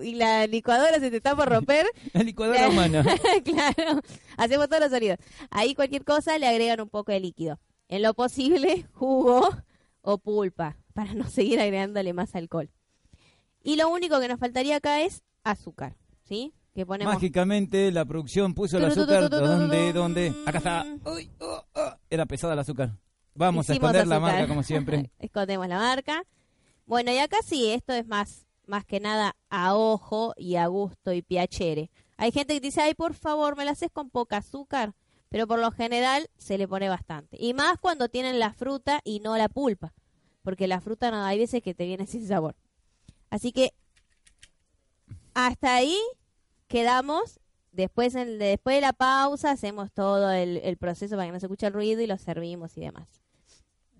Y 0.00 0.14
la 0.14 0.46
licuadora 0.46 1.00
se 1.00 1.10
te 1.10 1.16
está 1.16 1.34
por 1.34 1.48
romper, 1.48 1.86
La 2.12 2.22
licuadora 2.22 2.68
humana. 2.68 3.02
claro, 3.44 4.00
hacemos 4.36 4.68
todos 4.68 4.82
los 4.82 4.90
sonidos. 4.90 5.18
Ahí 5.50 5.74
cualquier 5.74 6.04
cosa 6.04 6.38
le 6.38 6.46
agregan 6.46 6.80
un 6.80 6.88
poco 6.88 7.12
de 7.12 7.20
líquido. 7.20 7.58
En 7.88 8.02
lo 8.02 8.14
posible, 8.14 8.86
jugo 8.92 9.48
o 10.02 10.18
pulpa, 10.18 10.76
para 10.92 11.14
no 11.14 11.28
seguir 11.28 11.60
agregándole 11.60 12.12
más 12.12 12.34
alcohol. 12.34 12.70
Y 13.62 13.76
lo 13.76 13.88
único 13.88 14.20
que 14.20 14.28
nos 14.28 14.38
faltaría 14.38 14.76
acá 14.76 15.00
es 15.00 15.22
azúcar, 15.42 15.96
¿sí? 16.26 16.52
Que 16.74 16.84
ponemos... 16.84 17.14
Mágicamente 17.14 17.90
la 17.90 18.04
producción 18.04 18.54
puso 18.54 18.78
el 18.78 18.84
azúcar. 18.84 19.30
tu. 19.30 19.36
¿Dónde? 19.36 20.34
Acá 20.44 20.58
está. 20.58 20.86
Uy, 21.06 21.30
oh, 21.40 21.64
oh. 21.74 21.96
Era 22.10 22.26
pesada 22.26 22.52
el 22.52 22.58
azúcar. 22.58 22.92
Vamos 23.34 23.68
a 23.68 23.74
esconder 23.74 24.06
la 24.06 24.20
marca 24.20 24.46
como 24.46 24.62
siempre. 24.62 25.10
Escondemos 25.18 25.68
la 25.68 25.78
marca. 25.78 26.24
Bueno, 26.86 27.12
y 27.12 27.18
acá 27.18 27.38
sí, 27.44 27.70
esto 27.70 27.92
es 27.92 28.06
más, 28.06 28.46
más 28.66 28.84
que 28.84 29.00
nada 29.00 29.36
a 29.50 29.74
ojo 29.74 30.34
y 30.36 30.56
a 30.56 30.66
gusto 30.66 31.12
y 31.12 31.22
piacere. 31.22 31.90
Hay 32.16 32.32
gente 32.32 32.54
que 32.54 32.60
dice, 32.60 32.80
ay, 32.80 32.94
por 32.94 33.14
favor, 33.14 33.56
me 33.56 33.64
la 33.64 33.72
haces 33.72 33.90
con 33.92 34.10
poca 34.10 34.38
azúcar. 34.38 34.94
Pero 35.28 35.46
por 35.46 35.58
lo 35.58 35.70
general 35.70 36.28
se 36.38 36.56
le 36.56 36.68
pone 36.68 36.88
bastante. 36.88 37.36
Y 37.40 37.52
más 37.52 37.78
cuando 37.78 38.08
tienen 38.08 38.38
la 38.38 38.52
fruta 38.52 39.00
y 39.04 39.20
no 39.20 39.36
la 39.36 39.48
pulpa. 39.48 39.92
Porque 40.42 40.68
la 40.68 40.80
fruta 40.80 41.10
no, 41.10 41.24
hay 41.24 41.38
veces 41.38 41.62
que 41.62 41.74
te 41.74 41.86
viene 41.86 42.06
sin 42.06 42.26
sabor. 42.26 42.54
Así 43.30 43.52
que 43.52 43.72
hasta 45.36 45.74
ahí 45.76 45.96
quedamos. 46.66 47.40
Después, 47.72 48.14
en- 48.14 48.38
después 48.38 48.76
de 48.76 48.80
la 48.80 48.94
pausa 48.94 49.50
hacemos 49.50 49.92
todo 49.92 50.30
el, 50.32 50.56
el 50.58 50.78
proceso 50.78 51.14
para 51.16 51.26
que 51.26 51.32
no 51.32 51.40
se 51.40 51.46
escuche 51.46 51.66
el 51.66 51.74
ruido 51.74 52.00
y 52.00 52.06
lo 52.06 52.16
servimos 52.16 52.74
y 52.78 52.80
demás. 52.80 53.22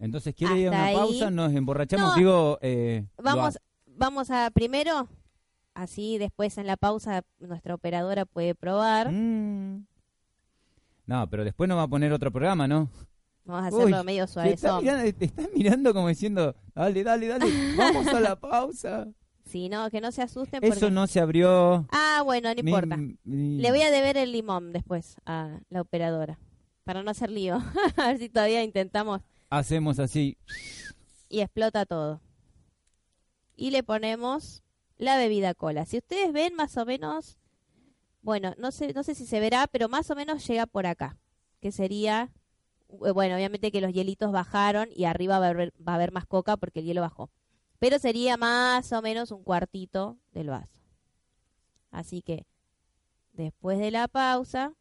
Entonces, 0.00 0.34
¿quiere 0.34 0.58
ir 0.58 0.68
a 0.68 0.70
Hasta 0.70 0.78
una 0.80 0.86
ahí. 0.88 0.96
pausa? 0.96 1.30
Nos 1.30 1.52
emborrachamos. 1.54 2.10
No. 2.10 2.14
Digo, 2.16 2.58
eh, 2.62 3.04
Vamos, 3.22 3.58
vamos 3.86 4.30
a 4.30 4.50
primero, 4.50 5.08
así 5.74 6.16
después 6.18 6.56
en 6.58 6.66
la 6.66 6.76
pausa 6.78 7.22
nuestra 7.38 7.74
operadora 7.74 8.24
puede 8.24 8.54
probar. 8.54 9.12
Mm. 9.12 9.86
No, 11.06 11.28
pero 11.30 11.44
después 11.44 11.68
nos 11.68 11.76
va 11.78 11.82
a 11.82 11.88
poner 11.88 12.12
otro 12.12 12.30
programa, 12.32 12.66
¿no? 12.66 12.88
Vamos 13.44 13.62
a 13.64 13.66
hacerlo 13.68 13.98
Uy, 14.00 14.04
medio 14.04 14.26
te 14.26 14.56
suave. 14.56 14.82
mirando, 14.82 15.12
te 15.18 15.24
está 15.26 15.42
mirando 15.54 15.94
como 15.94 16.08
diciendo, 16.08 16.56
dale, 16.74 17.04
dale, 17.04 17.28
dale, 17.28 17.46
vamos 17.76 18.06
a 18.08 18.20
la 18.20 18.36
pausa. 18.40 19.06
Si 19.46 19.68
no, 19.68 19.88
que 19.90 20.00
no 20.00 20.10
se 20.12 20.22
asusten 20.22 20.60
porque... 20.60 20.76
Eso 20.76 20.90
no 20.90 21.06
se 21.06 21.20
abrió. 21.20 21.86
Ah, 21.92 22.22
bueno, 22.24 22.52
no 22.52 22.60
importa. 22.60 22.96
mi- 22.96 23.16
Le 23.24 23.70
voy 23.70 23.80
a 23.82 23.90
deber 23.92 24.16
el 24.16 24.32
limón 24.32 24.72
después 24.72 25.16
a 25.24 25.60
la 25.70 25.80
operadora. 25.82 26.38
Para 26.84 27.02
no 27.02 27.10
hacer 27.12 27.30
lío. 27.30 27.56
a 27.96 28.06
ver 28.08 28.18
si 28.18 28.28
todavía 28.28 28.62
intentamos 28.64 29.22
Hacemos 29.50 29.98
así. 30.00 30.36
y 31.28 31.40
explota 31.40 31.86
todo. 31.86 32.20
Y 33.54 33.70
le 33.70 33.82
ponemos 33.84 34.62
la 34.98 35.16
bebida 35.16 35.54
cola. 35.54 35.86
Si 35.86 35.98
ustedes 35.98 36.32
ven 36.32 36.54
más 36.54 36.76
o 36.76 36.84
menos, 36.84 37.38
bueno, 38.22 38.54
no 38.58 38.72
sé, 38.72 38.92
no 38.94 39.02
sé 39.04 39.14
si 39.14 39.26
se 39.26 39.38
verá, 39.40 39.66
pero 39.68 39.88
más 39.88 40.10
o 40.10 40.16
menos 40.16 40.46
llega 40.46 40.66
por 40.66 40.86
acá, 40.86 41.16
que 41.60 41.70
sería, 41.70 42.32
eh, 42.88 43.12
bueno, 43.12 43.36
obviamente 43.36 43.70
que 43.70 43.80
los 43.80 43.92
hielitos 43.92 44.32
bajaron 44.32 44.88
y 44.94 45.04
arriba 45.04 45.38
va 45.38 45.46
a 45.46 45.50
haber, 45.50 45.72
va 45.86 45.92
a 45.92 45.94
haber 45.96 46.10
más 46.12 46.26
coca 46.26 46.56
porque 46.56 46.80
el 46.80 46.86
hielo 46.86 47.00
bajó. 47.00 47.30
Pero 47.78 47.98
sería 47.98 48.36
más 48.36 48.92
o 48.92 49.02
menos 49.02 49.30
un 49.30 49.42
cuartito 49.42 50.16
del 50.32 50.48
vaso. 50.48 50.78
Así 51.90 52.22
que 52.22 52.46
después 53.32 53.78
de 53.78 53.90
la 53.90 54.08
pausa, 54.08 54.72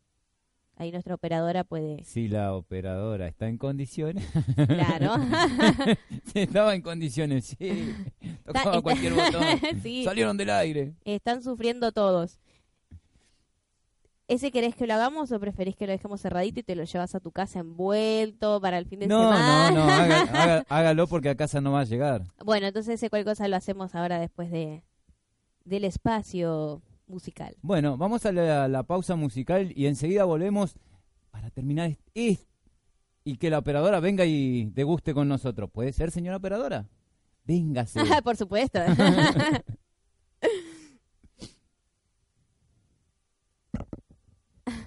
ahí 0.77 0.91
nuestra 0.91 1.15
operadora 1.15 1.63
puede, 1.63 2.03
Si 2.03 2.27
la 2.27 2.53
operadora 2.53 3.27
está 3.27 3.47
en 3.47 3.57
condiciones. 3.57 4.25
claro. 4.67 5.15
Estaba 6.33 6.75
en 6.75 6.81
condiciones, 6.81 7.45
sí. 7.59 7.93
Tocaba 8.45 8.71
está- 8.71 8.81
cualquier 8.81 9.13
botón. 9.13 9.43
Sí. 9.83 10.03
Salieron 10.03 10.37
del 10.37 10.49
aire. 10.49 10.93
Están 11.05 11.41
sufriendo 11.43 11.91
todos. 11.91 12.39
¿Ese 14.27 14.51
querés 14.51 14.75
que 14.75 14.87
lo 14.87 14.95
hagamos 14.95 15.31
o 15.31 15.39
preferís 15.39 15.75
que 15.75 15.85
lo 15.85 15.91
dejemos 15.93 16.19
cerradito 16.21 16.59
y 16.59 16.63
te 16.63 16.75
lo 16.75 16.83
llevas 16.83 17.13
a 17.13 17.19
tu 17.19 17.31
casa 17.31 17.59
envuelto 17.59 18.59
para 18.59 18.79
el 18.79 18.87
fin 18.87 18.99
de 18.99 19.07
No, 19.07 19.19
semana? 19.19 19.69
no, 19.71 19.85
no, 19.85 19.91
haga- 19.93 20.21
haga- 20.33 20.65
hágalo 20.67 21.07
porque 21.07 21.29
a 21.29 21.35
casa 21.35 21.61
no 21.61 21.71
va 21.73 21.81
a 21.81 21.85
llegar. 21.85 22.23
Bueno, 22.43 22.65
entonces 22.67 22.95
ese 22.95 23.09
cual 23.11 23.23
cosa 23.23 23.47
lo 23.47 23.55
hacemos 23.55 23.93
ahora 23.93 24.19
después 24.19 24.49
de 24.49 24.83
del 25.63 25.83
espacio 25.83 26.81
musical. 27.07 27.55
Bueno, 27.61 27.97
vamos 27.97 28.25
a 28.25 28.31
la, 28.31 28.67
la 28.67 28.83
pausa 28.83 29.15
musical 29.15 29.71
y 29.75 29.85
enseguida 29.87 30.23
volvemos 30.25 30.75
para 31.31 31.49
terminar 31.51 31.97
y 32.13 33.37
que 33.37 33.49
la 33.49 33.59
operadora 33.59 33.99
venga 33.99 34.25
y 34.25 34.65
deguste 34.73 35.13
con 35.13 35.27
nosotros. 35.27 35.69
¿Puede 35.71 35.91
ser, 35.93 36.09
señora 36.11 36.37
operadora? 36.37 36.85
Véngase. 37.43 37.99
Por 38.23 38.37
supuesto. 38.37 38.79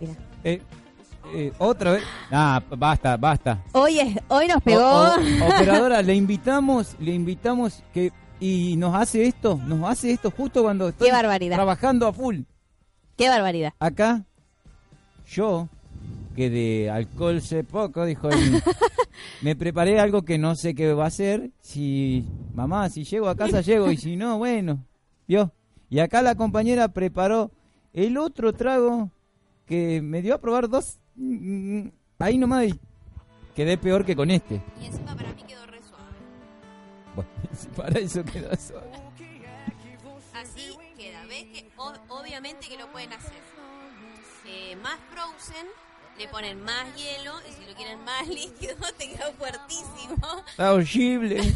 Mira. 0.00 0.12
Eh, 0.44 0.60
eh, 1.34 1.52
otra 1.58 1.92
vez. 1.92 2.02
Ah, 2.30 2.62
basta, 2.76 3.16
basta. 3.16 3.62
Hoy, 3.72 3.98
es, 3.98 4.16
hoy 4.28 4.46
nos 4.46 4.62
pegó. 4.62 4.82
O- 4.82 5.14
o- 5.14 5.46
operadora, 5.56 6.02
le 6.02 6.14
invitamos, 6.22 6.96
le 7.00 7.12
invitamos 7.14 7.82
que 7.92 8.12
y 8.38 8.76
nos 8.76 8.94
hace 8.94 9.26
esto, 9.26 9.58
nos 9.66 9.88
hace 9.90 10.10
esto 10.12 10.30
justo 10.30 10.62
cuando 10.62 10.88
estoy 10.88 11.06
Qué 11.08 11.12
barbaridad. 11.12 11.56
trabajando 11.56 12.06
a 12.06 12.12
full. 12.12 12.40
Qué 13.16 13.28
barbaridad. 13.30 13.72
Acá, 13.78 14.24
yo, 15.26 15.68
que 16.36 16.50
de 16.50 16.90
alcohol 16.90 17.40
sé 17.40 17.64
poco, 17.64 18.04
dijo 18.04 18.28
él, 18.30 18.62
me 19.42 19.56
preparé 19.56 19.98
algo 19.98 20.22
que 20.22 20.36
no 20.38 20.54
sé 20.54 20.74
qué 20.74 20.92
va 20.92 21.06
a 21.06 21.10
ser. 21.10 21.50
Si, 21.60 22.26
mamá, 22.54 22.90
si 22.90 23.04
llego 23.04 23.28
a 23.28 23.34
casa, 23.36 23.62
llego, 23.62 23.90
y 23.90 23.96
si 23.96 24.16
no, 24.16 24.36
bueno, 24.38 24.84
vio. 25.26 25.50
Y 25.88 26.00
acá 26.00 26.20
la 26.20 26.34
compañera 26.34 26.88
preparó 26.88 27.50
el 27.94 28.18
otro 28.18 28.52
trago 28.52 29.10
que 29.66 30.00
me 30.02 30.22
dio 30.22 30.34
a 30.34 30.40
probar 30.40 30.68
dos. 30.68 30.98
mm, 31.16 31.78
mm, 31.78 31.92
Ahí 32.18 32.38
nomás 32.38 32.66
y 32.66 32.80
quedé 33.54 33.76
peor 33.76 34.04
que 34.04 34.16
con 34.16 34.30
este. 34.30 34.62
Y 34.80 34.86
encima 34.86 35.14
para 35.14 35.32
mí 35.34 35.42
quedó 35.42 35.66
re 35.66 35.80
suave. 35.82 36.04
Bueno, 37.14 37.30
para 37.76 37.98
eso 37.98 38.24
quedó 38.24 38.54
suave. 38.56 38.86
Así 40.34 40.76
queda. 40.96 41.24
¿Ves 41.26 41.44
que 41.52 41.68
o- 41.76 41.92
obviamente 42.08 42.68
que 42.68 42.76
lo 42.78 42.90
pueden 42.92 43.12
hacer? 43.12 43.32
Eh, 44.48 44.76
más 44.76 44.96
frozen, 45.10 45.66
le 46.18 46.28
ponen 46.28 46.62
más 46.62 46.86
hielo 46.94 47.32
y 47.48 47.52
si 47.52 47.68
lo 47.68 47.74
quieren 47.74 47.98
más 48.04 48.26
líquido 48.28 48.76
te 48.96 49.08
queda 49.10 49.32
fuertísimo. 49.32 50.44
Está 50.50 50.72
horrible. 50.72 51.40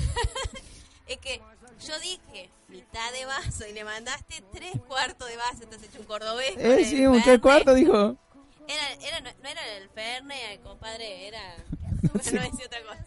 Es 1.07 1.17
que 1.19 1.41
yo 1.87 1.99
dije 2.01 2.51
mitad 2.69 3.13
de 3.13 3.25
vaso 3.27 3.67
y 3.69 3.73
le 3.73 3.85
mandaste 3.85 4.43
tres 4.53 4.73
cuartos 4.87 5.29
de 5.29 5.37
vaso, 5.37 5.63
entonces 5.63 5.89
hecho 5.89 6.01
un 6.01 6.07
cordobés. 6.07 6.57
Eh, 6.57 6.79
el 6.79 6.87
sí, 6.87 7.07
un 7.07 7.23
tres 7.23 7.41
cuartos, 7.41 7.75
dijo. 7.75 8.17
Era, 8.69 8.93
era, 9.09 9.21
no, 9.21 9.31
no 9.43 9.49
era 9.49 9.77
el 9.77 9.89
Fernet, 9.91 10.63
compadre, 10.63 11.27
era... 11.29 11.57
No, 12.03 12.13
decía 12.13 12.67
otra 12.67 12.83
cosa. 12.83 13.05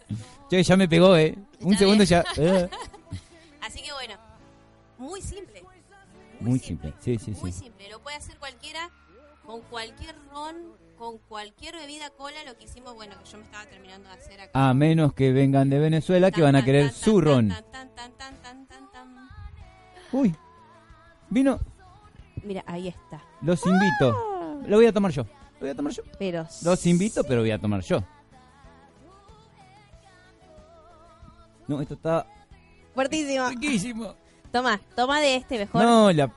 Che, 0.50 0.62
ya 0.62 0.76
me 0.76 0.88
pegó, 0.88 1.16
eh. 1.16 1.34
Un 1.60 1.76
segundo 1.76 2.04
ya. 2.04 2.24
eh. 2.36 2.68
Así 3.60 3.82
que 3.82 3.92
bueno, 3.92 4.14
muy 4.98 5.20
simple. 5.22 5.62
Muy 6.40 6.58
simple, 6.58 6.92
sí, 7.00 7.18
sí, 7.18 7.30
Muy 7.40 7.52
sí. 7.52 7.60
simple, 7.64 7.88
lo 7.88 8.00
puede 8.00 8.16
hacer 8.16 8.36
cualquiera, 8.38 8.90
con 9.46 9.62
cualquier 9.62 10.14
ron, 10.30 10.76
con 10.98 11.18
cualquier 11.18 11.74
bebida 11.76 12.10
cola, 12.10 12.44
lo 12.44 12.56
que 12.58 12.64
hicimos, 12.64 12.94
bueno, 12.94 13.14
que 13.18 13.30
yo 13.30 13.38
me 13.38 13.44
estaba 13.44 13.64
terminando 13.66 14.08
de 14.10 14.14
hacer 14.14 14.40
acá. 14.40 14.68
A 14.68 14.74
menos 14.74 15.14
que 15.14 15.32
vengan 15.32 15.70
de 15.70 15.78
Venezuela, 15.78 16.30
que 16.30 16.42
van 16.42 16.56
a 16.56 16.64
querer 16.64 16.90
tan, 16.90 16.94
su 16.94 17.14
tan, 17.14 17.24
ron. 17.24 17.48
Uy, 20.14 20.32
vino, 21.28 21.58
Mira, 22.44 22.62
ahí 22.68 22.86
está. 22.86 23.20
los 23.42 23.66
invito. 23.66 24.62
Lo 24.68 24.76
voy 24.76 24.86
a 24.86 24.92
tomar 24.92 25.10
yo. 25.10 25.24
Lo 25.24 25.60
voy 25.60 25.70
a 25.70 25.74
tomar 25.74 25.92
yo. 25.92 26.02
Pero 26.18 26.46
Los 26.64 26.86
invito, 26.86 27.24
pero 27.24 27.40
voy 27.40 27.50
a 27.50 27.58
tomar 27.58 27.80
yo. 27.82 27.98
No, 31.66 31.80
esto 31.80 31.94
está 31.94 32.26
fuertísimo. 32.94 33.48
riquísimo. 33.48 34.14
Toma, 34.52 34.80
toma 34.94 35.20
de 35.20 35.36
este 35.36 35.58
mejor. 35.58 35.82
No, 35.82 36.12
la... 36.12 36.30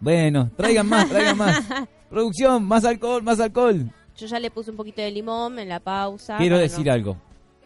Bueno, 0.00 0.50
traigan 0.56 0.88
más, 0.88 1.08
traigan 1.08 1.38
más. 1.38 1.64
Producción, 2.10 2.64
más 2.64 2.84
alcohol, 2.84 3.22
más 3.22 3.40
alcohol. 3.40 3.90
Yo 4.16 4.26
ya 4.26 4.38
le 4.40 4.50
puse 4.50 4.70
un 4.70 4.76
poquito 4.76 5.00
de 5.00 5.10
limón 5.10 5.58
en 5.58 5.68
la 5.70 5.80
pausa. 5.80 6.36
Quiero 6.36 6.58
decir 6.58 6.86
no- 6.86 6.92
algo. 6.92 7.16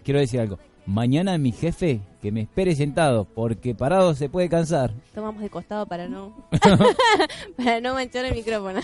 Quiero 0.05 0.21
decir 0.21 0.41
algo. 0.41 0.59
Mañana 0.87 1.39
mi 1.39 1.53
jefe 1.53 2.01
que 2.21 2.33
me 2.33 2.41
espere 2.43 2.75
sentado, 2.75 3.25
porque 3.25 3.75
parado 3.75 4.15
se 4.15 4.29
puede 4.29 4.49
cansar. 4.49 4.93
Tomamos 5.15 5.41
de 5.43 5.49
costado 5.51 5.87
para 5.87 6.09
no 6.09 6.33
para 7.57 7.81
no 7.81 7.95
manchar 7.95 8.25
el 8.25 8.35
micrófono. 8.35 8.81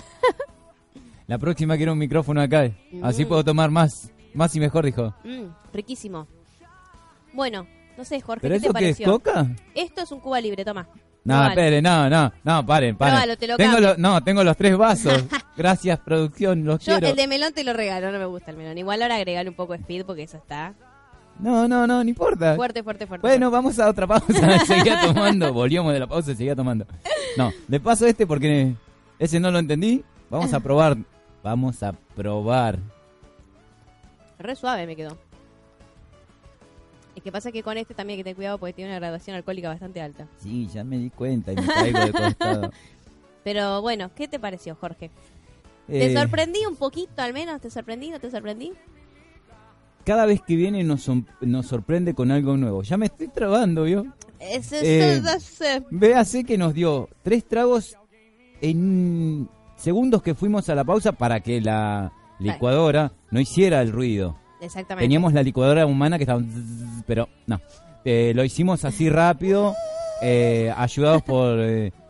La 1.26 1.38
próxima 1.38 1.76
quiero 1.76 1.92
un 1.92 1.98
micrófono 1.98 2.40
acá. 2.40 2.70
Así 3.02 3.24
Mm. 3.24 3.28
puedo 3.28 3.44
tomar 3.44 3.70
más. 3.70 4.10
Más 4.34 4.54
y 4.54 4.60
mejor, 4.60 4.84
dijo. 4.84 5.12
Mm, 5.24 5.46
riquísimo. 5.72 6.26
Bueno, 7.32 7.66
no 7.96 8.04
sé, 8.04 8.20
Jorge, 8.20 8.40
¿Pero 8.42 8.54
¿qué 8.54 8.58
te 8.60 8.62
qué 8.62 8.68
es 8.68 8.72
pareció? 8.72 9.06
coca? 9.12 9.46
Esto 9.74 10.02
es 10.02 10.12
un 10.12 10.20
Cuba 10.20 10.40
libre, 10.40 10.64
toma. 10.64 10.86
No, 11.24 11.46
espere, 11.48 11.82
no, 11.82 12.08
no, 12.08 12.32
no, 12.44 12.64
paren, 12.64 12.96
paren. 12.96 13.14
Probalo, 13.14 13.36
te 13.36 13.46
lo 13.48 13.56
tengo 13.58 13.72
cambio. 13.72 13.88
los- 13.90 13.98
no, 13.98 14.22
tengo 14.24 14.44
los 14.44 14.56
tres 14.56 14.76
vasos. 14.78 15.24
Gracias, 15.56 15.98
producción, 15.98 16.64
los 16.64 16.78
Yo 16.80 16.92
quiero. 16.94 17.08
el 17.08 17.16
de 17.16 17.26
melón 17.26 17.52
te 17.52 17.64
lo 17.64 17.72
regalo, 17.74 18.10
no 18.12 18.18
me 18.18 18.24
gusta 18.24 18.50
el 18.52 18.56
melón. 18.56 18.78
Igual 18.78 19.02
ahora 19.02 19.16
agregale 19.16 19.50
un 19.50 19.56
poco 19.56 19.72
de 19.74 19.80
speed 19.80 20.06
porque 20.06 20.22
eso 20.22 20.38
está 20.38 20.72
No, 21.38 21.68
no, 21.68 21.86
no, 21.86 22.02
no 22.02 22.08
importa. 22.08 22.56
fuerte, 22.56 22.82
fuerte, 22.82 23.06
fuerte. 23.06 23.26
Bueno, 23.26 23.50
vamos 23.50 23.78
a 23.78 23.88
otra 23.88 24.06
pausa. 24.06 24.58
seguía 24.66 25.00
tomando. 25.02 25.52
Volvíamos 25.52 25.92
de 25.92 26.00
la 26.00 26.06
pausa 26.06 26.32
y 26.32 26.36
seguía 26.36 26.56
tomando. 26.56 26.86
No, 27.36 27.52
le 27.68 27.78
paso 27.80 28.06
este 28.06 28.26
porque 28.26 28.74
ese 29.18 29.38
no 29.38 29.50
lo 29.50 29.58
entendí. 29.58 30.04
Vamos 30.30 30.52
a 30.52 30.60
probar. 30.60 30.96
Vamos 31.42 31.82
a 31.82 31.92
probar. 31.92 32.78
Re 34.38 34.54
suave 34.56 34.86
me 34.86 34.96
quedó. 34.96 35.16
Es 37.14 37.22
que 37.22 37.32
pasa 37.32 37.50
que 37.50 37.62
con 37.64 37.76
este 37.78 37.94
también 37.94 38.16
hay 38.16 38.18
que 38.20 38.24
tener 38.24 38.36
cuidado 38.36 38.58
porque 38.58 38.72
tiene 38.74 38.90
una 38.92 39.00
graduación 39.00 39.34
alcohólica 39.36 39.68
bastante 39.68 40.00
alta. 40.00 40.26
Sí, 40.38 40.68
ya 40.72 40.84
me 40.84 40.98
di 40.98 41.10
cuenta 41.10 41.52
y 41.52 41.56
me 41.56 41.66
caigo 41.66 41.98
de 42.00 42.12
costado. 42.12 42.70
Pero 43.44 43.80
bueno, 43.82 44.10
¿qué 44.14 44.28
te 44.28 44.38
pareció, 44.38 44.76
Jorge? 44.76 45.10
¿Te 45.88 46.12
Eh, 46.12 46.16
sorprendí 46.16 46.64
un 46.66 46.76
poquito 46.76 47.22
al 47.22 47.32
menos? 47.32 47.60
¿Te 47.60 47.70
sorprendí? 47.70 48.10
¿No 48.10 48.20
te 48.20 48.30
sorprendí? 48.30 48.72
Cada 50.08 50.24
vez 50.24 50.40
que 50.40 50.56
viene 50.56 50.82
nos, 50.84 51.02
sorprende 51.66 52.14
con 52.14 52.30
algo 52.30 52.56
nuevo. 52.56 52.82
Ya 52.82 52.96
me 52.96 53.04
estoy 53.04 53.28
trabando, 53.28 53.84
¿vio? 53.84 54.06
Eso, 54.40 54.76
Eh. 54.80 55.20
Véase 55.90 56.44
que 56.44 56.56
nos 56.56 56.72
dio 56.72 57.10
tres 57.22 57.44
tragos 57.46 57.94
en 58.62 59.50
segundos 59.76 60.22
que 60.22 60.34
fuimos 60.34 60.66
a 60.70 60.74
la 60.74 60.82
pausa 60.82 61.12
para 61.12 61.40
que 61.40 61.60
la 61.60 62.10
licuadora 62.38 63.12
no 63.30 63.38
hiciera 63.38 63.82
el 63.82 63.92
ruido. 63.92 64.38
Exactamente. 64.62 65.04
Teníamos 65.04 65.34
la 65.34 65.42
licuadora 65.42 65.84
humana 65.84 66.16
que 66.16 66.24
estaba... 66.24 66.42
Pero 67.06 67.28
no, 67.46 67.60
Eh, 68.02 68.32
lo 68.34 68.44
hicimos 68.44 68.86
así 68.86 69.10
rápido, 69.10 69.74
eh, 70.22 70.72
ayudados 70.74 71.22
por... 71.22 71.60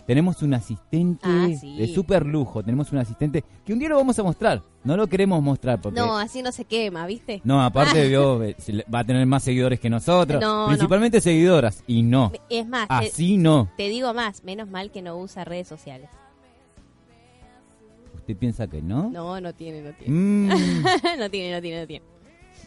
eh, 0.09 0.15
tenemos 0.15 0.43
un 0.43 0.55
asistente 0.55 1.21
Ah, 1.23 1.49
sí. 1.61 1.77
de 1.77 1.87
super 1.89 2.25
lujo, 2.25 2.63
tenemos 2.63 2.91
un 2.93 2.99
asistente 2.99 3.45
que 3.65 3.73
un 3.75 3.79
día 3.79 3.91
lo 3.91 3.97
vamos 3.97 4.19
a 4.19 4.23
mostrar, 4.23 4.63
no 4.83 4.97
lo 4.97 5.07
queremos 5.07 5.43
mostrar 5.43 5.81
porque... 5.81 6.01
No, 6.01 6.17
así 6.19 6.41
no 6.43 6.51
se 6.51 6.65
quema, 6.65 7.07
¿viste? 7.07 7.41
No, 7.45 7.63
aparte 7.63 8.09
vio, 8.09 8.43
eh, 8.43 8.57
se 8.59 8.73
le- 8.73 8.85
va 8.93 9.01
a 9.01 9.05
tener 9.05 9.27
más 9.27 9.43
seguidores 9.43 9.79
que 9.79 9.91
nosotros, 9.91 10.41
No, 10.41 10.67
principalmente 10.69 11.21
seguidoras, 11.21 11.85
y 11.87 12.03
no, 12.03 12.33
Es 12.49 12.67
más, 12.67 12.89
te, 12.89 12.95
así 12.95 13.37
no. 13.37 13.71
te 13.77 13.89
digo 13.89 14.15
más, 14.15 14.43
menos 14.45 14.69
mal 14.71 14.91
que 14.91 15.03
no 15.03 15.17
usa 15.19 15.45
redes 15.45 15.69
sociales. 15.69 16.09
¿Usted 18.15 18.37
piensa 18.37 18.67
que 18.67 18.83
no? 18.83 19.11
No, 19.11 19.41
no 19.41 19.53
tiene, 19.55 19.83
no 19.83 19.93
tiene. 19.93 20.15
Mm, 20.15 20.49
no 21.19 21.31
tiene, 21.31 21.55
no 21.55 21.63
tiene, 21.63 21.81
no 21.81 21.87
tiene. 21.87 22.05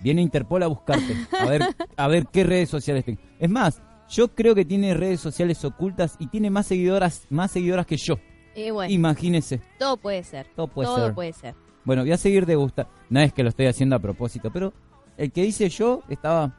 viene 0.02 0.22
Interpol 0.22 0.64
a 0.64 0.68
buscarte, 0.68 1.16
a 1.40 1.46
ver, 1.46 1.62
a 1.98 2.08
ver 2.08 2.28
qué 2.32 2.44
redes 2.44 2.70
sociales 2.70 3.04
tiene. 3.06 3.20
Es 3.40 3.50
más, 3.50 3.82
yo 4.12 4.28
creo 4.28 4.54
que 4.54 4.66
tiene 4.66 4.94
redes 4.94 5.22
sociales 5.22 5.64
ocultas 5.64 6.16
y 6.20 6.28
tiene 6.28 6.50
más 6.50 6.68
seguidoras, 6.68 7.26
más 7.30 7.52
seguidoras 7.52 7.86
que 7.86 7.98
yo. 7.98 8.16
Eh, 8.54 8.72
bueno, 8.72 8.94
Imagínese. 8.94 9.62
todo 9.80 9.96
puede 9.98 10.24
ser. 10.24 10.48
Todo 10.56 10.68
puede 10.68 10.88
todo 10.88 11.06
ser. 11.06 11.14
puede 11.14 11.34
ser. 11.34 11.56
Bueno, 11.86 12.04
voy 12.04 12.12
a 12.12 12.18
seguir 12.18 12.46
de 12.46 12.56
gusta. 12.56 12.88
No 13.10 13.22
es 13.22 13.32
que 13.34 13.42
lo 13.44 13.50
estoy 13.50 13.68
haciendo 13.68 13.96
a 13.96 14.00
propósito, 14.00 14.52
pero 14.52 14.74
el 15.18 15.32
que 15.32 15.46
hice 15.46 15.70
yo 15.70 16.04
estaba 16.10 16.54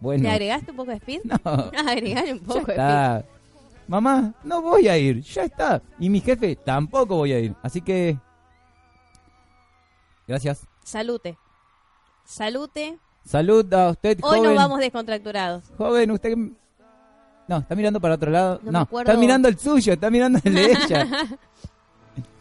bueno. 0.00 0.24
¿Le 0.24 0.30
agregaste 0.30 0.70
un 0.70 0.76
poco 0.76 0.90
de 0.90 0.98
speed? 0.98 1.22
No, 1.24 1.36
Agregale 1.88 2.34
un 2.34 2.40
ya 2.40 2.44
poco 2.46 2.66
de 2.66 2.72
speed. 2.74 3.24
Mamá, 3.88 4.34
no 4.44 4.60
voy 4.60 4.86
a 4.86 4.98
ir, 4.98 5.22
ya 5.22 5.44
está. 5.44 5.82
Y 5.98 6.10
mi 6.10 6.20
jefe 6.20 6.54
tampoco 6.56 7.16
voy 7.16 7.32
a 7.32 7.40
ir. 7.40 7.54
Así 7.62 7.80
que 7.80 8.18
gracias. 10.26 10.66
Salute. 10.84 11.38
Salute. 12.24 12.98
Salud 13.24 13.72
a 13.74 13.90
usted, 13.90 14.18
Hoy 14.22 14.38
joven. 14.38 14.42
nos 14.44 14.54
vamos 14.54 14.78
descontracturados. 14.80 15.64
Joven, 15.76 16.10
usted... 16.12 16.34
No, 17.46 17.58
está 17.58 17.74
mirando 17.74 18.00
para 18.00 18.14
otro 18.14 18.30
lado. 18.30 18.60
No 18.62 18.82
está 18.98 19.14
mirando 19.16 19.48
el 19.48 19.58
suyo, 19.58 19.92
está 19.94 20.10
mirando 20.10 20.38
el 20.44 20.54
de 20.54 20.64
ella. 20.86 21.06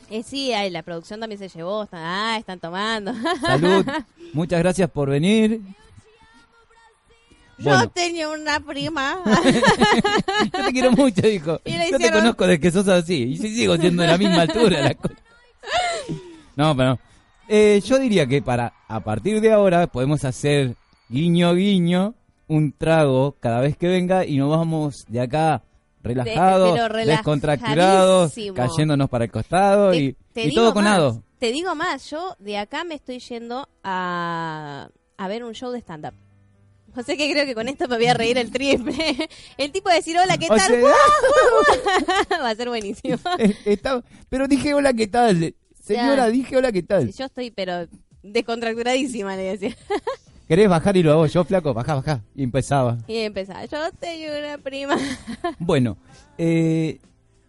Eh, 0.09 0.23
sí, 0.23 0.51
la 0.69 0.84
producción 0.84 1.19
también 1.19 1.39
se 1.39 1.47
llevó. 1.49 1.84
Están, 1.84 2.01
ah, 2.03 2.38
están 2.38 2.59
tomando. 2.59 3.13
Salud. 3.41 3.86
Muchas 4.34 4.59
gracias 4.59 4.89
por 4.89 5.09
venir. 5.09 5.61
Yo 7.57 7.63
Bueno, 7.71 7.89
tenía 7.89 8.30
una 8.30 8.59
prima. 8.59 9.17
yo 10.53 10.65
te 10.65 10.71
quiero 10.71 10.91
mucho, 10.91 11.21
dijo. 11.21 11.59
Yo 11.65 11.97
te 11.97 12.11
conozco 12.11 12.45
desde 12.45 12.59
que 12.59 12.71
sos 12.71 12.88
así. 12.88 13.23
Y 13.23 13.38
sí 13.38 13.55
sigo 13.55 13.75
siendo 13.78 14.03
de 14.03 14.07
la 14.09 14.17
misma 14.17 14.41
altura. 14.43 14.82
la 14.82 14.93
co- 14.93 15.09
No, 16.55 16.75
pero 16.75 16.89
no. 16.91 16.99
Eh, 17.50 17.82
yo 17.86 17.98
diría 18.00 18.28
que 18.28 18.41
para 18.41 18.74
a 18.88 19.00
partir 19.00 19.39
de 19.41 19.52
ahora 19.54 19.88
podemos 19.88 20.24
hacer 20.26 20.76
guiño 21.10 21.54
guiño 21.54 22.14
un 22.48 22.72
trago 22.74 23.36
cada 23.39 23.62
vez 23.62 23.78
que 23.78 23.88
venga 23.88 24.26
y 24.26 24.38
nos 24.38 24.50
vamos 24.50 25.06
de 25.08 25.22
acá 25.22 25.64
relajados, 26.04 26.78
descontracturados, 27.06 28.34
cayéndonos 28.56 29.10
para 29.10 29.26
el 29.26 29.32
costado 29.32 29.93
y, 29.93 30.16
te 30.34 30.48
y 30.48 30.54
todo 30.54 30.74
con 30.74 30.84
nado. 30.86 31.24
Te 31.39 31.52
digo 31.52 31.76
más, 31.76 32.10
yo 32.10 32.36
de 32.39 32.58
acá 32.58 32.84
me 32.84 32.95
estoy 32.95 33.20
yendo 33.20 33.68
a, 33.84 34.89
a 35.18 35.28
ver 35.28 35.43
un 35.43 35.54
show 35.54 35.72
de 35.72 35.80
stand-up. 35.80 36.14
O 36.95 37.04
sea 37.04 37.16
que 37.16 37.30
creo 37.32 37.45
que 37.45 37.54
con 37.54 37.68
esto 37.68 37.88
me 37.88 37.98
voy 37.98 38.08
a 38.08 38.16
reír 38.16 38.39
el 38.39 38.50
triple. 38.50 39.30
El 39.58 39.72
tipo 39.72 39.88
de 39.89 39.95
decir, 39.98 40.18
hola, 40.18 40.36
¿qué 40.38 40.48
O 40.50 40.56
tal? 40.56 40.60
sea, 40.62 40.82
Va 42.41 42.50
a 42.50 42.56
ser 42.56 42.70
buenísimo. 42.70 43.18
está- 43.66 44.04
pero 44.30 44.48
dije 44.48 44.74
hola, 44.74 44.93
¿qué 44.93 45.06
tal? 45.06 45.54
Señora, 45.88 46.26
Ya. 46.26 46.32
dije 46.32 46.58
hola, 46.58 46.72
¿qué 46.72 46.84
tal? 46.84 47.12
Yo 47.12 47.26
estoy, 47.26 47.52
pero 47.52 47.88
descontracturadísima, 48.24 49.36
le 49.36 49.58
decía. 49.58 49.76
¿Querés 50.48 50.70
bajar 50.70 50.96
y 50.96 51.04
lo 51.04 51.12
hago 51.12 51.26
yo, 51.26 51.44
flaco? 51.44 51.74
Bajá, 51.74 51.96
bajá. 51.96 52.22
Y 52.36 52.44
empezaba. 52.44 52.98
Y 53.08 53.18
empezaba, 53.18 53.66
yo 53.66 53.78
tengo 54.00 54.26
una 54.38 54.58
prima. 54.58 54.96
Bueno, 55.60 55.98
eh, 56.38 57.00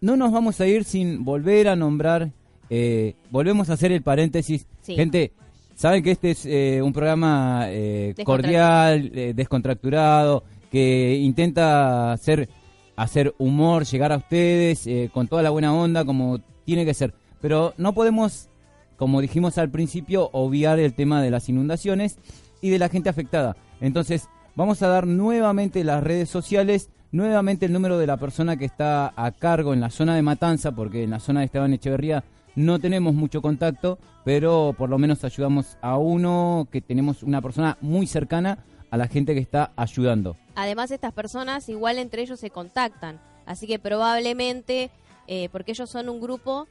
no 0.01 0.17
nos 0.17 0.31
vamos 0.31 0.59
a 0.59 0.67
ir 0.67 0.83
sin 0.83 1.23
volver 1.23 1.67
a 1.67 1.75
nombrar 1.75 2.31
eh, 2.69 3.15
volvemos 3.31 3.69
a 3.69 3.73
hacer 3.73 3.91
el 3.91 4.03
paréntesis. 4.03 4.67
Sí. 4.81 4.95
Gente, 4.95 5.31
saben 5.75 6.03
que 6.03 6.11
este 6.11 6.31
es 6.31 6.45
eh, 6.45 6.81
un 6.83 6.93
programa 6.93 7.65
eh, 7.67 8.13
cordial, 8.23 9.11
descontracturado, 9.35 10.43
que 10.71 11.15
intenta 11.15 12.11
hacer, 12.11 12.47
hacer 12.95 13.33
humor, 13.39 13.85
llegar 13.85 14.11
a 14.11 14.17
ustedes 14.17 14.85
eh, 14.85 15.09
con 15.11 15.27
toda 15.27 15.41
la 15.41 15.49
buena 15.49 15.73
onda 15.73 16.05
como 16.05 16.39
tiene 16.63 16.85
que 16.85 16.93
ser. 16.93 17.13
Pero 17.41 17.73
no 17.77 17.93
podemos, 17.93 18.49
como 18.97 19.21
dijimos 19.21 19.57
al 19.57 19.69
principio, 19.69 20.29
obviar 20.33 20.79
el 20.79 20.93
tema 20.93 21.21
de 21.21 21.31
las 21.31 21.49
inundaciones 21.49 22.17
y 22.61 22.69
de 22.69 22.79
la 22.79 22.89
gente 22.89 23.09
afectada. 23.09 23.55
Entonces, 23.81 24.27
vamos 24.55 24.81
a 24.81 24.87
dar 24.87 25.07
nuevamente 25.07 25.83
las 25.83 26.03
redes 26.03 26.29
sociales, 26.29 26.89
nuevamente 27.11 27.65
el 27.65 27.73
número 27.73 27.97
de 27.97 28.07
la 28.07 28.17
persona 28.17 28.57
que 28.57 28.65
está 28.65 29.13
a 29.15 29.31
cargo 29.31 29.73
en 29.73 29.79
la 29.79 29.89
zona 29.89 30.15
de 30.15 30.21
Matanza, 30.21 30.73
porque 30.73 31.03
en 31.03 31.11
la 31.11 31.19
zona 31.19 31.39
de 31.39 31.47
Esteban 31.47 31.73
Echeverría 31.73 32.23
no 32.55 32.79
tenemos 32.79 33.13
mucho 33.13 33.41
contacto, 33.41 33.99
pero 34.25 34.75
por 34.77 34.89
lo 34.89 34.97
menos 34.97 35.23
ayudamos 35.23 35.77
a 35.81 35.97
uno 35.97 36.67
que 36.71 36.81
tenemos 36.81 37.23
una 37.23 37.41
persona 37.41 37.77
muy 37.81 38.05
cercana 38.05 38.65
a 38.91 38.97
la 38.97 39.07
gente 39.07 39.33
que 39.33 39.39
está 39.39 39.71
ayudando. 39.75 40.35
Además, 40.55 40.91
estas 40.91 41.13
personas 41.13 41.69
igual 41.69 41.99
entre 41.99 42.21
ellos 42.23 42.39
se 42.39 42.49
contactan. 42.49 43.19
Así 43.45 43.65
que 43.65 43.79
probablemente, 43.79 44.91
eh, 45.27 45.49
porque 45.51 45.71
ellos 45.71 45.89
son 45.89 46.09
un 46.09 46.19
grupo 46.19 46.67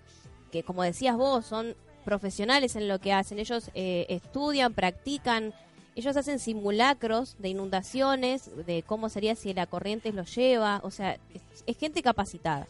que, 0.51 0.63
como 0.63 0.83
decías 0.83 1.17
vos, 1.17 1.47
son 1.47 1.75
profesionales 2.05 2.77
en 2.77 2.89
lo 2.89 2.99
que 2.99 3.13
hacen. 3.13 3.39
Ellos 3.39 3.71
eh, 3.75 4.07
estudian, 4.09 4.75
practican, 4.75 5.53
ellos 5.95 6.17
hacen 6.17 6.39
simulacros 6.39 7.37
de 7.39 7.49
inundaciones, 7.49 8.51
de 8.67 8.83
cómo 8.83 9.09
sería 9.09 9.35
si 9.35 9.53
la 9.53 9.67
corriente 9.67 10.13
los 10.13 10.35
lleva. 10.35 10.81
O 10.85 10.91
sea, 10.91 11.19
es, 11.35 11.43
es 11.67 11.77
gente 11.77 12.03
capacitada. 12.03 12.67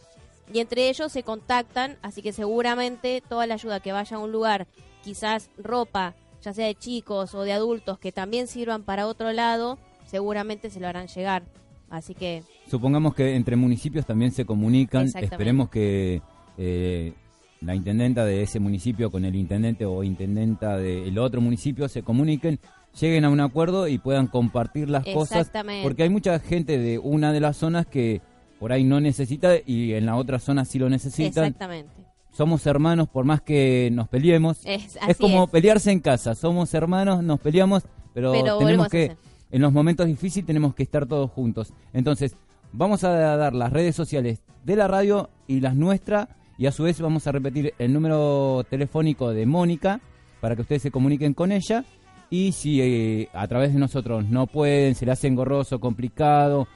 Y 0.53 0.59
entre 0.59 0.89
ellos 0.89 1.11
se 1.11 1.23
contactan, 1.23 1.97
así 2.01 2.21
que 2.21 2.33
seguramente 2.33 3.21
toda 3.27 3.45
la 3.45 3.53
ayuda 3.53 3.79
que 3.79 3.91
vaya 3.91 4.17
a 4.17 4.19
un 4.19 4.31
lugar, 4.31 4.67
quizás 5.03 5.49
ropa, 5.57 6.15
ya 6.41 6.53
sea 6.53 6.65
de 6.65 6.75
chicos 6.75 7.35
o 7.35 7.43
de 7.43 7.53
adultos, 7.53 7.99
que 7.99 8.11
también 8.11 8.47
sirvan 8.47 8.83
para 8.83 9.07
otro 9.07 9.31
lado, 9.31 9.77
seguramente 10.05 10.69
se 10.69 10.79
lo 10.79 10.87
harán 10.87 11.07
llegar. 11.07 11.43
Así 11.89 12.13
que 12.13 12.43
Supongamos 12.69 13.15
que 13.15 13.35
entre 13.35 13.55
municipios 13.55 14.05
también 14.05 14.31
se 14.31 14.45
comunican, 14.45 15.07
esperemos 15.07 15.69
que 15.69 16.21
eh, 16.57 17.13
la 17.61 17.75
intendenta 17.75 18.25
de 18.25 18.41
ese 18.41 18.59
municipio 18.59 19.11
con 19.11 19.25
el 19.25 19.35
intendente 19.35 19.85
o 19.85 20.03
intendenta 20.03 20.77
del 20.77 21.17
otro 21.17 21.41
municipio 21.41 21.89
se 21.89 22.03
comuniquen, 22.03 22.59
lleguen 22.99 23.25
a 23.25 23.29
un 23.29 23.39
acuerdo 23.39 23.87
y 23.87 23.97
puedan 23.97 24.27
compartir 24.27 24.89
las 24.89 25.03
cosas, 25.05 25.51
porque 25.83 26.03
hay 26.03 26.09
mucha 26.09 26.39
gente 26.39 26.77
de 26.77 26.99
una 26.99 27.33
de 27.33 27.39
las 27.39 27.57
zonas 27.57 27.85
que 27.85 28.21
por 28.59 28.71
ahí 28.71 28.83
no 28.83 28.99
necesita 28.99 29.53
y 29.65 29.93
en 29.93 30.05
la 30.05 30.15
otra 30.15 30.39
zona 30.39 30.65
sí 30.65 30.79
lo 30.79 30.89
necesitan. 30.89 31.45
exactamente. 31.45 31.91
Somos 32.31 32.65
hermanos 32.67 33.09
por 33.09 33.25
más 33.25 33.41
que 33.41 33.89
nos 33.91 34.07
peleemos. 34.07 34.59
Es, 34.63 34.97
es 35.07 35.17
como 35.17 35.45
es. 35.45 35.49
pelearse 35.49 35.91
en 35.91 35.99
casa, 35.99 36.35
somos 36.35 36.73
hermanos, 36.73 37.23
nos 37.23 37.39
peleamos, 37.39 37.83
pero, 38.13 38.31
tenemos 38.59 38.87
que, 38.87 39.17
en 39.51 39.61
los 39.61 39.73
momentos 39.73 40.05
difíciles 40.05 40.45
tenemos 40.45 40.75
que 40.75 40.83
estar 40.83 41.05
todos 41.05 41.31
juntos. 41.31 41.73
Entonces, 41.91 42.35
vamos 42.71 43.03
a 43.03 43.09
dar 43.09 43.53
las 43.53 43.73
redes 43.73 43.95
sociales 43.95 44.41
de 44.63 44.75
la 44.75 44.87
radio 44.87 45.29
y 45.47 45.59
las 45.59 45.75
nuestras, 45.75 46.27
y 46.59 46.67
a 46.67 46.73
su 46.73 46.83
vez 46.83 46.99
vamos 46.99 47.25
a 47.25 47.31
repetir 47.31 47.73
el 47.79 47.93
número 47.93 48.65
telefónico 48.69 49.31
de 49.31 49.45
Mónica 49.45 50.01
para 50.41 50.57
que 50.57 50.61
ustedes 50.61 50.81
se 50.81 50.91
comuniquen 50.91 51.33
con 51.33 51.53
ella. 51.53 51.85
Y 52.29 52.51
si 52.51 52.81
eh, 52.81 53.29
a 53.33 53.47
través 53.47 53.73
de 53.73 53.79
nosotros 53.79 54.25
no 54.25 54.45
pueden, 54.45 54.93
se 54.93 55.05
le 55.05 55.13
hace 55.13 55.27
engorroso, 55.27 55.79
complicado, 55.79 56.67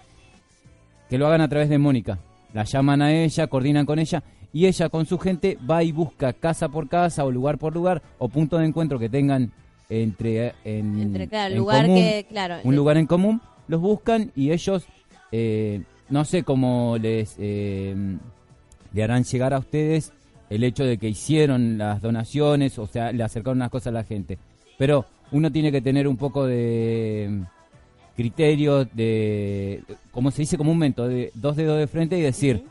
que 1.09 1.17
lo 1.17 1.27
hagan 1.27 1.41
a 1.41 1.49
través 1.49 1.67
de 1.67 1.77
Mónica. 1.77 2.17
La 2.53 2.63
llaman 2.63 3.01
a 3.01 3.13
ella, 3.13 3.47
coordinan 3.47 3.85
con 3.85 3.99
ella 3.99 4.23
y 4.53 4.67
ella 4.67 4.87
con 4.87 5.05
su 5.05 5.19
gente 5.19 5.57
va 5.69 5.83
y 5.83 5.91
busca 5.91 6.31
casa 6.31 6.69
por 6.69 6.87
casa 6.87 7.25
o 7.25 7.31
lugar 7.31 7.57
por 7.57 7.73
lugar 7.73 8.01
o 8.19 8.29
punto 8.29 8.57
de 8.57 8.67
encuentro 8.67 8.97
que 8.97 9.09
tengan 9.09 9.51
entre 9.89 10.53
en, 10.63 10.97
Entre, 10.97 11.27
claro, 11.27 11.51
en 11.51 11.59
lugar 11.59 11.85
común, 11.85 11.97
que, 11.97 12.25
claro, 12.29 12.55
un 12.63 12.73
eh, 12.73 12.77
lugar 12.77 12.97
en 12.97 13.05
común, 13.05 13.41
los 13.67 13.81
buscan 13.81 14.31
y 14.33 14.51
ellos 14.51 14.85
eh, 15.33 15.81
no 16.09 16.23
sé 16.23 16.43
cómo 16.43 16.97
les 16.97 17.35
eh, 17.37 17.95
le 18.93 19.03
harán 19.03 19.23
llegar 19.23 19.53
a 19.53 19.59
ustedes 19.59 20.13
el 20.49 20.63
hecho 20.63 20.83
de 20.85 20.97
que 20.97 21.09
hicieron 21.09 21.77
las 21.77 22.01
donaciones, 22.01 22.77
o 22.79 22.85
sea, 22.87 23.11
le 23.11 23.23
acercaron 23.23 23.57
unas 23.57 23.69
cosas 23.71 23.87
a 23.87 23.91
la 23.91 24.03
gente. 24.03 24.37
Pero 24.77 25.05
uno 25.31 25.51
tiene 25.51 25.71
que 25.71 25.81
tener 25.81 26.07
un 26.07 26.17
poco 26.17 26.45
de 26.45 27.43
criterio 28.15 28.85
de, 28.85 29.83
como 30.11 30.29
se 30.31 30.43
dice 30.43 30.57
comúnmente, 30.57 31.01
de 31.03 31.31
dos 31.33 31.55
dedos 31.55 31.79
de 31.79 31.87
frente 31.87 32.17
y 32.17 32.21
decir, 32.21 32.63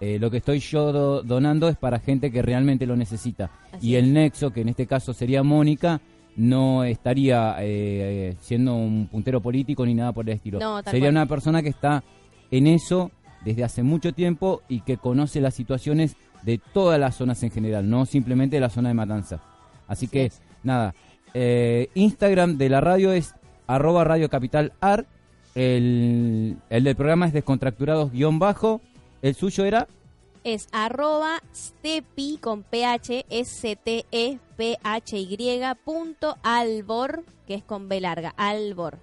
eh, 0.00 0.18
lo 0.18 0.30
que 0.30 0.38
estoy 0.38 0.58
yo 0.58 0.92
do- 0.92 1.22
donando 1.22 1.68
es 1.68 1.76
para 1.76 2.00
gente 2.00 2.32
que 2.32 2.42
realmente 2.42 2.86
lo 2.86 2.96
necesita. 2.96 3.50
Así 3.72 3.88
y 3.90 3.94
el 3.96 4.12
nexo, 4.12 4.50
que 4.50 4.62
en 4.62 4.70
este 4.70 4.86
caso 4.86 5.12
sería 5.12 5.42
Mónica, 5.42 6.00
no 6.36 6.82
estaría 6.84 7.56
eh, 7.60 8.34
siendo 8.40 8.74
un 8.74 9.06
puntero 9.08 9.40
político 9.40 9.84
ni 9.86 9.94
nada 9.94 10.12
por 10.12 10.28
el 10.28 10.34
estilo. 10.36 10.58
No, 10.58 10.82
sería 10.82 11.00
cual. 11.02 11.10
una 11.12 11.26
persona 11.26 11.62
que 11.62 11.68
está 11.68 12.02
en 12.50 12.66
eso 12.66 13.10
desde 13.44 13.64
hace 13.64 13.82
mucho 13.82 14.12
tiempo 14.12 14.62
y 14.68 14.80
que 14.80 14.96
conoce 14.96 15.40
las 15.40 15.54
situaciones 15.54 16.16
de 16.42 16.58
todas 16.58 16.98
las 16.98 17.16
zonas 17.16 17.42
en 17.42 17.50
general, 17.50 17.88
no 17.88 18.06
simplemente 18.06 18.56
de 18.56 18.60
la 18.60 18.70
zona 18.70 18.88
de 18.88 18.94
Matanza. 18.94 19.40
Así 19.86 20.08
que, 20.08 20.26
es. 20.26 20.40
nada, 20.62 20.94
eh, 21.34 21.88
Instagram 21.94 22.56
de 22.58 22.68
la 22.68 22.80
radio 22.80 23.12
es 23.12 23.34
arroba 23.66 24.04
radio 24.04 24.28
capital 24.28 24.72
ar, 24.80 25.06
el, 25.54 26.56
el 26.70 26.84
del 26.84 26.96
programa 26.96 27.26
es 27.26 27.32
descontracturados 27.32 28.12
guion 28.12 28.38
bajo, 28.38 28.80
el 29.22 29.34
suyo 29.34 29.64
era 29.64 29.88
es 30.42 30.68
arroba 30.72 31.42
stepi 31.54 32.38
con 32.40 32.62
ph 32.62 33.26
s 33.28 33.76
t 33.76 34.06
e 34.10 34.38
p 34.56 34.78
h 34.82 35.18
y 35.18 35.60
punto 35.84 36.38
albor 36.42 37.24
que 37.46 37.54
es 37.54 37.62
con 37.62 37.88
b 37.88 38.00
larga 38.00 38.32
albor 38.36 38.98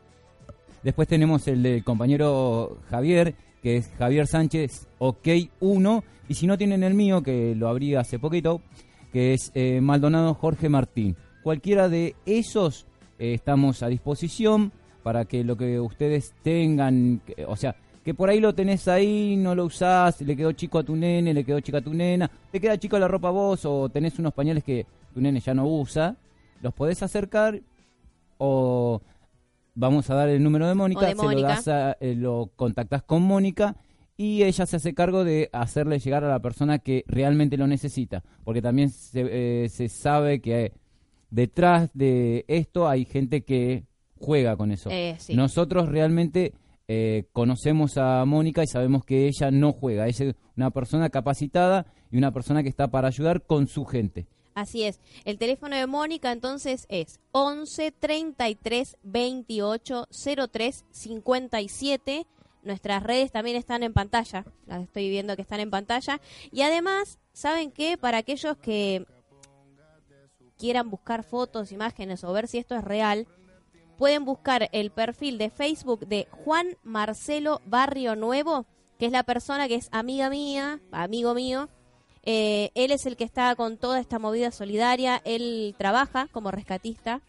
Después 0.84 1.08
tenemos 1.08 1.48
el 1.48 1.64
del 1.64 1.84
compañero 1.84 2.78
Javier, 2.90 3.36
que 3.68 3.76
es 3.76 3.92
Javier 4.00 4.28
Sánchez 4.28 4.88
OK1. 4.98 6.04
Y 6.30 6.36
si 6.36 6.48
no 6.48 6.58
tienen 6.58 6.84
el 6.84 6.94
mío, 6.94 7.22
que 7.22 7.54
lo 7.54 7.68
abrí 7.68 7.96
hace 7.96 8.18
poquito, 8.18 8.62
que 9.12 9.34
es 9.34 9.52
eh, 9.56 9.82
Maldonado 9.82 10.34
Jorge 10.36 10.70
Martín. 10.70 11.18
Cualquiera 11.44 11.90
de 11.90 12.16
esos 12.26 12.88
eh, 13.20 13.34
estamos 13.34 13.84
a 13.84 13.90
disposición 13.90 14.72
para 15.04 15.26
que 15.26 15.44
lo 15.44 15.58
que 15.58 15.82
ustedes 15.82 16.34
tengan, 16.44 17.22
o 17.46 17.58
sea, 17.58 17.76
que 18.06 18.14
por 18.14 18.30
ahí 18.30 18.40
lo 18.40 18.56
tenés 18.56 18.88
ahí, 18.88 19.36
no 19.36 19.54
lo 19.54 19.66
usás, 19.66 20.22
le 20.22 20.38
quedó 20.38 20.54
chico 20.54 20.80
a 20.80 20.84
tu 20.84 20.96
nene, 20.96 21.34
le 21.34 21.44
quedó 21.44 21.60
chica 21.60 21.80
a 21.80 21.82
tu 21.82 21.94
nena, 21.94 22.32
te 22.50 22.62
queda 22.62 22.78
chico 22.78 22.98
la 22.98 23.10
ropa 23.10 23.32
vos 23.32 23.66
o 23.66 23.90
tenés 23.90 24.18
unos 24.18 24.34
pañales 24.34 24.64
que 24.64 24.86
tu 25.14 25.20
nene 25.20 25.42
ya 25.42 25.54
no 25.54 25.68
usa, 25.68 26.16
los 26.62 26.74
podés 26.74 27.04
acercar 27.04 27.60
o 28.38 29.02
vamos 29.80 30.10
a 30.10 30.16
dar 30.16 30.28
el 30.30 30.42
número 30.44 30.68
de 30.68 30.74
Mónica, 30.76 31.02
se 31.12 31.16
lo 31.16 31.22
das 31.48 31.68
a- 31.68 31.98
eh, 32.00 32.16
lo 32.16 32.52
contactás 32.56 33.04
con 33.04 33.22
Mónica 33.22 33.76
y 34.18 34.42
ella 34.44 34.66
se 34.66 34.76
hace 34.78 34.94
cargo 34.96 35.24
de 35.24 35.50
hacerle 35.54 36.00
llegar 36.00 36.24
a 36.24 36.30
la 36.30 36.40
persona 36.40 36.80
que 36.80 37.04
realmente 37.08 37.56
lo 37.58 37.68
necesita, 37.68 38.24
porque 38.44 38.62
también 38.62 38.90
se, 38.90 39.22
eh, 39.66 39.70
se 39.70 39.88
sabe 39.90 40.42
que 40.42 40.74
detrás 41.30 41.90
de 41.94 42.46
esto 42.48 42.88
hay 42.88 43.06
gente 43.06 43.44
que 43.44 43.84
juega 44.20 44.56
con 44.58 44.72
eso. 44.72 44.90
Eh, 44.92 45.16
sí. 45.20 45.36
Nosotros 45.36 45.90
realmente 45.90 46.54
eh, 46.88 47.26
conocemos 47.34 47.98
a 47.98 48.24
Mónica 48.26 48.64
y 48.64 48.68
sabemos 48.68 49.04
que 49.04 49.28
ella 49.28 49.52
no 49.52 49.74
juega, 49.74 50.08
es 50.08 50.24
una 50.56 50.72
persona 50.72 51.10
capacitada 51.10 51.86
y 52.10 52.18
una 52.18 52.32
persona 52.32 52.64
que 52.64 52.70
está 52.70 52.88
para 52.90 53.10
ayudar 53.10 53.44
con 53.46 53.68
su 53.68 53.84
gente. 53.86 54.26
Así 54.58 54.86
es. 54.86 55.00
El 55.24 55.38
teléfono 55.38 55.76
de 55.76 55.86
Mónica 55.86 56.32
entonces 56.32 56.88
es 56.90 57.20
11 57.32 57.92
33 57.92 58.98
28 59.04 60.08
03 60.52 60.86
57. 60.90 62.26
Nuestras 62.64 63.04
redes 63.04 63.32
también 63.32 63.56
están 63.56 63.84
en 63.84 63.94
pantalla. 63.94 64.46
Las 64.66 64.82
estoy 64.82 65.12
viendo 65.12 65.36
que 65.36 65.44
están 65.44 65.60
en 65.60 65.70
pantalla. 65.70 66.20
Y 66.52 66.64
además, 66.64 67.20
¿saben 67.34 67.70
qué? 67.70 68.00
Para 68.00 68.18
aquellos 68.18 68.58
que 68.58 69.06
quieran 70.58 70.90
buscar 70.90 71.24
fotos, 71.24 71.72
imágenes 71.72 72.24
o 72.24 72.34
ver 72.34 72.48
si 72.48 72.58
esto 72.58 72.76
es 72.76 72.84
real, 72.84 73.28
pueden 73.96 74.26
buscar 74.26 74.70
el 74.72 74.90
perfil 74.90 75.38
de 75.38 75.52
Facebook 75.52 76.08
de 76.08 76.28
Juan 76.32 76.78
Marcelo 76.82 77.62
Barrio 77.68 78.16
Nuevo, 78.16 78.66
que 78.98 79.06
es 79.06 79.12
la 79.12 79.22
persona 79.22 79.68
que 79.68 79.76
es 79.76 79.88
amiga 79.92 80.32
mía, 80.32 80.82
amigo 80.92 81.36
mío. 81.36 81.70
Eh, 82.30 82.72
él 82.76 82.92
es 82.92 83.06
el 83.06 83.16
que 83.16 83.24
está 83.24 83.56
con 83.56 83.78
toda 83.78 84.02
esta 84.02 84.20
movida 84.20 84.52
solidaria. 84.52 85.22
Él 85.24 85.74
trabaja 85.78 86.28
como 86.34 86.52
rescatista. 86.52 87.22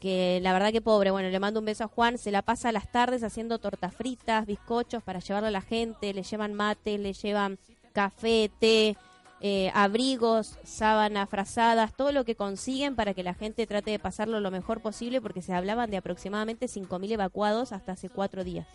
Que 0.00 0.38
la 0.42 0.52
verdad 0.52 0.70
que 0.70 0.82
pobre. 0.82 1.10
Bueno, 1.10 1.30
le 1.30 1.40
mando 1.40 1.60
un 1.60 1.66
beso 1.66 1.84
a 1.84 1.88
Juan. 1.88 2.18
Se 2.18 2.30
la 2.30 2.42
pasa 2.42 2.70
las 2.70 2.92
tardes 2.92 3.22
haciendo 3.22 3.58
tortas 3.58 3.94
fritas, 3.94 4.44
bizcochos 4.44 5.02
para 5.02 5.20
llevarle 5.20 5.48
a 5.48 5.50
la 5.50 5.62
gente. 5.62 6.12
Le 6.12 6.22
llevan 6.22 6.52
mate, 6.52 6.98
le 6.98 7.14
llevan 7.14 7.58
café, 7.94 8.50
té, 8.58 8.98
eh, 9.40 9.70
abrigos, 9.72 10.58
sábanas, 10.62 11.30
frazadas, 11.30 11.96
todo 11.96 12.12
lo 12.12 12.26
que 12.26 12.36
consiguen 12.36 12.96
para 12.96 13.14
que 13.14 13.22
la 13.22 13.32
gente 13.32 13.66
trate 13.66 13.92
de 13.92 13.98
pasarlo 13.98 14.40
lo 14.40 14.50
mejor 14.50 14.82
posible. 14.82 15.22
Porque 15.22 15.40
se 15.40 15.54
hablaban 15.54 15.90
de 15.90 15.96
aproximadamente 15.96 16.66
5.000 16.66 17.12
evacuados 17.12 17.72
hasta 17.72 17.92
hace 17.92 18.10
cuatro 18.10 18.44
días. 18.44 18.66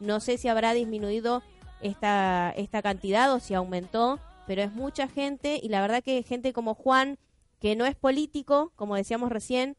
No 0.00 0.20
sé 0.20 0.38
si 0.38 0.48
habrá 0.48 0.72
disminuido 0.72 1.42
esta, 1.82 2.50
esta 2.56 2.80
cantidad 2.80 3.30
o 3.34 3.40
si 3.40 3.52
aumentó, 3.52 4.18
pero 4.46 4.62
es 4.62 4.72
mucha 4.72 5.08
gente 5.08 5.60
y 5.62 5.68
la 5.68 5.80
verdad 5.80 6.02
que 6.02 6.22
gente 6.22 6.52
como 6.52 6.74
Juan, 6.74 7.18
que 7.60 7.76
no 7.76 7.86
es 7.86 7.94
político, 7.94 8.72
como 8.76 8.96
decíamos 8.96 9.30
recién, 9.30 9.76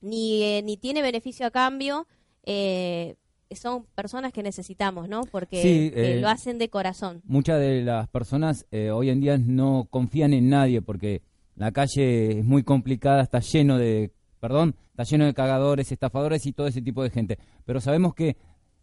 ni, 0.00 0.42
eh, 0.42 0.62
ni 0.64 0.76
tiene 0.76 1.02
beneficio 1.02 1.46
a 1.46 1.50
cambio, 1.50 2.06
eh, 2.44 3.16
son 3.54 3.84
personas 3.94 4.32
que 4.32 4.42
necesitamos, 4.42 5.08
¿no? 5.08 5.22
Porque 5.22 5.62
Sí, 5.62 5.92
eh, 5.94 6.18
lo 6.20 6.28
hacen 6.28 6.58
de 6.58 6.68
corazón. 6.68 7.22
Muchas 7.24 7.60
de 7.60 7.82
las 7.82 8.08
personas 8.08 8.66
eh, 8.70 8.90
hoy 8.90 9.10
en 9.10 9.20
día 9.20 9.38
no 9.38 9.86
confían 9.90 10.32
en 10.32 10.48
nadie 10.48 10.82
porque 10.82 11.22
la 11.56 11.72
calle 11.72 12.38
es 12.38 12.44
muy 12.44 12.62
complicada, 12.62 13.22
está 13.22 13.40
lleno 13.40 13.78
de, 13.78 14.12
perdón, 14.40 14.74
está 14.90 15.04
lleno 15.04 15.26
de 15.26 15.34
cagadores, 15.34 15.92
estafadores 15.92 16.46
y 16.46 16.52
todo 16.52 16.66
ese 16.66 16.82
tipo 16.82 17.02
de 17.02 17.10
gente. 17.10 17.38
Pero 17.64 17.80
sabemos 17.80 18.14
que 18.14 18.36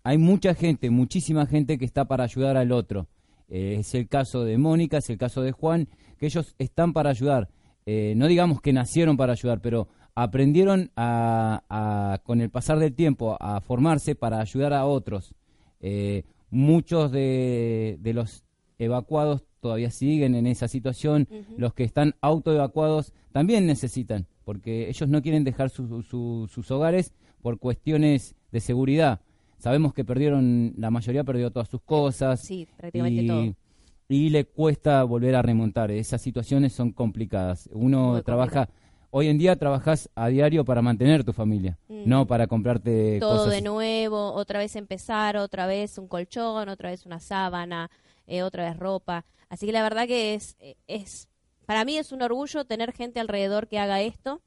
hay 0.03 0.17
mucha 0.17 0.53
gente, 0.53 0.89
muchísima 0.89 1.45
gente 1.45 1.77
que 1.77 1.85
está 1.85 2.05
para 2.05 2.23
ayudar 2.23 2.57
al 2.57 2.71
otro. 2.71 3.07
Eh, 3.49 3.77
es 3.79 3.93
el 3.95 4.07
caso 4.07 4.43
de 4.45 4.57
Mónica, 4.57 4.97
es 4.99 5.09
el 5.09 5.17
caso 5.17 5.41
de 5.41 5.51
Juan, 5.51 5.87
que 6.17 6.27
ellos 6.27 6.55
están 6.59 6.93
para 6.93 7.09
ayudar. 7.09 7.49
Eh, 7.85 8.13
no 8.15 8.27
digamos 8.27 8.61
que 8.61 8.71
nacieron 8.73 9.17
para 9.17 9.33
ayudar, 9.33 9.61
pero 9.61 9.87
aprendieron 10.15 10.91
a, 10.95 11.63
a, 11.69 12.19
con 12.23 12.41
el 12.41 12.49
pasar 12.49 12.77
del 12.79 12.93
tiempo 12.93 13.37
a 13.39 13.61
formarse 13.61 14.15
para 14.15 14.39
ayudar 14.41 14.73
a 14.73 14.85
otros. 14.85 15.33
Eh, 15.79 16.23
muchos 16.51 17.11
de, 17.11 17.97
de 17.99 18.13
los 18.13 18.43
evacuados 18.77 19.43
todavía 19.61 19.91
siguen 19.91 20.35
en 20.35 20.45
esa 20.47 20.67
situación. 20.67 21.27
Los 21.57 21.73
que 21.73 21.83
están 21.83 22.15
autoevacuados 22.21 23.13
también 23.31 23.65
necesitan, 23.65 24.27
porque 24.45 24.89
ellos 24.89 25.09
no 25.09 25.21
quieren 25.21 25.43
dejar 25.43 25.69
su- 25.69 26.01
su- 26.03 26.47
sus 26.51 26.69
hogares 26.71 27.13
por 27.41 27.59
cuestiones 27.59 28.35
de 28.51 28.59
seguridad. 28.59 29.21
Sabemos 29.59 29.93
que 29.93 30.03
perdieron, 30.05 30.73
la 30.77 30.89
mayoría 30.89 31.23
perdió 31.23 31.51
todas 31.51 31.67
sus 31.69 31.81
cosas. 31.81 32.39
Sí, 32.39 32.67
prácticamente 32.77 33.21
y, 33.23 33.27
todo. 33.27 33.53
y 34.07 34.29
le 34.29 34.45
cuesta 34.45 35.03
volver 35.03 35.35
a 35.35 35.41
remontar. 35.41 35.91
Esas 35.91 36.21
situaciones 36.21 36.73
son 36.73 36.91
complicadas. 36.91 37.69
Uno 37.73 38.13
Muy 38.13 38.21
trabaja, 38.23 38.69
hoy 39.11 39.27
en 39.27 39.37
día 39.37 39.55
trabajas 39.57 40.09
a 40.15 40.29
diario 40.29 40.63
para 40.65 40.81
mantener 40.81 41.23
tu 41.23 41.33
familia, 41.33 41.77
Mm. 41.89 42.03
no 42.07 42.25
para 42.25 42.47
comprarte 42.47 43.19
todo 43.19 43.37
cosas. 43.45 43.51
de 43.53 43.61
nuevo, 43.61 44.31
otra 44.33 44.59
vez 44.59 44.75
empezar, 44.77 45.35
otra 45.37 45.67
vez 45.67 45.97
un 45.97 46.07
colchón, 46.07 46.69
otra 46.69 46.89
vez 46.89 47.05
una 47.05 47.19
sábana, 47.19 47.91
eh, 48.27 48.43
otra 48.43 48.69
vez 48.69 48.77
ropa. 48.79 49.25
Así 49.49 49.65
que 49.65 49.71
la 49.73 49.83
verdad 49.83 50.07
que 50.07 50.35
es, 50.35 50.55
eh, 50.59 50.75
es, 50.87 51.27
para 51.65 51.83
mí 51.83 51.97
es 51.97 52.11
un 52.13 52.21
orgullo 52.21 52.63
tener 52.65 52.93
gente 52.93 53.19
alrededor 53.19 53.67
que 53.67 53.77
haga 53.79 54.01
esto. 54.01 54.41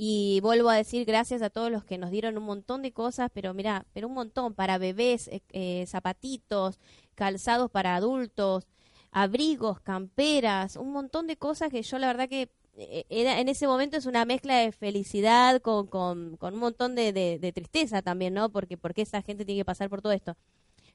Y 0.00 0.38
vuelvo 0.42 0.70
a 0.70 0.76
decir 0.76 1.04
gracias 1.04 1.42
a 1.42 1.50
todos 1.50 1.72
los 1.72 1.84
que 1.84 1.98
nos 1.98 2.12
dieron 2.12 2.38
un 2.38 2.44
montón 2.44 2.82
de 2.82 2.92
cosas, 2.92 3.30
pero 3.34 3.52
mira, 3.52 3.84
pero 3.92 4.06
un 4.06 4.14
montón 4.14 4.54
para 4.54 4.78
bebés, 4.78 5.26
eh, 5.26 5.42
eh, 5.50 5.86
zapatitos, 5.88 6.78
calzados 7.16 7.68
para 7.68 7.96
adultos, 7.96 8.68
abrigos, 9.10 9.80
camperas, 9.80 10.76
un 10.76 10.92
montón 10.92 11.26
de 11.26 11.36
cosas 11.36 11.70
que 11.70 11.82
yo 11.82 11.98
la 11.98 12.06
verdad 12.06 12.28
que 12.28 12.48
eh, 12.76 13.06
en 13.10 13.48
ese 13.48 13.66
momento 13.66 13.96
es 13.96 14.06
una 14.06 14.24
mezcla 14.24 14.58
de 14.58 14.70
felicidad 14.70 15.60
con, 15.60 15.88
con, 15.88 16.36
con 16.36 16.54
un 16.54 16.60
montón 16.60 16.94
de, 16.94 17.12
de- 17.12 17.40
de 17.40 17.52
tristeza 17.52 18.00
también, 18.00 18.34
¿no? 18.34 18.50
Porque, 18.50 18.76
porque 18.76 19.02
esa 19.02 19.20
gente 19.22 19.44
tiene 19.44 19.62
que 19.62 19.64
pasar 19.64 19.90
por 19.90 20.00
todo 20.00 20.12
esto. 20.12 20.36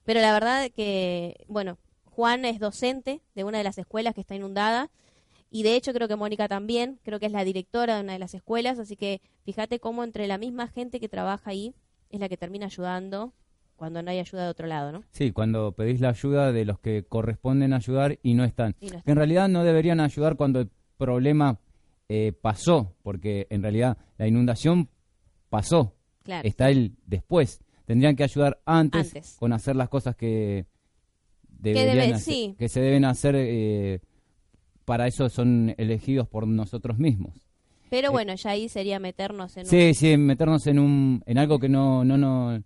Pero 0.06 0.22
la 0.22 0.32
verdad 0.32 0.70
que, 0.74 1.44
bueno, 1.50 1.78
Juan 2.06 2.46
es 2.46 2.58
docente 2.60 3.22
de 3.36 3.44
una 3.44 3.58
de 3.58 3.66
las 3.66 3.78
escuelas 3.78 4.14
que 4.14 4.22
está 4.22 4.36
inundada 4.36 4.90
y 5.54 5.64
de 5.64 5.76
hecho 5.78 5.94
creo 5.94 6.08
que 6.10 6.16
Mónica 6.18 6.48
también, 6.50 7.00
creo 7.04 7.20
que 7.20 7.28
es 7.28 7.32
la 7.32 7.46
directora 7.46 7.96
de 7.96 8.02
una 8.04 8.14
de 8.14 8.20
las 8.20 8.34
escuelas, 8.34 8.78
así 8.80 8.96
que 8.98 9.22
fíjate 9.46 9.80
cómo 9.80 10.04
entre 10.04 10.28
la 10.28 10.38
misma 10.38 10.68
gente 10.68 11.00
que 11.00 11.08
trabaja 11.08 11.52
ahí 11.52 11.74
es 12.10 12.20
la 12.20 12.28
que 12.28 12.36
termina 12.38 12.66
ayudando 12.66 13.34
cuando 13.76 14.02
no 14.04 14.12
hay 14.12 14.20
ayuda 14.20 14.44
de 14.44 14.50
otro 14.50 14.68
lado, 14.68 14.92
¿no? 14.92 15.04
Sí, 15.12 15.32
cuando 15.32 15.72
pedís 15.74 16.00
la 16.02 16.10
ayuda 16.10 16.52
de 16.52 16.66
los 16.66 16.80
que 16.80 17.04
corresponden 17.04 17.74
ayudar 17.74 18.20
y 18.24 18.34
no 18.34 18.44
están. 18.44 18.76
Y 18.80 18.86
no 18.88 18.98
están. 18.98 19.02
Que 19.04 19.12
en 19.12 19.18
realidad 19.18 19.48
no 19.50 19.64
deberían 19.64 20.00
ayudar 20.00 20.36
cuando 20.36 20.60
el 20.60 20.70
problema 20.98 21.60
eh, 22.10 22.34
pasó, 22.40 22.94
porque 23.02 23.48
en 23.50 23.62
realidad 23.64 23.98
la 24.18 24.28
inundación 24.28 24.90
pasó. 25.50 25.96
Claro. 26.24 26.48
Está 26.48 26.70
el 26.70 26.96
después. 27.08 27.62
Tendrían 27.86 28.16
que 28.16 28.24
ayudar 28.24 28.62
antes, 28.66 29.08
Antes. 29.08 29.36
con 29.40 29.52
hacer 29.54 29.76
las 29.76 29.90
cosas 29.90 30.16
que 30.16 30.66
deberían 31.50 31.96
debe- 31.98 32.14
hacer- 32.14 32.20
sí. 32.34 32.56
que 32.58 32.70
se 32.70 32.80
deben 32.82 33.06
hacer. 33.06 33.36
eh, 33.38 34.00
para 34.86 35.08
eso 35.08 35.30
son 35.30 35.74
elegidos 35.78 36.28
por 36.28 36.48
nosotros 36.48 36.98
mismos. 36.98 37.34
Pero 37.90 38.12
bueno, 38.12 38.34
ya 38.36 38.52
ahí 38.52 38.70
sería 38.70 39.00
meternos 39.00 39.56
en 39.58 39.64
un- 39.66 39.70
Sí, 39.70 39.94
sí, 39.94 40.18
meternos 40.18 40.66
en 40.68 40.80
un 40.80 41.24
en 41.26 41.38
algo 41.38 41.60
que 41.60 41.70
no 41.70 42.04
no 42.04 42.18
no 42.18 42.62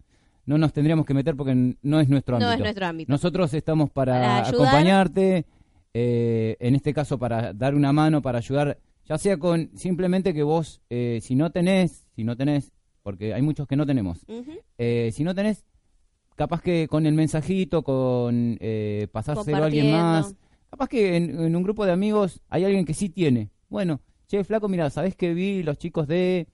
no 0.45 0.57
nos 0.57 0.71
tendríamos 0.71 1.05
que 1.05 1.13
meter 1.13 1.35
porque 1.35 1.75
no 1.81 1.99
es 1.99 2.07
nuestro 2.07 2.39
No 2.39 2.45
ámbito. 2.45 2.53
es 2.55 2.59
nuestro 2.61 2.85
ámbito. 2.85 3.11
Nosotros 3.11 3.53
estamos 3.53 3.89
para, 3.89 4.13
Para 4.13 4.37
ayudar. 4.47 4.53
acompañarte, 4.67 5.45
eh, 5.93 6.55
en 6.61 6.75
este 6.75 6.93
caso 6.93 7.19
para 7.19 7.51
dar 7.53 7.75
una 7.75 7.91
mano, 7.91 8.21
para 8.21 8.37
ayudar, 8.37 8.77
ya 9.05 9.17
sea 9.17 9.37
con 9.37 9.69
simplemente 9.75 10.33
que 10.33 10.43
vos, 10.43 10.81
eh, 10.89 11.19
si 11.21 11.35
no 11.35 11.49
tenés, 11.51 12.07
si 12.15 12.23
no 12.23 12.37
tenés, 12.37 12.71
porque 13.03 13.33
hay 13.33 13.41
muchos 13.41 13.67
que 13.67 13.75
no 13.75 13.85
tenemos, 13.85 14.25
eh, 14.77 15.09
si 15.13 15.25
no 15.25 15.35
tenés, 15.35 15.65
capaz 16.35 16.61
que 16.61 16.87
con 16.87 17.05
el 17.05 17.13
mensajito, 17.13 17.83
con 17.83 18.57
eh, 18.61 19.07
pasárselo 19.11 19.57
a 19.63 19.65
alguien 19.65 19.91
más. 19.91 20.33
Capaz 20.69 20.87
que 20.89 21.15
en, 21.15 21.39
en 21.41 21.55
un 21.55 21.63
grupo 21.63 21.85
de 21.85 21.91
amigos 21.91 22.41
hay 22.49 22.65
alguien 22.65 22.85
que 22.85 22.93
sí 22.93 23.09
tiene. 23.09 23.49
Bueno, 23.69 24.01
che, 24.27 24.43
flaco, 24.43 24.67
mira, 24.67 24.89
¿sabés 24.89 25.15
que 25.15 25.33
vi 25.33 25.63
los 25.63 25.77
chicos 25.77 26.07
de... 26.07 26.47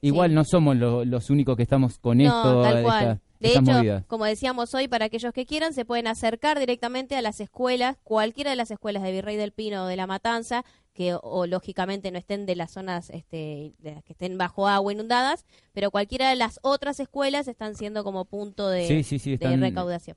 Igual 0.00 0.30
Sí. 0.30 0.34
no 0.36 0.44
somos 0.44 0.76
lo- 0.76 1.04
los 1.04 1.28
únicos 1.28 1.56
que 1.56 1.64
estamos 1.64 1.98
con 1.98 2.18
No, 2.18 2.24
esto, 2.26 2.62
tal 2.62 2.76
esta- 2.78 2.82
cual. 2.82 3.20
De 3.40 3.48
hecho, 3.50 3.62
movidas. 3.62 4.04
como 4.06 4.24
decíamos 4.24 4.74
hoy, 4.74 4.88
para 4.88 5.04
aquellos 5.06 5.32
que 5.32 5.46
quieran, 5.46 5.72
se 5.72 5.84
pueden 5.84 6.06
acercar 6.08 6.58
directamente 6.58 7.14
a 7.16 7.22
las 7.22 7.38
escuelas, 7.40 7.96
cualquiera 8.02 8.50
de 8.50 8.56
las 8.56 8.70
escuelas 8.72 9.02
de 9.04 9.12
Virrey 9.12 9.36
del 9.36 9.52
Pino 9.52 9.84
o 9.84 9.86
de 9.86 9.94
La 9.96 10.08
Matanza, 10.08 10.64
que 10.92 11.16
o, 11.20 11.46
lógicamente 11.46 12.10
no 12.10 12.18
estén 12.18 12.46
de 12.46 12.56
las 12.56 12.72
zonas 12.72 13.10
este, 13.10 13.74
de 13.78 13.94
las 13.94 14.02
que 14.04 14.12
estén 14.14 14.38
bajo 14.38 14.66
agua 14.66 14.92
inundadas, 14.92 15.46
pero 15.72 15.92
cualquiera 15.92 16.28
de 16.30 16.34
las 16.36 16.58
otras 16.62 16.98
escuelas 16.98 17.46
están 17.46 17.76
siendo 17.76 18.02
como 18.02 18.24
punto 18.24 18.68
de, 18.68 18.88
Sí, 18.88 19.04
sí, 19.04 19.20
sí, 19.20 19.30
de 19.30 19.34
están- 19.34 19.60
recaudación. 19.60 20.16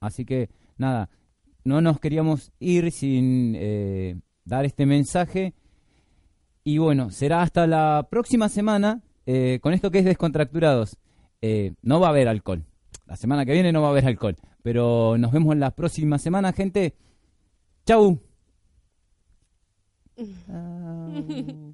Así 0.00 0.24
que, 0.24 0.48
nada, 0.78 1.10
no 1.64 1.80
nos 1.80 1.98
queríamos 1.98 2.52
ir 2.60 2.92
sin 2.92 3.54
eh, 3.56 4.20
dar 4.44 4.64
este 4.64 4.86
mensaje. 4.86 5.54
Y 6.62 6.78
bueno, 6.78 7.10
será 7.10 7.42
hasta 7.42 7.66
la 7.66 8.06
próxima 8.10 8.48
semana 8.48 9.02
eh, 9.26 9.58
con 9.62 9.72
esto 9.72 9.90
que 9.90 9.98
es 9.98 10.04
Descontracturados. 10.04 10.96
Eh, 11.40 11.74
no 11.82 12.00
va 12.00 12.08
a 12.08 12.10
haber 12.10 12.28
alcohol. 12.28 12.64
La 13.06 13.16
semana 13.16 13.44
que 13.44 13.52
viene 13.52 13.72
no 13.72 13.82
va 13.82 13.88
a 13.88 13.90
haber 13.90 14.06
alcohol. 14.06 14.36
Pero 14.62 15.18
nos 15.18 15.32
vemos 15.32 15.56
la 15.56 15.72
próxima 15.72 16.18
semana, 16.18 16.52
gente. 16.52 16.94
Chau. 17.86 18.18